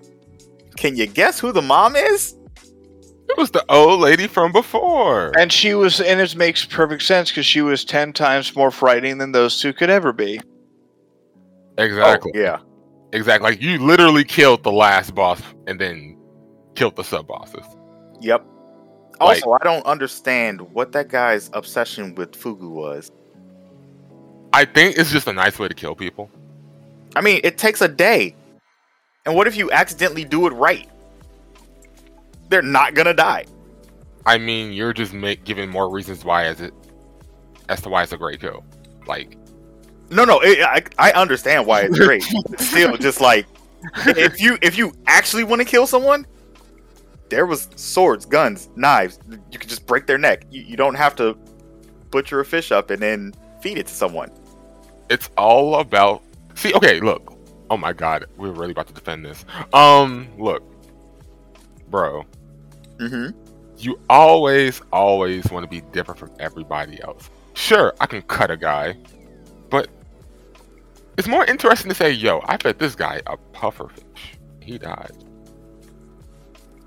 can 0.75 0.97
you 0.97 1.07
guess 1.07 1.39
who 1.39 1.53
the 1.53 1.61
mom 1.61 1.95
is? 1.95 2.35
It 3.37 3.41
was 3.41 3.51
the 3.51 3.65
old 3.69 3.99
lady 3.99 4.27
from 4.27 4.51
before. 4.51 5.31
And 5.37 5.51
she 5.51 5.73
was, 5.73 5.99
and 5.99 6.19
it 6.21 6.35
makes 6.35 6.65
perfect 6.65 7.03
sense 7.03 7.29
because 7.29 7.45
she 7.45 7.61
was 7.61 7.83
ten 7.83 8.13
times 8.13 8.55
more 8.55 8.71
frightening 8.71 9.17
than 9.17 9.31
those 9.31 9.59
two 9.59 9.73
could 9.73 9.89
ever 9.89 10.13
be. 10.13 10.39
exactly. 11.77 12.31
Oh, 12.35 12.39
yeah. 12.39 12.57
Exactly. 13.13 13.49
Like 13.51 13.61
you 13.61 13.77
literally 13.79 14.23
killed 14.23 14.63
the 14.63 14.71
last 14.71 15.13
boss 15.15 15.41
and 15.67 15.79
then 15.79 16.17
killed 16.75 16.95
the 16.95 17.03
sub 17.03 17.27
bosses. 17.27 17.65
Yep. 18.21 18.45
Like- 19.21 19.21
Also, 19.21 19.51
I 19.53 19.63
don't 19.63 19.85
understand 19.85 20.59
what 20.73 20.91
that 20.93 21.07
guy's 21.07 21.49
obsession 21.53 22.15
with 22.15 22.31
Fugu 22.33 22.69
was. 22.69 23.11
I 24.51 24.65
think 24.65 24.97
it's 24.97 25.11
just 25.11 25.27
a 25.27 25.33
nice 25.33 25.57
way 25.59 25.67
to 25.67 25.73
kill 25.73 25.95
people. 25.95 26.29
I 27.15 27.21
mean, 27.21 27.39
it 27.43 27.57
takes 27.57 27.81
a 27.81 27.87
day. 27.87 28.35
And 29.25 29.35
what 29.35 29.47
if 29.47 29.55
you 29.55 29.71
accidentally 29.71 30.23
do 30.25 30.45
it 30.47 30.51
right? 30.51 30.89
They're 32.49 32.61
not 32.61 32.93
gonna 32.93 33.13
die. 33.13 33.45
I 34.25 34.37
mean, 34.37 34.71
you're 34.73 34.93
just 34.93 35.13
make 35.13 35.43
giving 35.43 35.69
more 35.69 35.89
reasons 35.91 36.25
why 36.25 36.45
as 36.45 36.61
it 36.61 36.73
as 37.69 37.81
to 37.81 37.89
why 37.89 38.03
it's 38.03 38.11
a 38.11 38.17
great 38.17 38.39
kill. 38.41 38.63
Like 39.07 39.37
No, 40.09 40.25
no, 40.25 40.39
it, 40.41 40.59
I 40.61 40.83
I 40.97 41.11
understand 41.11 41.65
why 41.67 41.81
it's 41.81 41.97
great. 41.97 42.23
Still, 42.57 42.97
just 42.97 43.21
like 43.21 43.45
if 44.07 44.39
you 44.41 44.57
if 44.61 44.77
you 44.77 44.93
actually 45.07 45.43
want 45.43 45.61
to 45.61 45.65
kill 45.65 45.85
someone, 45.87 46.25
there 47.29 47.45
was 47.45 47.69
swords, 47.75 48.25
guns, 48.25 48.69
knives. 48.75 49.19
You 49.51 49.59
could 49.59 49.69
just 49.69 49.85
break 49.85 50.07
their 50.07 50.17
neck. 50.17 50.45
You, 50.51 50.61
you 50.63 50.77
don't 50.77 50.95
have 50.95 51.15
to 51.17 51.37
butcher 52.11 52.39
a 52.39 52.45
fish 52.45 52.71
up 52.71 52.89
and 52.91 53.01
then 53.01 53.33
feed 53.61 53.77
it 53.77 53.87
to 53.87 53.93
someone. 53.93 54.31
it's 55.09 55.29
all 55.37 55.79
about 55.79 56.23
see 56.55 56.73
okay 56.73 56.99
look 56.99 57.33
oh 57.69 57.77
my 57.77 57.91
god 57.93 58.25
we're 58.37 58.51
really 58.51 58.71
about 58.71 58.87
to 58.87 58.93
defend 58.93 59.25
this 59.25 59.43
um 59.73 60.27
look 60.37 60.63
bro 61.89 62.23
Mm-hmm. 62.97 63.37
you 63.77 63.99
always 64.09 64.81
always 64.93 65.51
want 65.51 65.63
to 65.63 65.69
be 65.69 65.81
different 65.91 66.17
from 66.19 66.31
everybody 66.39 67.01
else 67.03 67.29
sure 67.53 67.93
i 67.99 68.05
can 68.05 68.21
cut 68.21 68.49
a 68.51 68.57
guy 68.57 68.95
but 69.69 69.89
it's 71.17 71.27
more 71.27 71.43
interesting 71.45 71.89
to 71.89 71.95
say 71.95 72.11
yo 72.11 72.41
i 72.45 72.55
fed 72.57 72.79
this 72.79 72.95
guy 72.95 73.21
a 73.27 73.35
puffer 73.51 73.89
fish 73.89 74.37
he 74.61 74.77
died 74.77 75.11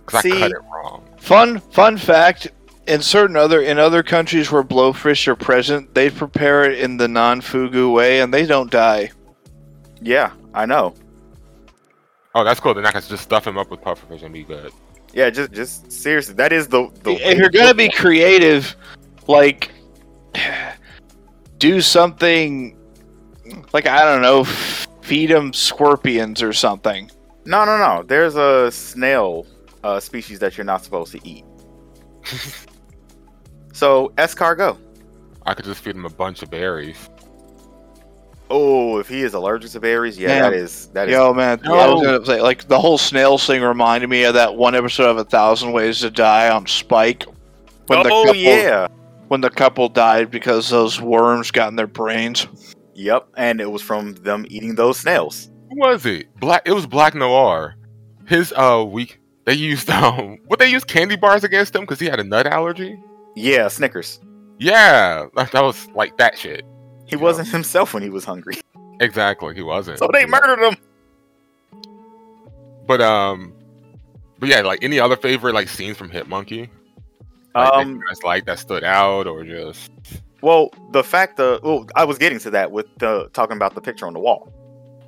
because 0.07 0.25
i 0.25 0.31
cut 0.31 0.51
it 0.51 0.59
wrong 0.73 1.05
Fun, 1.19 1.59
fun 1.59 1.99
fact: 1.99 2.49
in 2.87 3.03
certain 3.03 3.37
other 3.37 3.61
in 3.61 3.79
other 3.79 4.03
countries 4.03 4.51
where 4.51 4.63
blowfish 4.63 5.29
are 5.29 5.37
present, 5.37 5.93
they 5.95 6.09
prepare 6.09 6.65
it 6.65 6.79
in 6.79 6.97
the 6.97 7.07
non-fugu 7.09 7.93
way, 7.93 8.21
and 8.21 8.33
they 8.33 8.47
don't 8.47 8.71
die. 8.71 9.11
Yeah, 10.01 10.33
I 10.55 10.65
know. 10.65 10.95
oh 12.35 12.45
that's 12.45 12.61
cool 12.61 12.73
then 12.73 12.87
i 12.87 12.93
can 12.93 13.03
just 13.03 13.23
stuff 13.23 13.47
him 13.47 13.59
up 13.59 13.71
with 13.71 13.81
pufferfish 13.81 14.23
and 14.23 14.33
be 14.33 14.43
good 14.45 14.73
Yeah, 15.13 15.31
just 15.31 15.53
just 15.53 15.91
seriously, 15.91 16.35
that 16.35 16.53
is 16.53 16.69
the 16.69 16.89
the. 17.03 17.13
if 17.13 17.39
you're 17.39 17.51
gonna 17.51 17.75
be 17.75 17.91
creative, 17.91 18.77
like 19.27 19.73
do 21.59 21.81
something 21.81 22.77
like 23.73 23.87
I 23.87 24.05
don't 24.05 24.23
know, 24.23 24.45
feed 24.45 25.31
them 25.31 25.53
scorpions 25.53 26.43
or 26.43 26.53
something. 26.53 27.11
No, 27.45 27.65
no, 27.65 27.79
no. 27.79 28.03
There's 28.03 28.37
a 28.37 28.71
snail 28.71 29.47
uh, 29.83 30.01
species 30.01 30.39
that 30.41 30.57
you're 30.57 30.65
not 30.65 30.85
supposed 30.85 31.13
to 31.13 31.21
eat. 31.27 31.45
so 33.73 34.13
escargot. 34.19 34.77
i 35.47 35.55
could 35.55 35.65
just 35.65 35.81
feed 35.83 35.95
him 35.95 36.05
a 36.05 36.11
bunch 36.11 36.43
of 36.43 36.51
berries 36.51 37.09
Oh, 38.51 38.99
if 38.99 39.09
he 39.09 39.23
is 39.23 39.35
allergic 39.35 39.71
to 39.73 39.81
berries, 39.81 40.19
yeah, 40.19 40.29
Man. 40.29 40.43
that 40.43 40.53
is 40.55 40.87
that 40.89 41.09
is. 41.09 41.13
Yo, 41.13 41.35
man, 41.35 41.61
I 41.67 41.93
was 41.93 42.03
gonna 42.03 42.25
say 42.25 42.41
like 42.41 42.67
the 42.67 42.79
whole 42.79 42.97
snails 42.97 43.47
thing 43.47 43.63
reminded 43.63 44.09
me 44.09 44.25
of 44.25 44.35
that 44.35 44.55
one 44.55 44.75
episode 44.75 45.11
of 45.11 45.19
A 45.19 45.25
Thousand 45.25 45.73
Ways 45.73 46.01
to 46.01 46.11
Die 46.11 46.49
on 46.49 46.67
Spike. 46.67 47.25
When 47.87 48.03
the 48.03 48.11
oh 48.11 48.25
couple, 48.25 48.41
yeah. 48.41 48.89
when 49.29 49.41
the 49.41 49.51
couple 49.51 49.89
died 49.89 50.31
because 50.31 50.71
those 50.71 51.01
worms 51.01 51.51
got 51.51 51.69
in 51.69 51.77
their 51.77 51.87
brains. 51.87 52.47
Yep, 52.95 53.29
and 53.37 53.61
it 53.61 53.71
was 53.71 53.83
from 53.83 54.15
them 54.15 54.47
eating 54.49 54.75
those 54.75 54.99
snails. 54.99 55.51
Who 55.71 55.79
was 55.79 56.07
it? 56.07 56.35
Black. 56.41 56.63
It 56.65 56.73
was 56.73 56.87
Black 56.87 57.15
Noir. 57.15 57.77
His 58.27 58.53
uh 58.57 58.85
week. 58.87 59.21
They 59.45 59.55
used 59.55 59.91
um. 59.91 60.39
What 60.47 60.59
they 60.59 60.71
used 60.71 60.87
candy 60.87 61.17
bars 61.17 61.45
against 61.45 61.75
him 61.75 61.83
because 61.83 62.01
he 62.01 62.07
had 62.07 62.19
a 62.19 62.25
nut 62.25 62.47
allergy. 62.47 62.99
Yeah, 63.37 63.69
Snickers. 63.69 64.21
Yeah, 64.59 65.27
that 65.37 65.53
that 65.53 65.63
was 65.63 65.87
like 65.95 66.17
that 66.17 66.39
shit. 66.39 66.65
He 67.09 67.17
Yeah. 67.17 67.23
wasn't 67.23 67.49
himself 67.49 67.95
when 67.95 68.03
he 68.03 68.11
was 68.11 68.25
hungry, 68.25 68.61
Exactly, 69.01 69.55
he 69.55 69.63
wasn't. 69.63 69.99
so 69.99 70.09
they 70.13 70.27
murdered 70.27 70.61
him. 70.61 70.77
But 72.87 73.01
um, 73.01 73.53
but 74.39 74.49
yeah, 74.49 74.61
like 74.63 74.83
any 74.83 74.99
other 75.01 75.17
favorite 75.17 75.55
like 75.55 75.69
scenes 75.69 75.97
from 75.97 76.11
Hit 76.11 76.29
Monkey. 76.29 76.71
Like, 77.55 77.73
Um, 77.73 78.01
that's 78.09 78.23
like 78.23 78.45
that 78.47 78.59
stood 78.59 78.85
out 78.85 79.27
or 79.27 79.45
just 79.45 79.91
well, 80.41 80.71
the 80.93 81.03
fact 81.03 81.37
that 81.39 81.63
well, 81.63 81.87
I 81.97 82.05
was 82.05 82.17
getting 82.19 82.39
to 82.41 82.51
that 82.51 82.71
with 82.71 82.87
the 82.99 83.29
talking 83.33 83.57
about 83.57 83.75
the 83.75 83.81
picture 83.81 84.07
on 84.07 84.13
the 84.15 84.21
wall. 84.21 84.53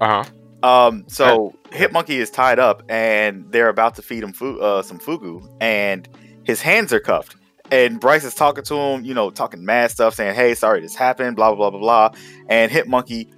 uh 0.01 0.25
huh. 0.25 0.31
Um, 0.63 1.05
so 1.09 1.55
Hit 1.73 1.91
Monkey 1.93 2.19
is 2.19 2.29
tied 2.31 2.59
up, 2.59 2.83
and 2.91 3.51
they're 3.51 3.71
about 3.71 3.95
to 3.95 4.03
feed 4.03 4.23
him 4.23 4.35
fu- 4.35 4.59
uh, 4.61 4.83
some 4.83 4.99
fugu, 4.99 5.47
and 5.61 6.07
his 6.45 6.61
hands 6.61 6.93
are 6.93 7.01
cuffed. 7.01 7.37
And 7.71 8.01
Bryce 8.01 8.25
is 8.25 8.35
talking 8.35 8.65
to 8.65 8.75
him, 8.75 9.05
you 9.05 9.15
know, 9.15 9.31
talking 9.31 9.65
mad 9.65 9.91
stuff, 9.91 10.15
saying, 10.15 10.35
"Hey, 10.35 10.55
sorry, 10.55 10.81
this 10.81 10.95
happened." 10.95 11.37
Blah 11.37 11.55
blah 11.55 11.71
blah 11.71 11.79
blah 11.79 12.09
blah. 12.11 12.19
And 12.49 12.71
Hitmonkey 12.71 13.29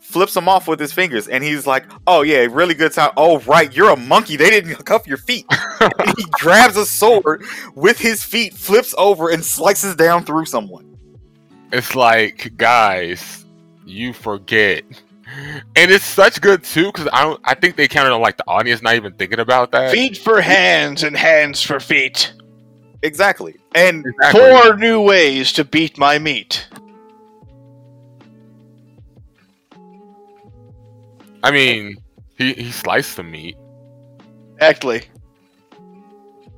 flips 0.00 0.36
him 0.36 0.48
off 0.48 0.68
with 0.68 0.78
his 0.78 0.92
fingers, 0.92 1.28
and 1.28 1.42
he's 1.42 1.66
like, 1.66 1.84
"Oh 2.06 2.22
yeah, 2.22 2.46
really 2.50 2.74
good 2.74 2.92
time. 2.92 3.10
Oh 3.16 3.40
right, 3.40 3.74
you're 3.74 3.90
a 3.90 3.96
monkey. 3.96 4.36
They 4.36 4.50
didn't 4.50 4.74
cuff 4.84 5.06
your 5.06 5.18
feet." 5.18 5.46
and 5.80 6.14
he 6.16 6.24
grabs 6.30 6.76
a 6.76 6.86
sword 6.86 7.42
with 7.74 7.98
his 7.98 8.22
feet, 8.22 8.54
flips 8.54 8.94
over, 8.96 9.30
and 9.30 9.44
slices 9.44 9.94
down 9.96 10.24
through 10.24 10.46
someone. 10.46 10.96
It's 11.72 11.94
like 11.94 12.56
guys, 12.56 13.44
you 13.84 14.12
forget. 14.12 14.84
And 15.74 15.90
it's 15.90 16.04
such 16.04 16.40
good 16.40 16.62
too 16.62 16.86
because 16.86 17.08
I 17.12 17.24
don't. 17.24 17.40
I 17.44 17.54
think 17.54 17.76
they 17.76 17.88
counted 17.88 18.12
on 18.12 18.20
like 18.20 18.36
the 18.36 18.46
audience 18.46 18.80
not 18.80 18.94
even 18.94 19.12
thinking 19.14 19.40
about 19.40 19.72
that. 19.72 19.90
Feet 19.90 20.16
for 20.16 20.40
hands 20.40 21.02
and 21.02 21.16
hands 21.16 21.60
for 21.60 21.80
feet. 21.80 22.32
Exactly. 23.02 23.56
And 23.74 24.04
Exactly. 24.06 24.40
Four 24.40 24.76
new 24.76 25.00
ways 25.00 25.52
to 25.52 25.64
beat 25.64 25.98
my 25.98 26.18
meat. 26.18 26.66
I 31.42 31.50
mean, 31.50 31.96
he 32.36 32.54
he 32.54 32.72
sliced 32.72 33.16
the 33.16 33.22
meat. 33.22 33.56
Actually, 34.60 35.04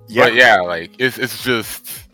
yeah, 0.09 0.24
But 0.24 0.35
yeah, 0.35 0.61
like 0.61 0.90
it's 0.98 1.18
it's 1.18 1.42
just 1.44 2.09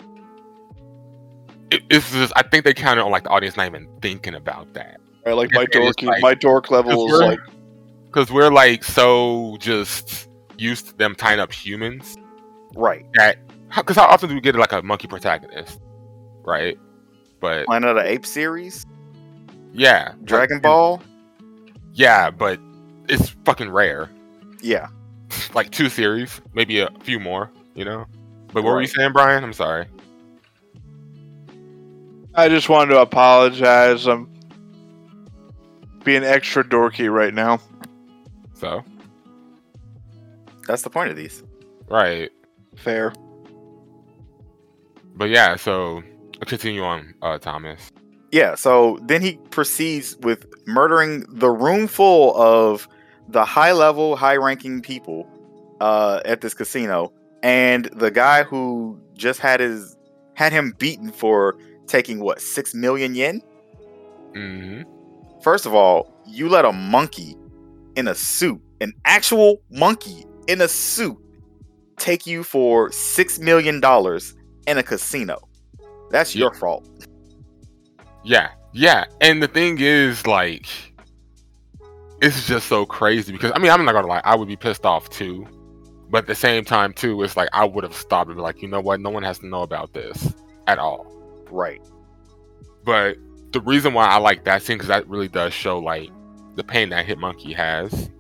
it, 1.71 1.83
it's 1.89 2.11
just 2.13 2.33
I 2.35 2.43
think 2.43 2.65
they 2.65 2.75
counted 2.75 3.03
on 3.03 3.11
like 3.13 3.23
the 3.23 3.31
audience 3.31 3.57
not 3.57 3.67
even 3.67 3.89
thinking 4.03 4.35
about 4.35 4.73
that 4.75 5.01
I 5.25 5.33
like 5.33 5.53
my 5.53 5.65
dork 5.67 6.03
like- 6.03 6.21
my 6.21 6.35
dork 6.35 6.71
level 6.71 7.13
is 7.13 7.21
like 7.21 7.39
because 8.07 8.33
we're 8.33 8.51
like 8.51 8.83
so 8.83 9.57
just 9.61 10.29
used 10.59 10.89
to 10.89 10.97
them 10.97 11.15
tying 11.15 11.41
up 11.41 11.53
humans 11.53 12.17
right. 12.75 13.07
that 13.15 13.39
because 13.77 13.97
how 13.97 14.05
often 14.07 14.29
do 14.29 14.35
we 14.35 14.41
get 14.41 14.55
like 14.57 14.73
a 14.73 14.83
monkey 14.83 15.07
protagonist, 15.09 15.81
right? 16.45 16.79
But 17.41 17.67
Planet 17.67 17.91
of 17.91 17.97
the 17.97 18.09
Apes 18.11 18.31
series, 18.31 18.87
yeah, 19.73 20.13
Dragon 20.25 20.61
Ball. 20.61 21.03
yeah, 21.93 22.31
but 22.31 22.59
it's 23.09 23.31
fucking 23.45 23.71
rare. 23.71 24.09
Yeah. 24.61 24.89
Like 25.53 25.71
two 25.71 25.89
series, 25.89 26.41
maybe 26.55 26.79
a 26.81 26.89
few 27.03 27.19
more, 27.19 27.51
you 27.75 27.85
know. 27.85 28.07
But 28.53 28.63
what 28.63 28.73
were 28.73 28.81
you 28.81 28.87
saying, 28.87 29.13
Brian? 29.13 29.43
I'm 29.43 29.53
sorry. 29.53 29.87
I 32.37 32.49
just 32.49 32.69
wanted 32.69 32.93
to 32.93 33.01
apologize. 33.01 34.07
I'm 34.07 34.29
being 36.05 36.23
extra 36.23 36.63
dorky 36.63 37.13
right 37.13 37.35
now. 37.35 37.59
So 38.55 38.85
That's 40.69 40.83
the 40.83 40.91
point 40.91 41.11
of 41.11 41.17
these. 41.17 41.43
right. 41.89 42.31
Fair. 42.77 43.13
But 45.15 45.31
yeah, 45.31 45.57
so 45.57 46.03
continue 46.47 46.83
on, 46.83 47.15
uh, 47.23 47.39
Thomas. 47.39 47.91
Yeah, 48.33 48.57
so 48.57 48.99
then 49.03 49.23
he 49.23 49.39
proceeds 49.51 50.17
with 50.17 50.47
murdering 50.67 51.25
the 51.29 51.51
room 51.51 51.87
full 51.87 52.37
of 52.37 52.89
the 53.29 53.45
high 53.45 53.73
level, 53.73 54.17
high 54.17 54.37
ranking 54.37 54.83
people 54.83 55.29
uh, 55.81 56.21
at 56.25 56.41
this 56.41 56.53
casino. 56.53 57.13
And 57.43 57.85
the 57.93 58.11
guy 58.11 58.43
who 58.43 59.01
just 59.15 59.39
had 59.39 59.61
his 59.61 59.97
had 60.35 60.53
him 60.53 60.75
beaten 60.79 61.13
for 61.13 61.57
taking 61.87 62.21
what 62.21 62.41
six 62.41 62.75
million 62.75 63.15
yen. 63.15 63.41
hmm 64.35 64.83
First 65.43 65.67
of 65.67 65.75
all, 65.75 66.13
you 66.27 66.49
let 66.49 66.65
a 66.65 66.73
monkey 66.73 67.37
in 67.97 68.09
a 68.09 68.15
suit, 68.15 68.61
an 68.81 68.95
actual 69.05 69.61
monkey 69.71 70.25
in 70.49 70.61
a 70.61 70.69
suit, 70.69 71.19
take 71.99 72.27
you 72.27 72.43
for 72.43 72.91
six 72.91 73.39
million 73.39 73.79
dollars 73.79 74.35
in 74.67 74.79
a 74.79 74.83
casino. 74.83 75.49
That's 76.11 76.35
your 76.35 76.55
fault. 76.55 76.89
Yeah, 78.23 78.51
yeah. 78.73 79.05
And 79.21 79.43
the 79.43 79.49
thing 79.49 79.79
is, 79.81 80.27
like, 80.27 80.67
it's 82.21 82.47
just 82.47 82.69
so 82.69 82.87
crazy 82.87 83.33
because 83.33 83.53
I 83.55 83.59
mean, 83.59 83.71
I'm 83.71 83.85
not 83.85 83.93
gonna 83.93 84.07
lie, 84.07 84.23
I 84.25 84.35
would 84.35 84.49
be 84.49 84.57
pissed 84.57 84.87
off 84.87 85.09
too. 85.11 85.47
But 86.11 86.19
at 86.19 86.27
the 86.27 86.35
same 86.35 86.65
time, 86.65 86.93
too, 86.93 87.23
it's 87.23 87.37
like 87.37 87.49
I 87.53 87.65
would 87.65 87.83
have 87.83 87.95
stopped 87.95 88.29
and 88.29 88.37
be 88.37 88.43
like, 88.43 88.63
you 88.63 88.69
know 88.69 88.81
what? 88.81 89.01
No 89.01 89.11
one 89.11 89.23
has 89.23 89.39
to 89.41 89.47
know 89.47 89.63
about 89.63 89.93
this 89.95 90.35
at 90.67 90.79
all. 90.79 91.07
Right. 91.51 91.83
But 92.85 93.17
the 93.53 93.61
reason 93.61 93.95
why 93.95 94.07
I 94.07 94.19
like 94.19 94.45
that 94.45 94.63
scene 94.63 94.77
because 94.77 94.89
that 94.89 95.09
really 95.09 95.29
does 95.29 95.53
show 95.53 95.79
like 95.79 96.11
the 96.55 96.65
pain 96.65 96.91
that 96.91 97.07
Hitmonkey 97.07 97.55
has. 97.55 98.11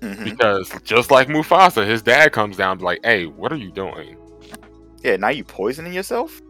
Mhm. 0.00 0.24
Because 0.24 0.72
just 0.82 1.10
like 1.10 1.28
Mufasa, 1.28 1.86
his 1.86 2.02
dad 2.02 2.32
comes 2.32 2.56
down 2.56 2.72
and 2.72 2.80
be 2.80 2.84
like, 2.84 3.00
"Hey, 3.04 3.26
what 3.26 3.52
are 3.52 3.56
you 3.56 3.70
doing? 3.70 4.16
Yeah. 5.00 5.16
Now 5.16 5.28
you 5.28 5.44
poisoning 5.44 5.92
yourself. 5.92 6.40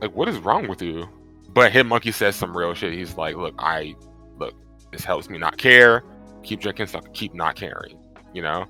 Like, 0.00 0.14
what 0.14 0.28
is 0.28 0.38
wrong 0.38 0.68
with 0.68 0.82
you?" 0.82 1.08
But 1.52 1.72
Hit 1.72 1.86
Monkey 1.86 2.12
says 2.12 2.36
some 2.36 2.56
real 2.56 2.74
shit. 2.74 2.92
He's 2.92 3.16
like, 3.16 3.36
"Look, 3.36 3.54
I 3.58 3.94
look. 4.38 4.54
This 4.92 5.04
helps 5.04 5.28
me 5.28 5.38
not 5.38 5.56
care. 5.58 6.02
Keep 6.42 6.60
drinking, 6.60 6.86
stuff, 6.86 7.04
keep 7.12 7.34
not 7.34 7.56
caring. 7.56 7.98
You 8.32 8.42
know." 8.42 8.66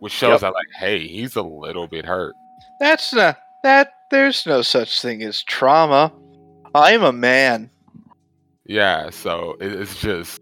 Which 0.00 0.12
shows 0.12 0.32
Yep. 0.32 0.40
that 0.42 0.54
like, 0.54 0.66
hey, 0.78 1.06
he's 1.06 1.36
a 1.36 1.42
little 1.42 1.86
bit 1.86 2.04
hurt. 2.04 2.34
That's 2.80 3.14
not 3.14 3.38
that. 3.62 3.94
There's 4.10 4.44
no 4.44 4.60
such 4.60 5.00
thing 5.00 5.22
as 5.22 5.42
trauma. 5.42 6.12
I'm 6.74 7.02
a 7.02 7.12
man. 7.12 7.70
Yeah, 8.66 9.08
so 9.10 9.56
it, 9.58 9.72
it's 9.72 9.98
just 10.00 10.40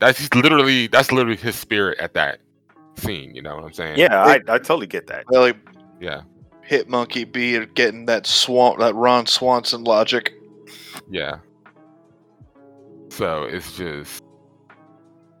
that's 0.00 0.18
just 0.18 0.34
literally 0.34 0.86
that's 0.86 1.12
literally 1.12 1.36
his 1.36 1.56
spirit 1.56 1.98
at 1.98 2.14
that 2.14 2.40
scene. 2.96 3.34
You 3.34 3.42
know 3.42 3.56
what 3.56 3.64
I'm 3.64 3.72
saying? 3.74 3.98
Yeah, 3.98 4.22
I, 4.24 4.36
I 4.48 4.58
totally 4.58 4.86
get 4.86 5.06
that. 5.08 5.24
Really 5.28 5.52
yeah, 6.00 6.22
hit 6.70 6.88
monkey 6.88 7.24
B 7.24 7.56
at 7.56 7.74
getting 7.74 8.06
that 8.06 8.28
swamp 8.28 8.78
that 8.78 8.94
Ron 8.94 9.26
Swanson 9.26 9.82
logic. 9.82 10.32
yeah. 11.10 11.38
So 13.08 13.42
it's 13.42 13.76
just 13.76 14.22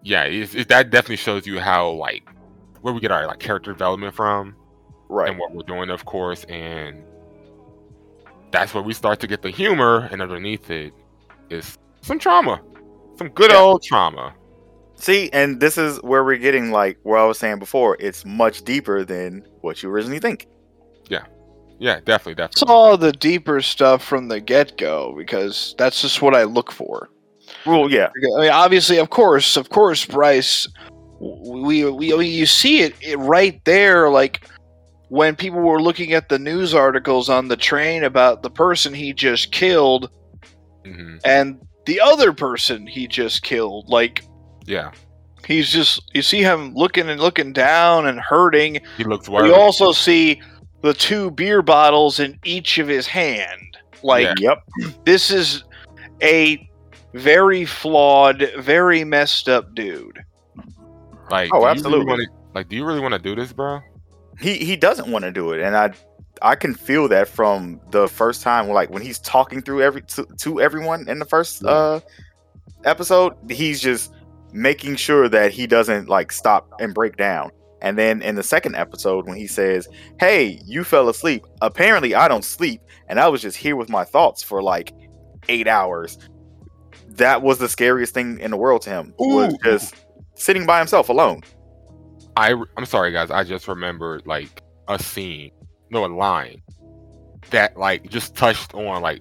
yeah, 0.02 0.24
it's, 0.24 0.56
it, 0.56 0.68
that 0.68 0.90
definitely 0.90 1.16
shows 1.16 1.46
you 1.46 1.60
how 1.60 1.90
like 1.90 2.28
where 2.80 2.92
we 2.92 2.98
get 2.98 3.12
our 3.12 3.26
like 3.28 3.38
character 3.38 3.70
development 3.72 4.12
from 4.14 4.56
Right. 5.08 5.30
and 5.30 5.38
what 5.38 5.52
we're 5.52 5.62
doing, 5.62 5.88
of 5.90 6.04
course, 6.04 6.42
and 6.44 7.02
that's 8.50 8.74
where 8.74 8.82
we 8.82 8.92
start 8.92 9.20
to 9.20 9.26
get 9.28 9.42
the 9.42 9.50
humor, 9.50 10.08
and 10.10 10.20
underneath 10.20 10.68
it 10.70 10.92
is 11.48 11.78
some 12.00 12.18
trauma, 12.18 12.60
some 13.16 13.28
good 13.28 13.52
Yeah. 13.52 13.58
old 13.58 13.82
trauma. 13.84 14.34
See, 14.96 15.30
and 15.32 15.60
this 15.60 15.78
is 15.78 15.98
where 16.02 16.24
we're 16.24 16.38
getting 16.38 16.72
like 16.72 16.98
where 17.04 17.18
I 17.18 17.24
was 17.24 17.38
saying 17.38 17.60
before. 17.60 17.96
It's 18.00 18.24
much 18.24 18.62
deeper 18.62 19.04
than 19.04 19.46
what 19.60 19.82
you 19.82 19.90
originally 19.90 20.18
think. 20.18 20.46
Yeah, 21.10 21.24
Yeah, 21.78 21.96
definitely, 22.00 22.36
definitely. 22.36 22.66
Saw 22.66 22.96
the 22.96 23.12
deeper 23.12 23.60
stuff 23.60 24.02
from 24.02 24.28
the 24.28 24.40
get 24.40 24.78
go 24.78 25.14
because 25.16 25.74
that's 25.76 26.00
just 26.00 26.22
what 26.22 26.34
I 26.34 26.44
look 26.44 26.72
for. 26.72 27.10
Well, 27.66 27.90
yeah, 27.90 28.08
I 28.38 28.40
mean, 28.40 28.50
obviously, 28.50 28.98
of 28.98 29.10
course, 29.10 29.56
of 29.58 29.68
course, 29.68 30.06
Bryce. 30.06 30.66
We 31.20 31.84
we, 31.84 32.14
we 32.14 32.26
you 32.26 32.46
see 32.46 32.80
it, 32.80 32.94
it 33.02 33.18
right 33.18 33.62
there, 33.66 34.08
like 34.08 34.46
when 35.08 35.34
people 35.36 35.60
were 35.60 35.82
looking 35.82 36.12
at 36.14 36.28
the 36.30 36.38
news 36.38 36.72
articles 36.72 37.28
on 37.28 37.48
the 37.48 37.56
train 37.56 38.04
about 38.04 38.42
the 38.42 38.48
person 38.50 38.94
he 38.94 39.12
just 39.12 39.50
killed 39.52 40.08
hmm 40.86 41.16
and 41.24 41.60
the 41.86 42.00
other 42.00 42.32
person 42.32 42.86
he 42.86 43.06
just 43.08 43.42
killed. 43.42 43.88
Like 43.88 44.24
Yeah, 44.66 44.92
he's 45.46 45.70
just 45.70 46.00
you 46.14 46.22
see 46.22 46.40
him 46.42 46.72
looking 46.74 47.08
and 47.10 47.20
looking 47.20 47.52
down 47.52 48.06
and 48.06 48.18
hurting. 48.20 48.80
he 48.96 49.04
looks 49.04 49.28
We 49.28 49.34
worried. 49.34 49.52
also 49.52 49.92
see 49.92 50.40
the 50.82 50.94
two 50.94 51.30
beer 51.32 51.62
bottles 51.62 52.18
in 52.20 52.38
each 52.44 52.78
of 52.78 52.88
his 52.88 53.06
hand. 53.06 53.76
Like 54.02 54.24
Yeah. 54.24 54.34
yep. 54.38 54.94
this 55.04 55.30
is 55.30 55.64
a 56.22 56.68
very 57.14 57.64
flawed, 57.64 58.50
very 58.58 59.04
messed 59.04 59.48
up 59.48 59.74
dude. 59.74 60.20
Like, 61.30 61.50
Oh, 61.52 61.66
absolutely. 61.66 62.06
Really 62.06 62.26
wanna, 62.26 62.40
like, 62.54 62.68
do 62.68 62.76
you 62.76 62.84
really 62.84 63.00
want 63.00 63.12
to 63.14 63.18
do 63.20 63.34
this, 63.34 63.52
bro? 63.52 63.80
He 64.40 64.56
he 64.56 64.74
doesn't 64.76 65.10
want 65.10 65.24
to 65.24 65.30
do 65.30 65.52
it, 65.52 65.60
and 65.60 65.76
I 65.76 65.92
I 66.40 66.54
can 66.54 66.72
feel 66.74 67.06
that 67.08 67.28
from 67.28 67.78
the 67.90 68.08
first 68.08 68.40
time, 68.42 68.68
like 68.70 68.88
when 68.90 69.02
he's 69.02 69.18
talking 69.18 69.60
through 69.60 69.82
every 69.82 70.00
to, 70.02 70.24
to 70.38 70.60
everyone 70.62 71.06
in 71.08 71.18
the 71.18 71.26
first 71.26 71.62
Yeah. 71.62 71.70
uh 71.70 72.00
episode. 72.84 73.34
He's 73.50 73.80
just 73.80 74.12
making 74.52 74.96
sure 74.96 75.28
that 75.28 75.52
he 75.52 75.66
doesn't 75.66 76.08
like 76.08 76.32
stop 76.32 76.70
and 76.80 76.94
break 76.94 77.16
down. 77.18 77.50
And 77.82 77.96
then 77.98 78.22
in 78.22 78.34
the 78.34 78.42
second 78.42 78.76
episode, 78.76 79.26
when 79.26 79.36
he 79.36 79.46
says, 79.46 79.88
"Hey, 80.18 80.60
you 80.64 80.84
fell 80.84 81.08
asleep," 81.08 81.44
apparently 81.62 82.14
I 82.14 82.28
don't 82.28 82.44
sleep, 82.44 82.82
and 83.08 83.18
I 83.18 83.28
was 83.28 83.42
just 83.42 83.56
here 83.56 83.76
with 83.76 83.88
my 83.88 84.04
thoughts 84.04 84.42
for 84.42 84.62
like 84.62 84.92
eight 85.48 85.66
hours. 85.66 86.18
That 87.08 87.42
was 87.42 87.58
the 87.58 87.68
scariest 87.68 88.14
thing 88.14 88.38
in 88.38 88.50
the 88.50 88.56
world 88.56 88.82
to 88.82 88.90
him. 88.90 89.14
Was 89.18 89.56
just 89.64 89.94
sitting 90.34 90.66
by 90.66 90.78
himself 90.78 91.08
alone. 91.08 91.42
I 92.36 92.54
I'm 92.76 92.86
sorry, 92.86 93.12
guys. 93.12 93.30
I 93.30 93.44
just 93.44 93.66
remembered 93.68 94.26
like 94.26 94.62
a 94.88 94.98
scene, 94.98 95.50
no, 95.90 96.04
a 96.04 96.06
line 96.06 96.62
that 97.50 97.76
like 97.76 98.08
just 98.10 98.36
touched 98.36 98.74
on 98.74 99.02
like 99.02 99.20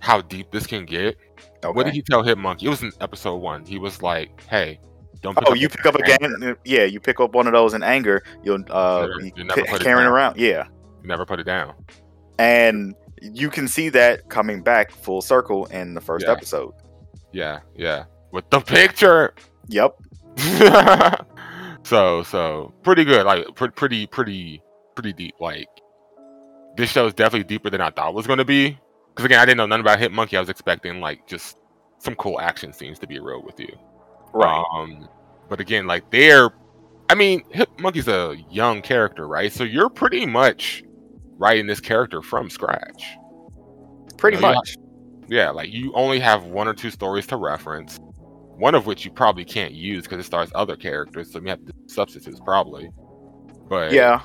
how 0.00 0.20
deep 0.20 0.50
this 0.50 0.66
can 0.66 0.86
get. 0.86 1.16
Okay. 1.64 1.74
What 1.74 1.84
did 1.84 1.94
he 1.94 2.02
tell 2.02 2.22
Hitmonkey? 2.22 2.64
It 2.64 2.68
was 2.68 2.82
in 2.82 2.92
episode 3.00 3.36
one. 3.36 3.64
He 3.64 3.78
was 3.78 4.02
like, 4.02 4.42
"Hey, 4.48 4.78
don't." 5.22 5.36
Pick 5.36 5.48
Oh, 5.48 5.54
you 5.54 5.68
pick 5.68 5.84
up 5.86 5.94
again? 5.94 6.56
Yeah, 6.64 6.84
you 6.84 7.00
pick 7.00 7.20
up 7.20 7.34
one 7.34 7.46
of 7.46 7.52
those 7.52 7.74
in 7.74 7.82
anger. 7.82 8.22
You'll 8.42 8.64
uh, 8.70 9.08
you 9.20 9.44
never 9.44 9.60
it 9.60 9.80
carrying 9.80 10.06
around. 10.08 10.36
Yeah, 10.38 10.64
You 11.02 11.08
never 11.08 11.24
put 11.26 11.40
it 11.40 11.44
down. 11.44 11.74
and 12.38 12.94
you 13.22 13.48
can 13.48 13.66
see 13.66 13.88
that 13.88 14.28
coming 14.28 14.62
back 14.62 14.90
full 14.90 15.22
circle 15.22 15.64
in 15.66 15.94
the 15.94 16.00
first 16.00 16.26
Yeah. 16.26 16.32
episode. 16.32 16.74
Yeah, 17.32 17.60
yeah. 17.74 18.04
With 18.32 18.48
the 18.50 18.60
picture. 18.60 19.34
Yep. 19.68 19.96
so 21.82 22.22
so 22.22 22.72
pretty 22.82 23.04
good. 23.04 23.24
Like 23.26 23.46
pre- 23.54 23.70
pretty 23.70 24.06
pretty 24.06 24.62
pretty 24.94 25.12
deep. 25.12 25.34
Like 25.40 25.68
this 26.76 26.90
show 26.90 27.06
is 27.06 27.14
definitely 27.14 27.44
deeper 27.44 27.70
than 27.70 27.80
I 27.80 27.90
thought 27.90 28.10
it 28.10 28.14
was 28.14 28.26
going 28.26 28.38
to 28.38 28.44
be. 28.44 28.78
Because 29.08 29.24
again, 29.24 29.40
I 29.40 29.44
didn't 29.46 29.56
know 29.58 29.66
nothing 29.66 29.80
about 29.80 29.98
Hit 29.98 30.12
Monkey. 30.12 30.36
I 30.36 30.40
was 30.40 30.50
expecting 30.50 31.00
like 31.00 31.26
just 31.26 31.58
some 31.98 32.14
cool 32.16 32.38
action 32.38 32.72
scenes 32.72 32.98
to 32.98 33.06
be 33.06 33.18
real 33.18 33.42
with 33.42 33.58
you. 33.58 33.74
Right. 34.44 34.64
Um, 34.74 35.08
but 35.48 35.60
again, 35.60 35.86
like 35.86 36.10
they're, 36.10 36.50
I 37.08 37.14
mean, 37.14 37.42
Hit 37.50 37.68
Monkey's 37.78 38.08
a 38.08 38.36
young 38.50 38.82
character, 38.82 39.26
right? 39.26 39.52
So 39.52 39.64
you're 39.64 39.88
pretty 39.88 40.26
much 40.26 40.82
writing 41.38 41.66
this 41.66 41.80
character 41.80 42.22
from 42.22 42.50
scratch. 42.50 43.04
Pretty 44.16 44.38
yeah. 44.38 44.52
much. 44.52 44.76
Yeah, 45.28 45.50
like 45.50 45.72
you 45.72 45.92
only 45.94 46.20
have 46.20 46.44
one 46.44 46.68
or 46.68 46.74
two 46.74 46.90
stories 46.90 47.26
to 47.28 47.36
reference, 47.36 47.98
one 48.56 48.74
of 48.74 48.86
which 48.86 49.04
you 49.04 49.10
probably 49.10 49.44
can't 49.44 49.72
use 49.72 50.04
because 50.04 50.20
it 50.20 50.24
stars 50.26 50.50
other 50.54 50.76
characters, 50.76 51.32
so 51.32 51.40
you 51.40 51.48
have 51.48 51.64
to 51.66 51.72
substitutes 51.86 52.40
probably. 52.44 52.90
But 53.68 53.92
Yeah. 53.92 54.22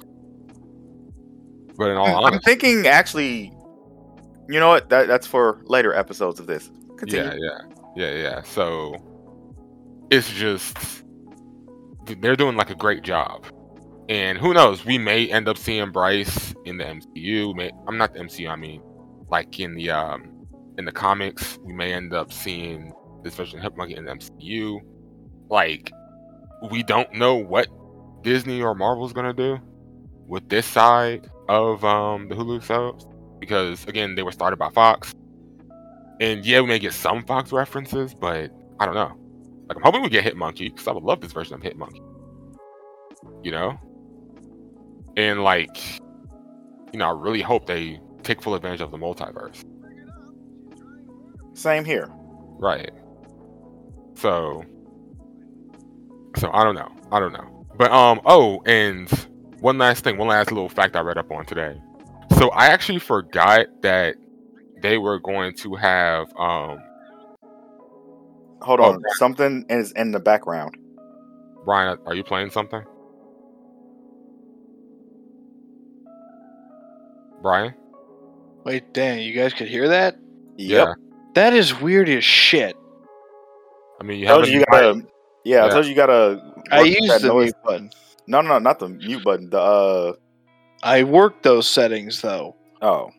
but 1.78 1.90
in 1.90 1.98
all 1.98 2.08
I'm 2.08 2.34
honesty, 2.34 2.44
thinking 2.46 2.88
actually. 2.88 3.52
You 4.48 4.60
know 4.60 4.68
what? 4.68 4.90
That 4.90 5.08
that's 5.08 5.26
for 5.26 5.62
later 5.66 5.94
episodes 5.94 6.40
of 6.40 6.46
this. 6.46 6.70
Continue. 6.98 7.40
yeah, 7.42 7.62
yeah, 7.96 8.12
yeah, 8.12 8.22
yeah. 8.22 8.42
So 8.44 8.96
it's 10.12 10.30
just 10.30 10.78
they're 12.20 12.36
doing 12.36 12.58
like 12.58 12.70
a 12.70 12.76
great 12.76 13.02
job, 13.02 13.46
and 14.10 14.38
who 14.38 14.54
knows? 14.54 14.86
We 14.86 14.98
may 14.98 15.32
end 15.32 15.48
up 15.48 15.58
seeing 15.58 15.92
Bryce 15.92 16.54
in 16.66 16.78
the 16.78 16.84
MCU. 16.84 17.56
May 17.56 17.72
I'm 17.88 17.98
not 17.98 18.14
the 18.14 18.20
MCU. 18.20 18.50
I 18.50 18.58
mean, 18.58 18.84
like 19.30 19.60
in 19.60 19.74
the 19.74 19.90
um 19.90 20.46
in 20.78 20.86
the 20.86 20.92
comics, 20.92 21.58
we 21.64 21.74
may 21.74 21.94
end 21.94 22.14
up 22.14 22.32
seeing 22.32 22.94
this 23.24 23.36
version 23.36 23.60
of 23.60 23.74
Hitmonkey 23.74 23.98
in 23.98 24.06
the 24.06 24.12
MCU. 24.12 24.82
Like 25.50 25.92
we 26.70 26.84
don't 26.84 27.12
know 27.14 27.36
what 27.36 27.68
Disney 28.22 28.62
or 28.62 28.76
Marvel's 28.76 29.14
gonna 29.14 29.34
do 29.34 29.58
with 30.28 30.48
this 30.50 30.66
side 30.66 31.30
of 31.48 31.84
um 31.86 32.28
the 32.28 32.36
Hulu 32.36 32.62
shows 32.62 33.08
because 33.40 33.86
again 33.88 34.16
they 34.16 34.24
were 34.24 34.32
started 34.32 34.58
by 34.58 34.70
Fox. 34.70 35.14
And 36.20 36.46
yeah, 36.46 36.60
we 36.62 36.68
may 36.68 36.80
get 36.80 36.94
some 36.94 37.24
Fox 37.24 37.52
references, 37.52 38.14
but 38.14 38.52
I 38.80 38.86
don't 38.86 38.94
know. 38.94 39.21
Like 39.72 39.78
I'm 39.78 39.84
hoping 39.84 40.02
we 40.04 40.10
get 40.10 40.26
Hitmonkey 40.26 40.70
because 40.70 40.86
I 40.86 40.92
would 40.92 41.04
love 41.04 41.22
this 41.22 41.32
version 41.32 41.56
of 41.56 41.62
Hitmonkey. 41.62 42.02
You 43.42 43.52
know? 43.52 43.80
And 45.16 45.46
like 45.46 45.78
you 46.92 47.00
know, 47.00 47.06
I 47.06 47.12
really 47.12 47.42
hope 47.42 47.68
they 47.68 48.02
take 48.22 48.42
full 48.42 48.54
advantage 48.54 48.82
of 48.82 48.92
the 48.92 48.98
multiverse. 48.98 49.64
Same 51.54 51.86
here. 51.86 52.10
Right. 52.60 52.92
So 54.16 54.66
so 56.36 56.52
I 56.52 56.66
don't 56.66 56.76
know. 56.76 56.92
I 57.10 57.22
don't 57.22 57.32
know. 57.32 57.66
But 57.78 57.92
um 57.92 58.20
oh, 58.26 58.62
and 58.66 59.10
one 59.62 59.78
last 59.78 60.04
thing, 60.04 60.18
one 60.18 60.28
last 60.28 60.52
little 60.52 60.68
fact 60.68 60.98
I 60.98 61.00
read 61.00 61.18
up 61.18 61.32
on 61.32 61.46
today. 61.46 61.80
So 62.38 62.50
I 62.50 62.66
actually 62.68 63.00
forgot 63.00 63.68
that 63.84 64.16
they 64.82 64.98
were 64.98 65.20
going 65.20 65.56
to 65.56 65.76
have 65.76 66.28
um 66.36 66.82
Hold 68.62 68.80
Oh, 68.80 68.84
on, 68.84 69.00
Brian. 69.02 69.16
something 69.18 69.66
is 69.70 69.92
in 69.94 70.12
the 70.12 70.20
background. 70.20 70.76
Brian, 71.66 71.98
are 72.06 72.16
you 72.16 72.24
playing 72.24 72.50
something? 72.52 72.84
Brian? 77.42 77.74
Wait, 78.64 78.94
dang, 78.94 79.20
you 79.20 79.34
guys 79.34 79.54
could 79.54 79.68
hear 79.68 79.88
that? 79.90 80.16
Yep. 80.58 80.88
Yeah. 80.88 80.94
That 81.34 81.54
is 81.54 81.80
weird 81.80 82.10
as 82.10 82.24
shit. 82.24 82.76
I 84.00 84.04
mean, 84.04 84.20
you 84.20 84.28
Told 84.28 84.42
haven't 84.46 84.54
you, 84.54 84.60
you 84.60 84.66
gotta. 84.72 85.08
Yeah, 85.44 85.66
I 85.66 85.70
told 85.70 85.86
you 85.86 85.92
you 85.92 85.96
gotta. 85.96 86.54
I 86.72 86.80
work 86.80 86.88
used 86.88 87.24
the 87.24 87.28
noise- 87.28 87.44
mute 87.46 87.56
button. 87.64 87.92
No, 88.28 88.42
no, 88.42 88.50
no, 88.50 88.60
not 88.60 88.80
the 88.80 88.90
mute 88.90 89.24
button. 89.24 89.50
The 89.50 89.60
uh 89.60 90.14
I 90.84 91.04
worked 91.04 91.44
those 91.44 91.68
settings 91.68 92.22
though. 92.22 92.56
oh, 92.82 93.10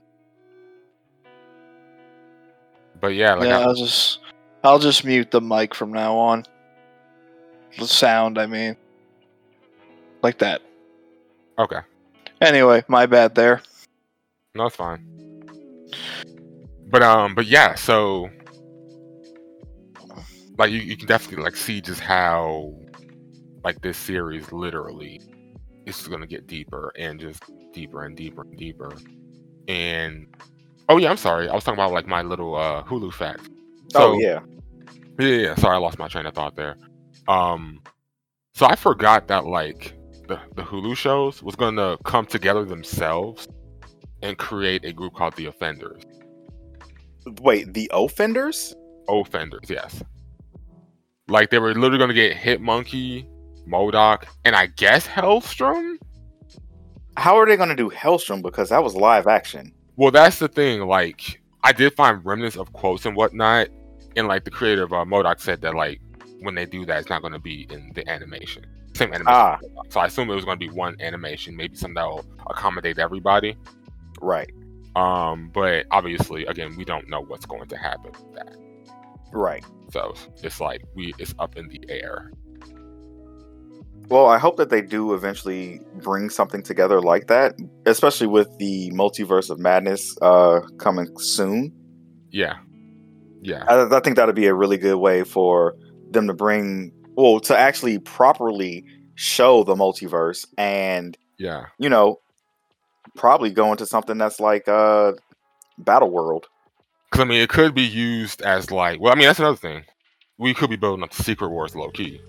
but 3.01 3.09
yeah, 3.15 3.35
like 3.35 3.49
yeah, 3.49 3.59
I- 3.59 3.63
I'll 3.63 3.75
just 3.75 4.21
I'll 4.65 4.79
just 4.79 5.05
mute 5.05 5.31
the 5.31 5.41
mic 5.41 5.75
from 5.75 5.93
now 5.93 6.17
on. 6.17 6.45
The 7.79 7.87
sound, 7.87 8.39
I 8.39 8.47
mean. 8.47 8.77
Like 10.23 10.39
that. 10.39 10.63
okay. 11.59 11.81
Anyway, 12.41 12.83
my 12.89 13.07
bad 13.07 13.35
there. 13.35 13.61
No, 14.55 14.67
it's 14.67 14.77
fine. 14.77 15.07
But 16.91 17.03
um, 17.03 17.35
but 17.35 17.47
yeah, 17.47 17.75
so 17.75 18.29
like 20.59 20.71
you, 20.71 20.79
you 20.81 20.97
can 20.97 21.07
definitely 21.07 21.43
like 21.43 21.57
see 21.57 21.81
just 21.81 22.01
how 22.01 22.75
like 23.65 23.81
this 23.81 23.97
series 23.97 24.53
literally 24.53 25.21
is 25.87 25.97
just 25.97 26.11
gonna 26.11 26.27
get 26.27 26.47
deeper 26.47 26.93
and 26.99 27.19
just 27.19 27.43
deeper 27.73 28.03
and 28.05 28.17
deeper 28.17 28.43
and 28.43 28.57
deeper. 28.59 28.93
And 29.69 30.27
oh 30.89 30.99
yeah, 30.99 31.11
I'm 31.11 31.17
sorry, 31.17 31.49
I 31.49 31.55
was 31.55 31.65
talking 31.65 31.79
about 31.81 31.93
like 31.93 32.07
my 32.07 32.23
little 32.23 32.55
uh 32.57 32.83
Hulu 32.85 33.13
fact. 33.13 33.49
oh 33.95 34.13
So- 34.15 34.19
yeah. 34.21 34.41
Yeah, 34.41 34.41
yeah, 35.19 35.37
yeah. 35.37 35.55
Sorry, 35.57 35.77
I 35.77 35.79
lost 35.79 35.99
my 35.99 36.09
train 36.09 36.27
of 36.27 36.35
thought 36.35 36.57
there. 36.57 36.77
Um, 37.29 37.81
so 38.55 38.67
I 38.67 38.77
forgot 38.77 39.29
that 39.29 39.47
like 39.47 39.95
the 40.29 40.41
the 40.57 40.63
Hulu 40.63 40.97
shows 40.97 41.43
was 41.43 41.57
going 41.57 41.77
to 41.77 41.99
come 42.05 42.27
together 42.27 42.65
themselves 42.65 43.49
and 44.23 44.39
create 44.39 44.85
a 44.85 44.93
group 44.93 45.15
called 45.15 45.35
the 45.37 45.47
Offenders. 45.47 46.03
Wait, 47.41 47.73
the 47.73 47.91
offenders? 47.93 48.75
Offenders, 49.09 49.69
yes. 49.69 50.03
Like 51.29 51.51
they 51.51 51.59
were 51.59 51.75
literally 51.75 51.99
going 51.99 52.09
to 52.09 52.15
get 52.15 52.37
Hit 52.37 52.61
Monkey, 52.61 53.29
MODOK, 53.67 54.25
and 54.45 54.57
I 54.57 54.67
guess 54.67 55.07
Helstrom. 55.07 55.97
How 57.17 57.37
are 57.37 57.47
they 57.47 57.57
going 57.57 57.69
to 57.69 57.77
do 57.77 57.91
Helstrom? 57.91 58.43
Because 58.43 58.71
that 58.71 58.83
was 58.83 58.95
live 58.95 59.27
action. 59.27 59.73
Well, 59.97 60.11
that's 60.11 60.39
the 60.39 60.49
thing. 60.49 60.81
Like 60.81 61.41
I 61.63 61.73
did 61.73 61.95
find 61.95 62.25
remnants 62.25 62.57
of 62.57 62.73
quotes 62.73 63.07
and 63.07 63.15
whatnot, 63.15 63.69
and 64.17 64.29
like 64.29 64.45
the 64.45 64.51
creator 64.51 64.83
of 64.83 64.93
uh, 64.93 65.05
MODOK 65.05 65.41
said 65.41 65.61
that 65.63 65.75
like 65.75 66.01
when 66.41 66.55
they 66.55 66.67
do 66.67 66.85
that, 66.87 67.01
it's 67.01 67.09
not 67.11 67.21
going 67.23 67.33
to 67.33 67.39
be 67.39 67.67
in 67.71 67.93
the 67.95 68.09
animation. 68.09 68.65
Same 68.95 69.13
animation. 69.13 69.27
Ah, 69.35 69.59
So 69.91 70.01
I 70.01 70.07
assume 70.07 70.29
it 70.31 70.35
was 70.35 70.45
going 70.45 70.59
to 70.59 70.69
be 70.69 70.73
one 70.75 70.97
animation, 71.01 71.57
maybe 71.57 71.77
something 71.77 71.95
that 71.95 72.07
will 72.07 72.25
accommodate 72.51 72.99
everybody. 72.99 73.57
right, 74.21 74.51
Um, 74.97 75.51
but 75.55 75.87
obviously, 75.91 76.45
again, 76.47 76.77
we 76.77 76.85
don't 76.85 77.09
know 77.09 77.21
what's 77.23 77.47
going 77.47 77.69
to 77.69 77.77
happen 77.77 78.11
with 78.13 78.35
that. 78.35 78.57
right. 79.33 79.65
So 79.93 80.15
it's 80.43 80.61
like 80.61 80.83
we 80.95 81.15
it's 81.19 81.35
up 81.39 81.57
in 81.57 81.69
the 81.69 81.81
air. 81.89 82.33
Well, 84.09 84.27
I 84.27 84.37
hope 84.39 84.57
that 84.57 84.69
they 84.69 84.83
do 84.83 85.15
eventually 85.15 85.81
bring 86.03 86.29
something 86.29 86.63
together 86.63 87.01
like 87.01 87.29
that, 87.29 87.55
especially 87.87 88.27
with 88.27 88.49
the 88.59 88.91
multiverse 88.93 89.49
of 89.49 89.59
madness 89.59 90.17
uh, 90.21 90.61
coming 90.79 91.07
soon. 91.19 91.73
Yeah, 92.31 92.57
yeah, 93.43 93.65
I, 93.69 93.97
I 93.97 94.01
think 94.01 94.17
that'd 94.17 94.35
be 94.35 94.47
a 94.47 94.55
really 94.55 94.79
good 94.79 94.97
way 94.97 95.25
for 95.25 95.75
them 96.11 96.27
to 96.29 96.35
bring, 96.35 96.93
well, 97.17 97.41
to 97.41 97.59
actually 97.59 97.99
properly 97.99 98.85
show 99.15 99.65
the 99.65 99.75
multiverse 99.75 100.47
and, 100.57 101.17
yeah. 101.39 101.67
you 101.79 101.89
know, 101.89 102.21
probably 103.17 103.51
go 103.51 103.71
into 103.71 103.85
something 103.85 104.17
that's 104.17 104.41
like 104.41 104.67
uh, 104.69 105.13
Battle 105.79 106.11
World. 106.11 106.47
Because 107.11 107.25
I 107.25 107.29
mean, 107.29 107.41
it 107.43 107.51
could 107.51 107.75
be 107.75 107.83
used 107.83 108.41
as 108.43 108.71
like, 108.71 109.01
well, 109.01 109.13
I 109.13 109.17
mean, 109.17 109.27
that's 109.27 109.39
another 109.39 109.57
thing. 109.57 109.85
We 110.39 110.55
could 110.55 110.71
be 110.71 110.77
building 110.77 111.03
up 111.03 111.11
the 111.11 111.23
Secret 111.23 111.51
Wars 111.51 111.77
low 111.77 111.91
key. 111.91 112.21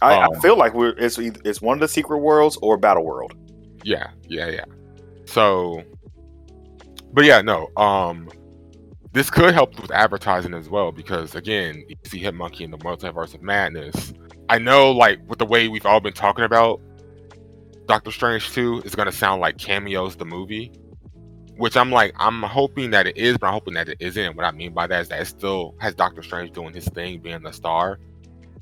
I, 0.00 0.14
Oh. 0.14 0.28
I 0.32 0.38
feel 0.38 0.56
like 0.56 0.74
we're 0.74 0.94
it's 0.96 1.18
it's 1.18 1.60
one 1.60 1.74
of 1.74 1.80
the 1.80 1.88
secret 1.88 2.18
worlds 2.18 2.56
or 2.62 2.76
Battle 2.76 3.04
World. 3.04 3.34
Yeah, 3.82 4.10
yeah, 4.28 4.48
yeah. 4.48 4.64
So, 5.24 5.82
but 7.12 7.24
yeah, 7.24 7.40
no. 7.40 7.68
Um, 7.76 8.28
this 9.12 9.30
could 9.30 9.54
help 9.54 9.80
with 9.80 9.90
advertising 9.90 10.54
as 10.54 10.68
well 10.68 10.92
because 10.92 11.34
again, 11.34 11.84
you 11.88 11.96
see 12.04 12.20
Hitmonkey 12.22 12.60
in 12.62 12.70
the 12.70 12.78
Multiverse 12.78 13.34
of 13.34 13.42
Madness. 13.42 14.12
I 14.48 14.58
know, 14.58 14.90
like 14.92 15.18
with 15.28 15.38
the 15.38 15.46
way 15.46 15.68
we've 15.68 15.86
all 15.86 16.00
been 16.00 16.12
talking 16.12 16.44
about 16.44 16.80
Doctor 17.86 18.10
Strange 18.10 18.50
2 18.52 18.82
is 18.84 18.94
gonna 18.94 19.12
sound 19.12 19.40
like 19.40 19.58
cameos 19.58 20.16
the 20.16 20.24
movie, 20.24 20.72
which 21.56 21.76
I'm 21.76 21.90
like, 21.90 22.14
I'm 22.18 22.42
hoping 22.42 22.90
that 22.90 23.06
it 23.06 23.16
is, 23.16 23.38
but 23.38 23.46
I'm 23.48 23.54
hoping 23.54 23.74
that 23.74 23.88
it 23.88 23.96
isn't. 24.00 24.36
What 24.36 24.44
I 24.44 24.52
mean 24.52 24.72
by 24.74 24.86
that 24.86 25.00
is 25.02 25.08
that 25.08 25.22
it 25.22 25.26
still 25.26 25.74
has 25.80 25.94
Doctor 25.94 26.22
Strange 26.22 26.52
doing 26.52 26.74
his 26.74 26.86
thing, 26.88 27.20
being 27.20 27.42
the 27.42 27.52
star, 27.52 27.98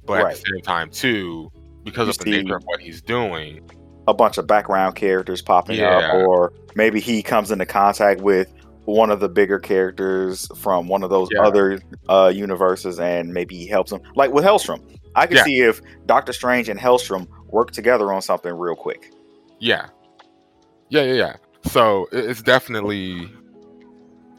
but 0.04 0.22
Right. 0.22 0.32
at 0.32 0.40
the 0.42 0.52
same 0.52 0.62
time 0.62 0.90
too, 0.90 1.50
because 1.84 2.06
You 2.06 2.10
of 2.12 2.18
the 2.18 2.30
nature 2.30 2.56
of 2.56 2.62
what 2.64 2.80
he's 2.80 3.02
doing, 3.02 3.68
A 4.08 4.14
bunch 4.14 4.38
of 4.38 4.46
background 4.46 4.94
characters 4.94 5.42
popping 5.42 5.80
Yeah. 5.80 5.98
up, 5.98 6.14
or 6.14 6.52
maybe 6.76 7.00
he 7.00 7.24
comes 7.24 7.50
into 7.50 7.66
contact 7.66 8.20
with 8.20 8.46
one 8.86 9.10
of 9.10 9.20
the 9.20 9.28
bigger 9.28 9.58
characters 9.58 10.48
from 10.56 10.88
one 10.88 11.02
of 11.02 11.10
those 11.10 11.28
Yeah. 11.32 11.42
other 11.42 11.80
uh, 12.08 12.32
universes, 12.34 12.98
and 12.98 13.32
maybe 13.32 13.56
he 13.56 13.66
helps 13.66 13.92
him. 13.92 14.00
Like 14.14 14.32
with 14.32 14.44
Helstrom, 14.44 14.80
I 15.14 15.26
could 15.26 15.36
Yeah. 15.38 15.44
see 15.44 15.60
if 15.60 15.80
Doctor 16.06 16.32
Strange 16.32 16.68
and 16.68 16.78
Helstrom 16.80 17.26
work 17.48 17.70
together 17.72 18.12
on 18.12 18.22
something 18.22 18.52
real 18.52 18.76
quick. 18.76 19.12
Yeah. 19.60 19.86
Yeah, 20.88 21.02
yeah, 21.02 21.12
yeah. 21.14 21.36
So 21.64 22.06
it's 22.12 22.42
definitely 22.42 23.28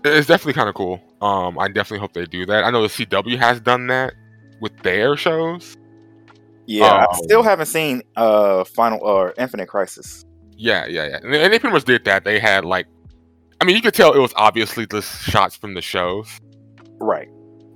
it's 0.06 0.28
definitely 0.28 0.54
kind 0.54 0.70
of 0.70 0.76
cool. 0.76 1.02
Um, 1.22 1.60
I 1.60 1.68
definitely 1.68 2.00
hope 2.00 2.14
they 2.14 2.26
do 2.26 2.45
that. 2.45 2.64
I 2.64 2.70
know 2.72 2.82
the 2.82 2.88
CW 2.88 3.38
has 3.38 3.60
done 3.60 3.88
that 3.88 4.14
with 4.62 4.78
their 4.84 5.18
shows. 5.18 5.76
Yeah, 6.66 6.86
I 6.86 7.02
Um, 7.04 7.08
still 7.24 7.43
haven't 7.43 7.66
seen 7.68 8.02
uh 8.16 8.64
Final 8.64 9.00
or 9.02 9.34
Infinite 9.38 9.68
Crisis. 9.68 10.24
Yeah, 10.56 10.86
yeah, 10.86 11.08
yeah. 11.08 11.20
And 11.24 11.34
they, 11.34 11.43
and 11.43 11.54
they 11.54 11.60
pretty 11.60 11.74
much 11.74 11.84
did 11.84 12.06
that. 12.06 12.24
They 12.24 12.39
had 12.39 12.64
like, 12.66 12.88
I 13.60 13.66
mean, 13.66 13.76
you 13.76 13.82
could 13.82 13.93
tell 13.93 14.14
it 14.14 14.20
was 14.20 14.34
obviously 14.36 14.86
just 14.86 15.24
shots 15.24 15.55
from 15.55 15.74
the 15.74 15.82
shows 15.82 16.30
Right. 16.99 17.28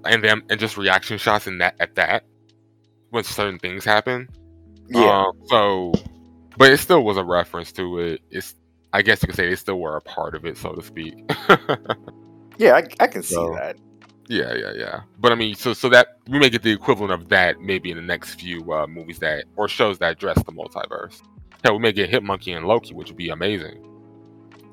and 0.06 0.24
them 0.24 0.44
and 0.50 0.60
just 0.60 0.78
reaction 0.78 1.18
shots 1.18 1.48
in 1.48 1.58
that 1.60 1.76
at 1.80 1.96
that 1.96 2.24
when 3.10 3.24
certain 3.24 3.60
things 3.60 3.84
happen. 3.84 4.30
Yeah. 4.90 5.26
Um, 5.28 5.32
so, 5.48 5.94
but 6.58 6.72
it 6.72 6.78
still 6.78 7.04
was 7.04 7.18
a 7.18 7.24
reference 7.24 7.72
to 7.74 8.00
it. 8.00 8.22
It's 8.30 8.56
I 8.94 9.02
guess 9.02 9.22
you 9.24 9.28
could 9.28 9.36
say 9.36 9.50
they 9.50 9.56
still 9.56 9.80
were 9.80 9.96
a 9.96 10.02
part 10.02 10.36
of 10.36 10.46
it, 10.46 10.58
so 10.58 10.74
to 10.74 10.84
speak. 10.84 11.16
yeah, 12.58 12.74
I, 12.76 12.84
I 13.00 13.08
can 13.08 13.24
see 13.24 13.36
that. 13.36 13.78
Yeah, 14.28 14.54
yeah, 14.54 14.72
yeah. 14.76 15.02
But 15.20 15.32
I 15.32 15.36
mean, 15.36 15.56
so 15.56 15.74
so 15.74 15.90
that 15.90 16.18
we 16.28 16.40
may 16.40 16.50
get 16.50 16.62
the 16.64 16.72
equivalent 16.72 17.12
of 17.14 17.30
that 17.30 17.60
maybe 17.60 17.90
in 17.92 17.98
the 17.98 18.04
next 18.04 18.36
few 18.40 18.72
uh, 18.72 18.88
movies 18.88 19.20
that 19.20 19.46
or 19.56 19.68
shows 19.68 19.98
that 20.00 20.12
address 20.12 20.38
the 20.44 20.52
multiverse. 20.52 21.22
Hell, 21.64 21.74
we 21.74 21.80
may 21.80 21.92
get 21.92 22.10
Hitmonkey 22.10 22.56
and 22.56 22.66
Loki, 22.66 22.94
which 22.94 23.08
would 23.10 23.18
be 23.18 23.30
amazing. 23.30 23.84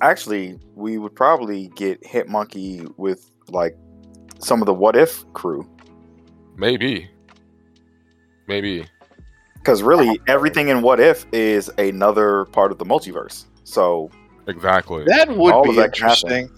Actually, 0.01 0.59
we 0.75 0.99
would 0.99 1.15
probably 1.15 1.69
get 1.69 2.01
Hitmonkey 2.03 2.93
with 2.97 3.31
like 3.49 3.77
some 4.39 4.63
of 4.63 4.67
the 4.67 4.75
What 4.75 4.97
If 4.97 5.25
crew. 5.33 5.69
Maybe, 6.57 7.09
maybe. 8.47 8.87
Because 9.55 9.83
really, 9.83 10.21
everything 10.29 10.69
in 10.69 10.83
What 10.83 11.01
If 11.01 11.27
is 11.33 11.69
another 11.79 12.47
part 12.47 12.73
of 12.73 12.79
the 12.79 12.85
multiverse. 12.85 13.47
So 13.65 14.11
Exactly. 14.49 15.05
That 15.05 15.29
would 15.29 15.53
All 15.53 15.63
be 15.63 15.71
of 15.71 15.77
that 15.77 15.93
can 15.93 16.09
happen. 16.09 16.31
interesting. 16.33 16.51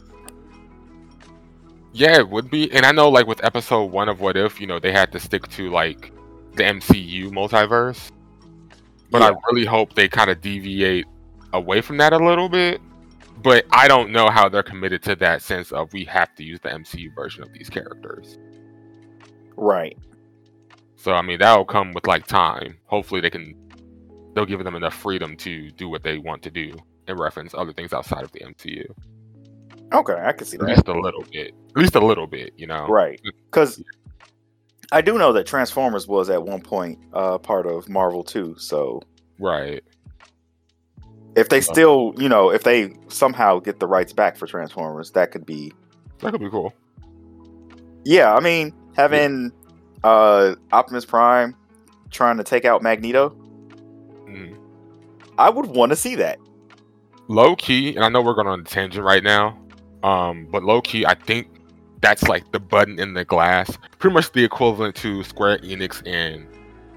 Yeah, 1.92 2.18
it 2.18 2.28
would 2.28 2.50
be. 2.50 2.70
And 2.72 2.86
I 2.86 2.92
know, 2.92 3.08
like 3.08 3.26
with 3.26 3.42
episode 3.44 3.86
one 3.86 4.08
of 4.08 4.20
What 4.20 4.36
If, 4.36 4.60
you 4.60 4.66
know, 4.66 4.78
they 4.78 4.92
had 4.92 5.10
to 5.12 5.20
stick 5.20 5.48
to 5.48 5.70
like 5.70 6.12
the 6.54 6.62
MCU 6.62 7.30
multiverse. 7.30 8.10
But 9.10 9.22
I 9.22 9.32
really 9.50 9.66
hope 9.66 9.94
they 9.94 10.08
kind 10.08 10.30
of 10.30 10.40
deviate 10.40 11.04
away 11.52 11.80
from 11.80 11.96
that 11.96 12.12
a 12.12 12.18
little 12.18 12.48
bit. 12.48 12.80
But 13.42 13.64
I 13.72 13.88
don't 13.88 14.10
know 14.12 14.28
how 14.30 14.48
they're 14.48 14.62
committed 14.62 15.02
to 15.04 15.16
that 15.16 15.42
sense 15.42 15.72
of 15.72 15.92
we 15.92 16.04
have 16.04 16.34
to 16.36 16.44
use 16.44 16.60
the 16.60 16.68
MCU 16.70 17.14
version 17.14 17.42
of 17.42 17.52
these 17.52 17.70
characters. 17.70 18.38
right, 19.56 19.96
So 20.96 21.12
I 21.12 21.22
mean 21.22 21.38
that'll 21.38 21.64
come 21.64 21.92
with 21.92 22.06
like 22.06 22.26
time. 22.26 22.78
Hopefully 22.86 23.20
they 23.20 23.30
can 23.30 23.54
they'll 24.34 24.46
give 24.46 24.62
them 24.62 24.76
enough 24.76 24.94
freedom 24.94 25.36
to 25.38 25.70
do 25.72 25.88
what 25.88 26.02
they 26.02 26.18
want 26.18 26.42
to 26.42 26.50
do 26.50 26.72
and 27.08 27.18
reference 27.18 27.54
other 27.54 27.72
things 27.72 27.92
outside 27.92 28.22
of 28.24 28.32
the 28.32 28.40
MCU. 28.40 28.84
okay, 29.92 30.14
I 30.14 30.32
can 30.32 30.46
see 30.46 30.56
At 30.56 30.60
that. 30.60 30.68
least 30.68 30.88
a 30.88 31.00
little 31.00 31.24
bit. 31.32 31.54
At 31.70 31.76
least 31.82 31.94
a 31.96 32.04
little 32.04 32.26
bit, 32.26 32.52
you 32.56 32.66
know. 32.66 32.86
Right, 32.88 33.20
because 33.50 33.82
I 34.92 35.00
do 35.00 35.18
know 35.18 35.32
that 35.32 35.46
Transformers 35.46 36.06
was 36.06 36.30
at 36.30 36.42
one 36.42 36.60
point 36.60 36.98
uh, 37.12 37.38
part 37.38 37.66
of 37.66 37.88
Marvel 37.88 38.22
too. 38.22 38.54
So 38.58 39.02
Right. 39.38 39.82
If 41.36 41.48
they 41.48 41.60
still, 41.60 42.12
you 42.16 42.28
know, 42.28 42.50
if 42.50 42.64
they 42.64 42.94
somehow 43.08 43.60
get 43.60 43.78
the 43.78 43.86
rights 43.86 44.12
back 44.12 44.36
for 44.36 44.46
Transformers, 44.46 45.12
that 45.12 45.30
could 45.30 45.46
be 45.46 45.72
That 46.18 46.32
could 46.32 46.40
be 46.40 46.50
cool. 46.50 46.74
Yeah, 48.04 48.34
I 48.34 48.40
mean, 48.40 48.72
having 48.96 49.52
uh 50.02 50.54
Optimus 50.72 51.04
Prime 51.04 51.54
trying 52.10 52.36
to 52.38 52.44
take 52.44 52.64
out 52.64 52.82
Magneto, 52.82 53.30
Mhm. 54.26 54.56
I 55.38 55.50
would 55.50 55.66
want 55.66 55.90
to 55.90 55.96
see 55.96 56.16
that. 56.16 56.38
Low 57.28 57.54
key, 57.54 57.94
and 57.94 58.04
I 58.04 58.08
know 58.08 58.20
we're 58.22 58.34
going 58.34 58.48
on 58.48 58.60
a 58.60 58.64
tangent 58.64 59.04
right 59.04 59.22
now, 59.22 59.56
um, 60.02 60.48
but 60.50 60.64
low 60.64 60.80
key, 60.80 61.06
I 61.06 61.14
think 61.14 61.48
that's 62.00 62.24
like 62.24 62.50
the 62.50 62.58
button 62.58 62.98
in 62.98 63.14
the 63.14 63.24
glass, 63.24 63.78
pretty 63.98 64.14
much 64.14 64.32
the 64.32 64.42
equivalent 64.42 64.96
to 64.96 65.22
Square 65.22 65.58
Enix 65.58 66.02
and 66.06 66.46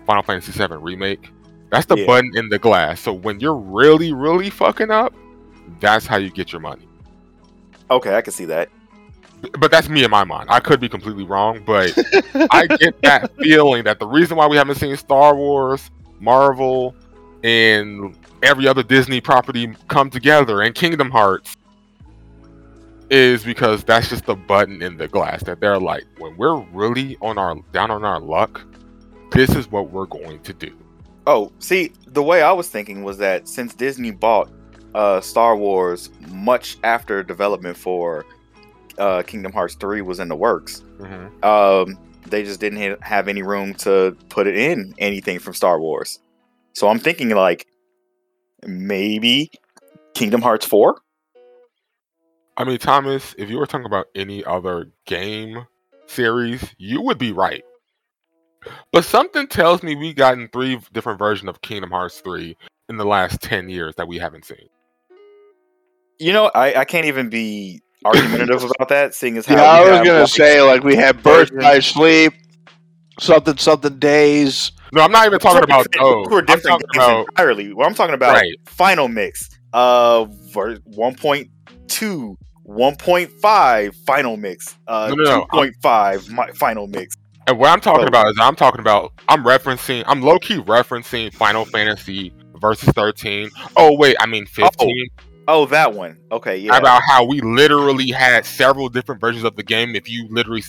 Final 0.08 0.24
Fantasy 0.24 0.52
VII 0.52 0.76
Remake. 0.78 1.30
That's 1.74 1.88
the 1.88 1.98
Yeah. 1.98 2.06
button 2.06 2.38
in 2.38 2.50
the 2.50 2.60
glass. 2.60 3.00
So 3.00 3.12
when 3.12 3.40
you're 3.40 3.56
really, 3.58 4.14
really 4.14 4.52
fucking 4.52 4.92
up, 4.92 5.12
that's 5.80 6.06
how 6.06 6.18
you 6.18 6.30
get 6.30 6.52
your 6.52 6.62
money. 6.62 6.88
Okay, 7.90 8.16
I 8.16 8.22
can 8.22 8.32
see 8.32 8.46
that. 8.46 8.70
but 9.60 9.72
that's 9.72 9.90
me 9.90 10.04
in 10.04 10.12
my 10.12 10.24
mind. 10.24 10.46
I 10.50 10.60
could 10.60 10.80
be 10.80 10.88
completely 10.88 11.24
wrong, 11.24 11.64
but 11.66 11.92
I 12.52 12.68
get 12.68 13.02
that 13.02 13.36
feeling 13.38 13.84
that 13.86 13.98
the 14.00 14.06
reason 14.06 14.38
why 14.38 14.46
we 14.48 14.56
haven't 14.56 14.76
seen 14.76 14.96
Star 14.96 15.36
Wars, 15.36 15.90
Marvel, 16.20 16.96
and 17.44 18.16
every 18.44 18.68
other 18.68 18.84
Disney 18.84 19.20
property 19.20 19.74
come 19.88 20.12
together 20.12 20.62
and 20.62 20.76
Kingdom 20.76 21.10
Hearts 21.10 21.58
is 23.10 23.44
because 23.44 23.84
that's 23.84 24.10
just 24.10 24.26
the 24.28 24.36
button 24.36 24.82
in 24.84 24.96
the 24.96 25.08
glass 25.08 25.42
that 25.44 25.60
they're 25.60 25.80
like, 25.80 26.04
when 26.20 26.38
we're 26.38 26.60
really 26.72 27.18
on 27.22 27.38
our 27.40 27.56
down 27.74 27.90
on 27.92 28.06
our 28.06 28.20
luck, 28.22 28.62
this 29.32 29.50
is 29.56 29.70
what 29.72 29.90
we're 29.90 30.06
going 30.06 30.40
to 30.44 30.54
do. 30.54 30.72
Oh, 31.26 31.52
see, 31.60 31.92
the 32.08 32.24
way 32.24 32.42
I 32.42 32.52
was 32.52 32.70
thinking 32.70 33.04
was 33.04 33.18
that 33.20 33.48
since 33.48 33.74
Disney 33.74 34.12
bought 34.12 34.52
uh 34.94 35.22
Star 35.22 35.56
Wars 35.56 36.10
much 36.30 36.78
after 36.84 37.24
development 37.24 37.78
for 37.78 38.26
uh 38.98 39.24
Kingdom 39.24 39.52
Hearts 39.52 39.76
3 39.76 40.02
was 40.02 40.20
in 40.20 40.28
the 40.28 40.36
works, 40.36 40.84
hmm 41.00 41.28
um 41.44 41.98
they 42.28 42.44
just 42.44 42.60
didn't 42.60 42.80
ha- 42.80 43.06
have 43.06 43.28
any 43.28 43.42
room 43.42 43.74
to 43.76 44.16
put 44.30 44.48
it 44.48 44.56
in 44.56 44.94
anything 44.98 45.40
from 45.40 45.54
Star 45.54 45.80
Wars. 45.80 46.20
So 46.74 46.88
I'm 46.88 47.00
thinking 47.00 47.30
like 47.30 47.68
maybe 48.66 49.52
Kingdom 50.14 50.42
Hearts 50.42 50.66
4? 50.66 51.00
I 52.56 52.64
mean, 52.64 52.78
Thomas, 52.78 53.34
if 53.38 53.50
you 53.50 53.58
were 53.58 53.66
talking 53.66 53.86
about 53.86 54.08
any 54.16 54.44
other 54.46 54.92
game 55.06 55.66
series, 56.08 56.74
you 56.78 57.02
would 57.02 57.18
be 57.18 57.32
right. 57.32 57.64
But 58.92 59.06
something 59.06 59.48
tells 59.48 59.84
me 59.84 59.96
we've 59.96 60.16
gotten 60.16 60.48
three 60.50 60.80
different 60.92 61.20
versions 61.20 61.50
of 61.50 61.62
Kingdom 61.62 61.92
Hearts 61.92 62.20
3 62.22 62.56
in 62.90 62.98
the 62.98 63.06
last 63.06 63.42
10 63.42 63.70
years 63.70 63.96
that 63.96 64.08
we 64.08 64.18
haven't 64.18 64.46
seen. 64.46 64.68
You 66.20 66.34
know, 66.34 66.52
I, 66.54 66.82
I 66.82 66.86
can't 66.86 67.06
even 67.06 67.30
be 67.30 67.82
argumentative 68.06 68.64
about 68.76 68.90
that, 68.90 69.14
seeing 69.16 69.38
as 69.38 69.46
how 69.46 69.56
Yeah, 69.56 69.64
I 69.64 70.00
was 70.00 70.08
gonna 70.08 70.28
say 70.28 70.62
like 70.62 70.84
we 70.84 70.96
had 70.96 71.24
birth 71.24 71.50
by 71.60 71.80
sleep, 71.80 72.34
something 73.20 73.58
something 73.58 73.98
days. 74.00 74.72
No, 74.92 75.02
I'm 75.02 75.12
not 75.12 75.26
even 75.26 75.40
two 75.40 75.44
talking 75.48 75.64
about 75.64 75.90
different- 75.92 76.16
those. 76.16 76.28
two 76.28 76.36
are 76.36 76.40
I'm 76.40 76.46
different 76.46 76.64
talking 76.84 76.90
about 76.96 77.26
entirely. 77.30 77.74
Well, 77.74 77.88
I'm 77.88 77.96
talking 77.96 78.14
about 78.14 78.34
Right. 78.36 78.54
final 78.68 79.08
mix, 79.08 79.50
uh, 79.74 80.26
ver- 80.26 80.78
1.2, 80.96 82.38
1.5 82.68 83.96
final 84.06 84.38
mix, 84.38 84.76
uh, 84.88 85.08
No, 85.16 85.24
no, 85.24 85.24
no, 85.24 85.46
2.5 85.52 86.56
final 86.58 86.88
mix. 86.88 87.16
And 87.48 87.58
what 87.60 87.70
I'm 87.70 87.82
talking 87.82 88.06
Oh. 88.06 88.08
about 88.08 88.28
is 88.30 88.38
I'm 88.40 88.56
talking 88.56 88.80
about 88.80 89.12
I'm 89.28 89.44
referencing 89.44 90.04
I'm 90.08 90.22
low 90.22 90.40
key 90.40 90.58
referencing 90.58 91.34
Final 91.34 91.66
Fantasy 91.66 92.34
versus 92.62 92.90
13. 92.90 93.50
Oh 93.76 93.98
wait, 93.98 94.16
I 94.20 94.26
mean 94.26 94.46
15. 94.46 95.08
Oh, 95.48 95.66
that 95.66 95.94
one. 95.94 96.18
Okay, 96.32 96.58
yeah. 96.58 96.78
About 96.78 97.02
how 97.06 97.26
we 97.26 97.42
literally 97.42 98.10
had 98.12 98.46
several 98.46 98.88
different 98.88 99.20
versions 99.20 99.44
of 99.44 99.58
the 99.58 99.64
game. 99.64 99.94
If 99.94 100.10
you 100.10 100.26
literally 100.30 100.64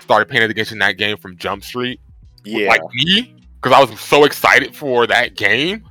started 0.00 0.30
paying 0.30 0.42
attention 0.50 0.78
that 0.78 0.96
game 0.96 1.18
from 1.18 1.36
Jump 1.36 1.62
Street, 1.62 2.00
yeah. 2.42 2.68
like 2.68 2.80
me, 2.94 3.34
because 3.60 3.76
I 3.76 3.84
was 3.84 4.00
so 4.00 4.24
excited 4.24 4.74
for 4.74 5.06
that 5.06 5.36
game. 5.36 5.84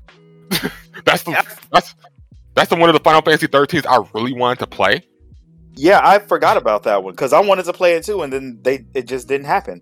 that's 1.06 1.22
the 1.24 1.46
that's 1.72 1.94
that's 2.56 2.70
the 2.72 2.76
one 2.76 2.90
of 2.90 2.94
the 2.94 3.02
Final 3.02 3.22
Fantasy 3.22 3.48
13s 3.48 3.86
I 3.88 4.04
really 4.16 4.34
wanted 4.34 4.58
to 4.60 4.68
play. 4.68 5.04
yeah, 5.76 6.00
I 6.04 6.18
forgot 6.18 6.58
about 6.58 6.84
that 6.84 7.04
one 7.04 7.14
because 7.14 7.34
I 7.34 7.40
wanted 7.40 7.66
to 7.66 7.74
play 7.74 7.94
it 7.94 8.04
too, 8.04 8.24
and 8.24 8.34
then 8.34 8.60
they 8.64 8.86
it 8.96 9.08
just 9.08 9.28
didn't 9.28 9.46
happen. 9.46 9.80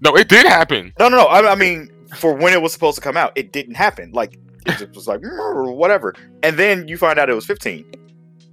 No, 0.00 0.16
it 0.16 0.28
did 0.28 0.46
happen. 0.46 0.92
No, 0.98 1.08
no, 1.08 1.18
no. 1.18 1.24
I, 1.26 1.52
I 1.52 1.54
mean, 1.54 1.90
for 2.16 2.34
when 2.34 2.52
it 2.52 2.62
was 2.62 2.72
supposed 2.72 2.96
to 2.96 3.02
come 3.02 3.16
out, 3.16 3.32
it 3.36 3.52
didn't 3.52 3.74
happen. 3.74 4.12
Like 4.12 4.38
it 4.66 4.78
just 4.78 4.94
was 4.94 5.06
like 5.08 5.20
whatever, 5.22 6.14
and 6.42 6.58
then 6.58 6.88
you 6.88 6.96
find 6.96 7.18
out 7.18 7.28
it 7.28 7.34
was 7.34 7.46
15. 7.46 7.84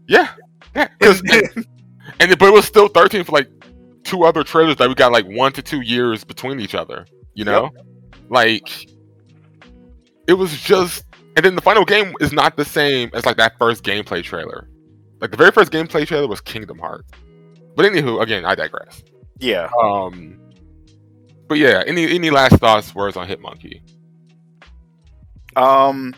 Yeah, 0.07 0.29
yeah. 0.75 0.87
and 1.01 2.31
it, 2.31 2.39
but 2.39 2.47
it 2.47 2.53
was 2.53 2.65
still 2.65 2.87
13 2.87 3.23
for 3.23 3.31
like 3.33 3.49
two 4.07 4.23
other 4.23 4.43
trailers 4.43 4.77
that 4.77 4.87
we 4.87 4.95
got 4.95 5.11
like 5.11 5.27
one 5.27 5.51
to 5.51 5.61
two 5.61 5.81
years 5.81 6.23
between 6.23 6.61
each 6.61 6.73
other 6.73 7.05
you 7.33 7.43
know 7.43 7.69
like 8.29 8.87
it 10.27 10.33
was 10.33 10.57
just 10.61 11.05
and 11.35 11.43
then 11.43 11.55
the 11.55 11.61
final 11.61 11.83
game 11.83 12.13
is 12.21 12.31
not 12.31 12.55
the 12.55 12.63
same 12.63 13.09
as 13.13 13.25
like 13.25 13.35
that 13.35 13.57
first 13.59 13.83
gameplay 13.83 14.23
trailer 14.23 14.69
like 15.19 15.29
the 15.29 15.35
very 15.35 15.51
first 15.51 15.73
gameplay 15.73 16.07
trailer 16.07 16.27
was 16.27 16.39
kingdom 16.39 16.79
hearts 16.79 17.11
but 17.75 17.85
anywho 17.85 18.21
again 18.21 18.45
i 18.45 18.55
digress 18.55 19.03
yeah. 19.39 19.69
um 19.83 20.39
but 21.47 21.57
yeah 21.57 21.83
any 21.87 22.09
any 22.13 22.29
last 22.29 22.55
thoughts 22.57 22.93
words 22.95 23.17
on 23.17 23.27
hitmonkey 23.27 23.81
Um, 25.55 26.13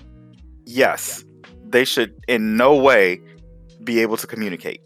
yes, 0.66 1.24
they 1.70 1.86
should 1.86 2.12
in 2.28 2.58
no 2.58 2.76
way 2.76 3.22
be 3.86 4.02
able 4.02 4.18
to 4.18 4.28
communicate. 4.28 4.82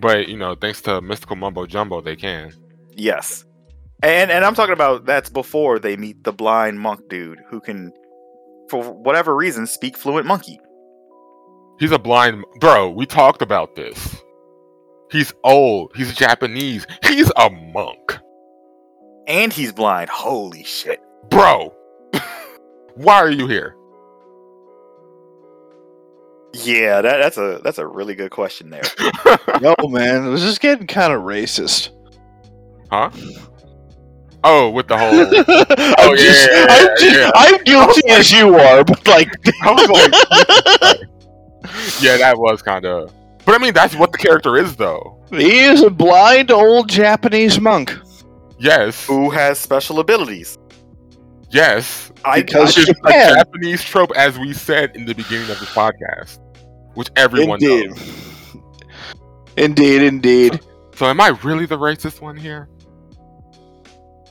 but 0.00 0.28
you 0.28 0.36
know 0.36 0.54
thanks 0.54 0.80
to 0.82 1.00
mystical 1.00 1.36
mumbo 1.36 1.66
jumbo 1.66 2.00
they 2.00 2.16
can 2.16 2.52
Yes, 2.96 3.44
and 4.02 4.30
and 4.30 4.44
I'm 4.44 4.54
talking 4.54 4.74
about 4.74 5.06
that's 5.06 5.30
before 5.30 5.78
they 5.78 5.96
meet 5.96 6.24
the 6.24 6.32
blind 6.32 6.80
monk 6.80 7.08
dude 7.08 7.38
who 7.48 7.60
can, 7.60 7.92
for 8.68 8.82
whatever 8.82 9.34
reason, 9.34 9.66
speak 9.66 9.96
fluent 9.96 10.26
monkey. 10.26 10.58
He's 11.78 11.92
a 11.92 11.98
blind 11.98 12.44
bro. 12.60 12.90
We 12.90 13.06
talked 13.06 13.40
about 13.40 13.74
this. 13.76 14.20
He's 15.10 15.32
old. 15.44 15.92
He's 15.96 16.14
Japanese. 16.14 16.86
He's 17.02 17.30
a 17.36 17.50
monk, 17.50 18.18
And 19.26 19.52
he's 19.52 19.72
blind. 19.72 20.08
Holy 20.10 20.62
shit. 20.64 21.00
bro. 21.30 21.74
Why 22.94 23.14
are 23.16 23.30
you 23.30 23.46
here? 23.46 23.74
Yeah, 26.52 27.00
that, 27.00 27.18
that's 27.18 27.38
a 27.38 27.60
that's 27.62 27.78
a 27.78 27.86
really 27.86 28.14
good 28.16 28.30
question 28.32 28.70
there. 28.70 28.82
No 29.60 29.74
man, 29.88 30.26
it 30.26 30.28
was 30.28 30.42
just 30.42 30.60
getting 30.60 30.86
kind 30.86 31.12
of 31.12 31.22
racist. 31.22 31.90
huh? 32.90 33.10
Oh, 34.42 34.70
with 34.70 34.88
the 34.88 34.96
whole. 34.98 35.12
Oh, 35.14 36.10
I'm 36.10 36.10
yeah, 36.10 36.16
just, 36.16 36.50
yeah, 36.50 36.66
I'm, 36.68 36.86
just 36.98 37.16
yeah. 37.16 37.30
I'm 37.34 37.64
guilty 37.64 38.08
as 38.10 38.32
you 38.32 38.54
are, 38.56 38.82
but 38.84 39.06
like, 39.06 39.28
I 39.62 39.70
was 39.72 39.88
like, 39.88 40.12
yeah, 42.02 42.16
that 42.16 42.36
was 42.38 42.62
kind 42.62 42.84
of. 42.86 43.12
But 43.44 43.54
I 43.54 43.58
mean, 43.58 43.74
that's 43.74 43.94
what 43.96 44.12
the 44.12 44.18
character 44.18 44.56
is, 44.56 44.76
though. 44.76 45.18
he 45.30 45.60
is 45.60 45.82
a 45.82 45.90
blind 45.90 46.50
old 46.50 46.88
Japanese 46.88 47.58
monk. 47.60 47.96
Yes, 48.58 49.06
Who 49.06 49.30
has 49.30 49.58
special 49.58 50.00
abilities? 50.00 50.56
yes. 51.50 52.12
I, 52.24 52.42
Because 52.42 52.76
Which 52.76 52.88
is 52.90 52.94
a 53.06 53.10
Japanese 53.10 53.82
trope, 53.82 54.12
as 54.16 54.38
we 54.38 54.52
said 54.52 54.94
in 54.94 55.06
the 55.06 55.14
beginning 55.14 55.50
of 55.50 55.58
this 55.58 55.70
podcast, 55.70 56.38
which 56.94 57.08
everyone 57.16 57.58
Indeed. 57.62 57.90
knows. 57.90 58.56
Indeed, 59.56 60.02
indeed. 60.02 60.60
So, 60.94 61.06
am 61.06 61.20
I 61.20 61.28
really 61.42 61.64
the 61.66 61.78
racist 61.78 62.20
one 62.20 62.36
here? 62.36 62.68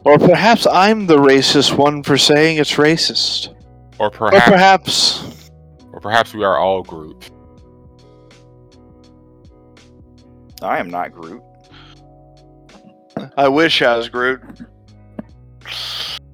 Or 0.05 0.17
perhaps 0.19 0.65
I'm 0.67 1.07
the 1.07 1.17
racist 1.17 1.75
one 1.75 2.03
for 2.03 2.17
saying 2.17 2.57
it's 2.57 2.73
racist. 2.75 3.53
Or 3.97 4.07
Or 4.07 4.11
perhaps, 4.11 4.45
perhaps 4.49 5.49
or 5.91 5.99
perhaps 5.99 6.33
we 6.33 6.43
are 6.45 6.57
all 6.57 6.83
Groot. 6.83 7.29
I 10.61 10.79
am 10.79 10.89
not 10.89 11.11
Groot. 11.13 11.41
I 13.37 13.47
wish 13.47 13.81
I 13.81 13.97
was 13.97 14.09
Groot. 14.09 14.41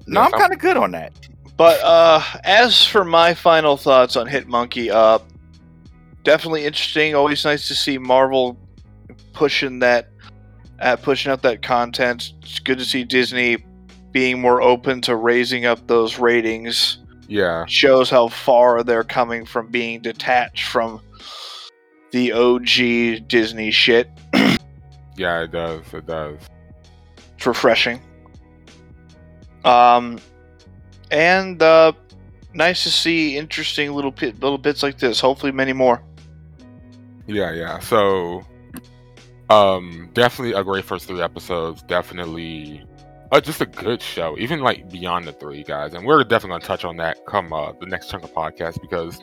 No, 0.06 0.20
I'm 0.20 0.32
kind 0.32 0.52
of 0.52 0.58
good 0.58 0.76
on 0.76 0.92
that. 0.92 1.12
But 1.56 1.80
uh, 1.82 2.22
as 2.44 2.84
for 2.84 3.04
my 3.04 3.34
final 3.34 3.76
thoughts 3.76 4.16
on 4.16 4.26
Hitmonkey, 4.26 4.90
uh, 4.90 5.18
definitely 6.22 6.64
interesting. 6.64 7.14
Always 7.14 7.44
nice 7.44 7.66
to 7.68 7.74
see 7.74 7.98
Marvel 7.98 8.58
pushing 9.32 9.78
that, 9.80 10.08
uh, 10.80 10.96
pushing 10.96 11.32
out 11.32 11.42
that 11.42 11.62
content. 11.62 12.34
It's 12.42 12.58
good 12.58 12.78
to 12.78 12.84
see 12.84 13.04
Disney 13.04 13.64
being 14.12 14.40
more 14.40 14.62
open 14.62 15.00
to 15.02 15.16
raising 15.16 15.64
up 15.66 15.86
those 15.86 16.18
ratings. 16.18 16.98
Yeah, 17.28 17.64
Shows 17.66 18.08
how 18.08 18.28
far 18.28 18.84
they're 18.84 19.02
coming 19.02 19.44
from 19.44 19.68
being 19.68 20.00
detached 20.00 20.68
from 20.68 21.00
the 22.10 22.32
OG 22.32 23.28
Disney 23.28 23.70
shit. 23.70 24.08
yeah, 25.16 25.42
it 25.42 25.52
does. 25.52 25.82
It 25.92 26.06
does. 26.06 26.38
It's 27.36 27.46
refreshing. 27.46 28.00
Um, 29.64 30.18
and 31.10 31.60
uh, 31.60 31.92
nice 32.54 32.84
to 32.84 32.90
see 32.90 33.36
interesting 33.36 33.92
little 33.92 34.14
little 34.20 34.58
bits 34.58 34.82
like 34.82 34.98
this. 34.98 35.20
Hopefully, 35.20 35.52
many 35.52 35.72
more. 35.72 36.02
Yeah, 37.26 37.52
yeah. 37.52 37.78
So, 37.80 38.46
um, 39.50 40.10
definitely 40.14 40.58
a 40.58 40.62
great 40.64 40.84
first 40.84 41.06
three 41.06 41.20
episodes. 41.20 41.82
Definitely, 41.82 42.84
uh, 43.32 43.40
just 43.40 43.60
a 43.60 43.66
good 43.66 44.00
show. 44.00 44.36
Even 44.38 44.60
like 44.60 44.90
beyond 44.90 45.26
the 45.26 45.32
three 45.32 45.64
guys, 45.64 45.94
and 45.94 46.06
we're 46.06 46.22
definitely 46.22 46.50
gonna 46.50 46.64
touch 46.64 46.84
on 46.84 46.96
that 46.96 47.26
come 47.26 47.52
uh, 47.52 47.72
the 47.80 47.86
next 47.86 48.08
chunk 48.08 48.24
of 48.24 48.32
podcast 48.32 48.80
because, 48.80 49.22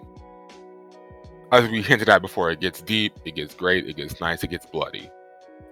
as 1.54 1.70
we 1.70 1.82
hinted 1.82 2.10
at 2.10 2.22
before, 2.22 2.50
it 2.52 2.60
gets 2.60 2.82
deep, 2.82 3.14
it 3.26 3.36
gets 3.36 3.54
great, 3.54 3.88
it 3.88 3.96
gets 3.96 4.20
nice, 4.20 4.44
it 4.44 4.50
gets 4.50 4.66
bloody. 4.66 5.10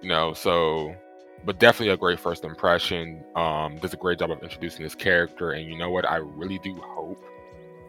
You 0.01 0.09
know, 0.09 0.33
so 0.33 0.95
but 1.43 1.59
definitely 1.59 1.91
a 1.91 1.97
great 1.97 2.19
first 2.19 2.43
impression. 2.43 3.23
Um, 3.35 3.77
does 3.77 3.93
a 3.93 3.97
great 3.97 4.19
job 4.19 4.31
of 4.31 4.43
introducing 4.43 4.83
this 4.83 4.95
character, 4.95 5.51
and 5.51 5.67
you 5.67 5.77
know 5.77 5.89
what? 5.89 6.07
I 6.07 6.17
really 6.17 6.59
do 6.59 6.75
hope 6.75 7.23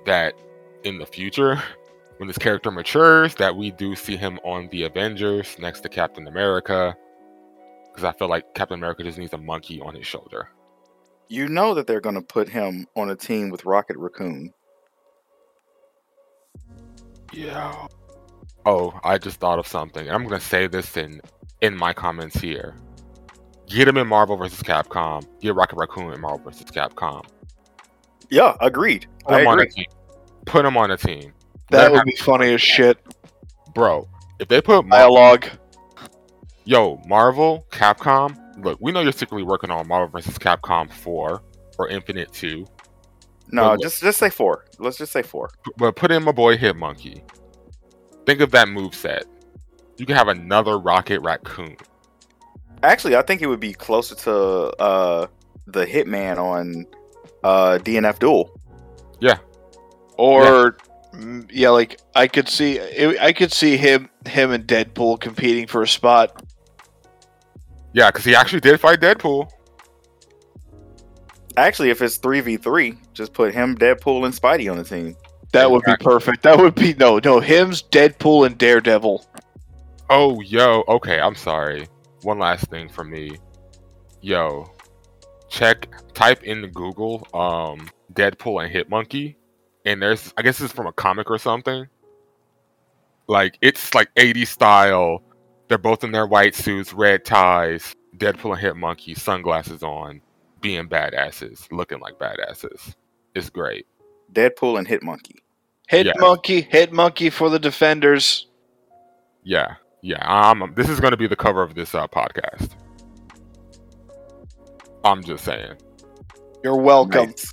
that 0.06 0.34
in 0.84 0.98
the 0.98 1.06
future, 1.06 1.62
when 2.16 2.28
this 2.28 2.38
character 2.38 2.70
matures, 2.70 3.34
that 3.36 3.54
we 3.54 3.70
do 3.72 3.94
see 3.94 4.16
him 4.16 4.38
on 4.42 4.68
the 4.70 4.84
Avengers 4.84 5.56
next 5.58 5.80
to 5.80 5.88
Captain 5.88 6.26
America, 6.26 6.96
because 7.90 8.04
I 8.04 8.12
feel 8.12 8.28
like 8.28 8.54
Captain 8.54 8.78
America 8.78 9.02
just 9.02 9.18
needs 9.18 9.34
a 9.34 9.38
monkey 9.38 9.80
on 9.80 9.94
his 9.94 10.06
shoulder. 10.06 10.48
You 11.28 11.48
know 11.48 11.74
that 11.74 11.86
they're 11.86 12.00
going 12.00 12.14
to 12.14 12.22
put 12.22 12.48
him 12.48 12.86
on 12.96 13.10
a 13.10 13.16
team 13.16 13.50
with 13.50 13.64
Rocket 13.64 13.96
Raccoon. 13.96 14.52
Yeah. 17.32 17.86
Oh, 18.64 18.98
I 19.02 19.18
just 19.18 19.40
thought 19.40 19.58
of 19.58 19.66
something. 19.66 20.08
I'm 20.10 20.28
to 20.28 20.40
say 20.40 20.66
this 20.66 20.96
in 20.96 21.20
in 21.60 21.76
my 21.76 21.92
comments 21.92 22.38
here. 22.38 22.76
Get 23.66 23.88
him 23.88 23.96
in 23.96 24.06
Marvel 24.06 24.36
vs. 24.36 24.62
Capcom. 24.62 25.24
Get 25.40 25.54
Rocket 25.54 25.76
Raccoon 25.76 26.12
in 26.12 26.20
Marvel 26.20 26.50
vs. 26.50 26.66
Capcom. 26.70 27.24
Yeah, 28.30 28.56
agreed. 28.60 29.06
Put 29.24 29.34
I 29.34 29.40
him 29.42 29.48
on 29.48 29.60
a 29.60 29.66
team. 29.66 29.86
Put 30.46 30.64
him 30.64 30.76
on 30.76 30.90
a 30.90 30.96
team. 30.96 31.32
That 31.70 31.92
Let 31.92 31.92
would 31.92 32.04
be 32.04 32.16
funny 32.16 32.52
as 32.54 32.60
shit. 32.60 32.98
bro. 33.74 34.08
If 34.38 34.48
they 34.48 34.60
put 34.60 34.88
Dialogue. 34.88 35.46
yo 36.64 37.00
Marvel, 37.06 37.66
Capcom, 37.70 38.36
look, 38.64 38.78
we 38.80 38.92
know 38.92 39.00
you're 39.00 39.12
secretly 39.12 39.42
working 39.42 39.70
on 39.70 39.86
Marvel 39.88 40.08
vs. 40.08 40.38
Capcom 40.38 40.90
4 40.90 41.42
or 41.78 41.88
Infinite 41.88 42.32
2, 42.32 42.66
No, 43.52 43.70
But- 43.70 43.82
just 43.82 44.00
just 44.02 44.18
say 44.18 44.30
four. 44.30 44.64
Let's 44.78 44.96
just 44.98 45.12
say 45.12 45.22
four. 45.22 45.50
but 45.76 45.94
put 45.96 46.10
in 46.10 46.24
my 46.24 46.32
boy 46.32 46.56
Hitmonkey. 46.56 47.22
Think 48.26 48.40
of 48.40 48.50
that 48.52 48.68
move 48.68 48.94
set. 48.94 49.24
You 49.98 50.06
can 50.06 50.16
have 50.16 50.28
another 50.28 50.78
Rocket 50.78 51.20
Raccoon. 51.20 51.76
Actually, 52.82 53.14
I 53.16 53.22
think 53.22 53.42
it 53.42 53.46
would 53.46 53.60
be 53.60 53.72
closer 53.74 54.14
to 54.14 54.34
uh 54.80 55.26
the 55.66 55.84
Hitman 55.86 56.38
on 56.38 56.86
uh 57.44 57.78
DNF 57.82 58.18
Duel. 58.18 58.58
Yeah. 59.20 59.38
Or 60.16 60.76
mm, 61.14 61.48
yeah, 61.52 61.70
like 61.70 62.00
I 62.14 62.26
could 62.28 62.48
see 62.48 62.80
I 63.18 63.32
could 63.32 63.52
see 63.52 63.76
him 63.76 64.08
him 64.26 64.50
and 64.50 64.66
Deadpool 64.66 65.20
competing 65.20 65.66
for 65.66 65.82
a 65.82 65.88
spot. 65.88 66.42
Yeah, 67.92 68.08
because 68.10 68.24
he 68.24 68.34
actually 68.34 68.60
did 68.60 68.80
fight 68.80 69.00
Deadpool. 69.00 69.50
Actually, 71.56 71.90
if 71.90 72.00
it's 72.00 72.16
three 72.16 72.40
v 72.40 72.56
three, 72.56 72.98
just 73.12 73.32
put 73.32 73.54
him, 73.54 73.76
Deadpool, 73.76 74.24
and 74.24 74.34
Spidey 74.34 74.70
on 74.70 74.78
the 74.78 74.84
team. 74.84 75.16
That 75.52 75.70
would 75.70 75.84
be 75.84 75.96
perfect. 76.00 76.42
That 76.42 76.58
would 76.58 76.74
be 76.74 76.94
no, 76.94 77.20
no. 77.22 77.40
Him's 77.40 77.82
Deadpool 77.82 78.46
and 78.46 78.56
Daredevil. 78.56 79.26
Oh, 80.08 80.40
yo, 80.40 80.84
okay, 80.88 81.20
I'm 81.20 81.34
sorry. 81.34 81.88
One 82.22 82.38
last 82.38 82.68
thing 82.70 82.88
for 82.88 83.04
me. 83.04 83.36
Yo, 84.20 84.70
check, 85.48 85.88
type 86.14 86.42
in 86.42 86.70
Google, 86.70 87.26
um, 87.34 87.88
Deadpool 88.14 88.64
and 88.64 88.74
Hitmonkey, 88.74 89.36
and 89.84 90.00
there's, 90.00 90.32
I 90.36 90.42
guess 90.42 90.58
this 90.58 90.70
is 90.70 90.72
from 90.72 90.86
a 90.86 90.92
comic 90.92 91.30
or 91.30 91.38
something. 91.38 91.86
Like, 93.26 93.58
it's 93.60 93.94
like 93.94 94.14
80s 94.14 94.48
style. 94.48 95.22
They're 95.68 95.78
both 95.78 96.04
in 96.04 96.12
their 96.12 96.26
white 96.26 96.54
suits, 96.54 96.92
red 96.92 97.24
ties, 97.24 97.94
Deadpool 98.16 98.58
and 98.58 98.62
Hitmonkey, 98.62 99.18
sunglasses 99.18 99.82
on, 99.82 100.20
being 100.62 100.88
badasses, 100.88 101.70
looking 101.70 102.00
like 102.00 102.14
badasses. 102.18 102.94
It's 103.34 103.50
great. 103.50 103.86
Deadpool 104.32 104.78
and 104.78 104.88
Hitmonkey. 104.88 105.36
Hit 105.88 106.06
Yeah. 106.06 106.12
monkey, 106.18 106.62
hit 106.62 106.92
monkey 106.92 107.28
for 107.28 107.50
the 107.50 107.58
defenders. 107.58 108.46
Yeah, 109.42 109.74
yeah. 110.00 110.24
Um, 110.26 110.72
this 110.76 110.88
is 110.88 111.00
going 111.00 111.10
to 111.10 111.16
be 111.16 111.26
the 111.26 111.36
cover 111.36 111.62
of 111.62 111.74
this 111.74 111.94
uh, 111.94 112.06
podcast. 112.06 112.70
I'm 115.04 115.22
just 115.22 115.44
saying. 115.44 115.74
You're 116.62 116.76
welcome. 116.76 117.30
Nice. 117.30 117.52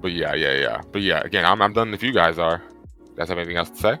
But 0.00 0.12
yeah, 0.12 0.34
yeah, 0.34 0.54
yeah. 0.54 0.80
But 0.92 1.02
yeah, 1.02 1.20
again, 1.24 1.44
I'm, 1.44 1.60
I'm 1.60 1.72
done 1.72 1.92
if 1.92 2.02
you 2.02 2.12
guys 2.12 2.38
are. 2.38 2.62
You 3.04 3.16
guys 3.16 3.28
have 3.28 3.36
anything 3.36 3.56
else 3.56 3.70
to 3.70 3.76
say? 3.76 3.98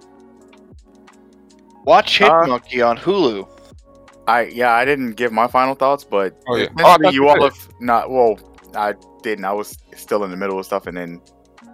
Watch 1.84 2.18
Hit 2.18 2.28
Uh, 2.30 2.46
Monkey 2.46 2.80
on 2.82 2.96
Hulu. 2.96 3.48
I 4.26 4.42
yeah, 4.42 4.72
I 4.72 4.84
didn't 4.84 5.12
give 5.12 5.32
my 5.32 5.46
final 5.46 5.74
thoughts, 5.74 6.04
but 6.04 6.36
Oh, 6.46 6.56
yeah. 6.56 6.68
Oh, 6.78 6.96
you 7.02 7.10
you 7.10 7.28
all 7.28 7.42
have 7.42 7.68
not. 7.80 8.10
Well, 8.10 8.38
I 8.74 8.94
didn't. 9.22 9.44
I 9.44 9.52
was 9.52 9.76
still 9.96 10.24
in 10.24 10.30
the 10.30 10.36
middle 10.36 10.58
of 10.58 10.66
stuff, 10.66 10.86
and 10.86 10.96
then 10.96 11.20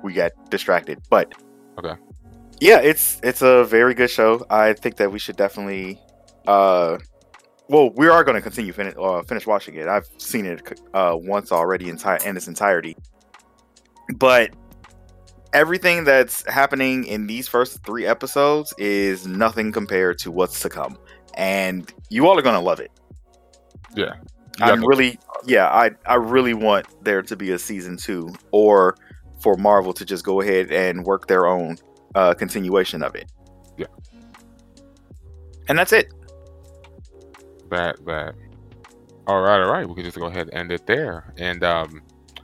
we 0.03 0.13
got 0.13 0.33
distracted. 0.51 1.01
But 1.11 1.33
Okay. 1.79 1.95
yeah, 2.61 2.81
it's 2.81 3.21
it's 3.23 3.43
a 3.43 3.65
very 3.65 3.95
good 3.95 4.11
show. 4.11 4.45
I 4.49 4.73
think 4.73 4.97
that 4.97 5.11
we 5.13 5.19
should 5.19 5.37
definitely. 5.37 6.01
uh 6.47 6.99
well, 7.69 7.91
we 7.91 8.07
are 8.07 8.23
going 8.23 8.37
to 8.37 8.41
continue 8.41 8.73
finish 8.73 8.95
uh, 8.97 9.23
finish 9.23 9.45
watching 9.45 9.75
it. 9.75 9.89
I've 9.89 10.07
seen 10.19 10.47
it 10.47 10.81
uh, 10.95 11.17
once 11.19 11.51
already 11.51 11.89
entire 11.89 12.19
in 12.25 12.37
its 12.37 12.47
entirety, 12.47 12.97
but 14.19 14.51
everything 15.53 16.05
that's 16.05 16.49
happening 16.49 17.05
in 17.05 17.27
these 17.27 17.49
first 17.49 17.83
three 17.85 18.07
episodes 18.07 18.73
is 18.79 19.27
nothing 19.27 19.73
compared 19.73 20.19
to 20.19 20.31
what's 20.31 20.61
to 20.61 20.69
come, 20.69 20.97
and 21.37 21.93
you 22.09 22.27
all 22.27 22.39
are 22.39 22.43
going 22.43 22.55
to 22.55 22.61
love 22.61 22.81
it. 22.81 22.91
Yeah. 23.95 24.15
I'm 24.61 24.85
really, 24.85 25.19
yeah, 25.45 25.67
I 25.69 25.91
I 26.07 26.15
really 26.15 26.55
want 26.55 26.87
there 27.05 27.21
to 27.21 27.37
be 27.37 27.53
a 27.53 27.59
season 27.59 27.99
two, 27.99 28.33
or 28.53 28.97
for 29.39 29.57
Marvel 29.57 29.93
to 29.93 30.05
just 30.05 30.25
go 30.25 30.41
ahead 30.41 30.73
and 30.73 31.05
work 31.05 31.27
their 31.27 31.47
own 31.47 31.77
uh, 32.15 32.33
continuation 32.33 33.03
of 33.03 33.15
it. 33.15 33.31
Yeah. 33.77 33.87
and 35.69 35.79
that's 35.79 35.93
it. 35.93 36.13
That 37.71 38.05
that. 38.07 38.35
All 39.27 39.43
right, 39.43 39.61
all 39.61 39.71
right. 39.73 39.89
We 39.89 39.95
can 39.95 40.05
just 40.05 40.17
go 40.17 40.27
ahead 40.27 40.49
and 40.49 40.55
end 40.55 40.73
it 40.73 40.87
there. 40.87 41.35
And 41.37 41.65
um, 41.65 42.01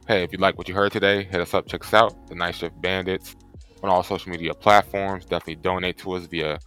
hey, 0.08 0.24
if 0.24 0.32
you 0.32 0.38
like 0.38 0.58
what 0.58 0.68
you 0.68 0.74
heard 0.74 0.92
today, 0.92 1.24
hit 1.24 1.40
us 1.40 1.54
up, 1.54 1.66
check 1.66 1.84
us 1.84 1.94
out, 1.94 2.26
the 2.28 2.34
Night 2.34 2.56
Shift 2.56 2.80
Bandits, 2.82 3.36
on 3.82 3.88
all 3.88 4.02
social 4.02 4.30
media 4.30 4.52
platforms. 4.52 5.24
Definitely 5.24 5.56
donate 5.56 5.96
to 5.98 6.12
us 6.12 6.26
via 6.26 6.58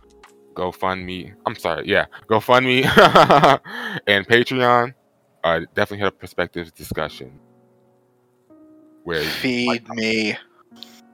GoFundMe. 0.55 1.33
I'm 1.45 1.55
sorry, 1.55 1.87
yeah, 1.87 2.05
GoFundMe 2.29 2.83
and 4.07 4.27
Patreon. 4.27 4.93
Uh, 5.43 5.59
definitely 5.75 5.99
hit 5.99 6.07
a 6.07 6.11
Perspectives 6.11 6.71
discussion. 6.71 7.39
Where 9.03 9.21
Feed 9.23 9.87
me. 9.89 10.35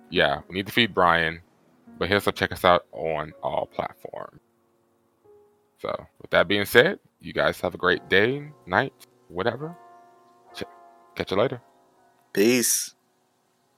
yeah, 0.10 0.40
we 0.48 0.56
need 0.56 0.68
to 0.68 0.72
feed 0.72 0.94
Brian, 0.94 1.42
but 1.98 2.08
hit 2.08 2.16
us 2.18 2.28
up, 2.28 2.36
check 2.36 2.54
us 2.54 2.64
out 2.64 2.86
on 2.94 3.34
all 3.44 3.66
platforms. 3.66 4.40
So, 5.80 5.94
with 6.22 6.32
that 6.32 6.48
being 6.48 6.64
said, 6.64 7.00
you 7.20 7.34
guys 7.34 7.60
have 7.60 7.74
a 7.74 7.78
great 7.78 8.08
day, 8.08 8.50
night, 8.66 8.94
whatever. 9.28 9.76
Ch- 10.56 10.64
Catch 11.16 11.32
you 11.32 11.38
later. 11.38 11.62
Peace. 12.32 12.96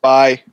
Bye. 0.02 0.44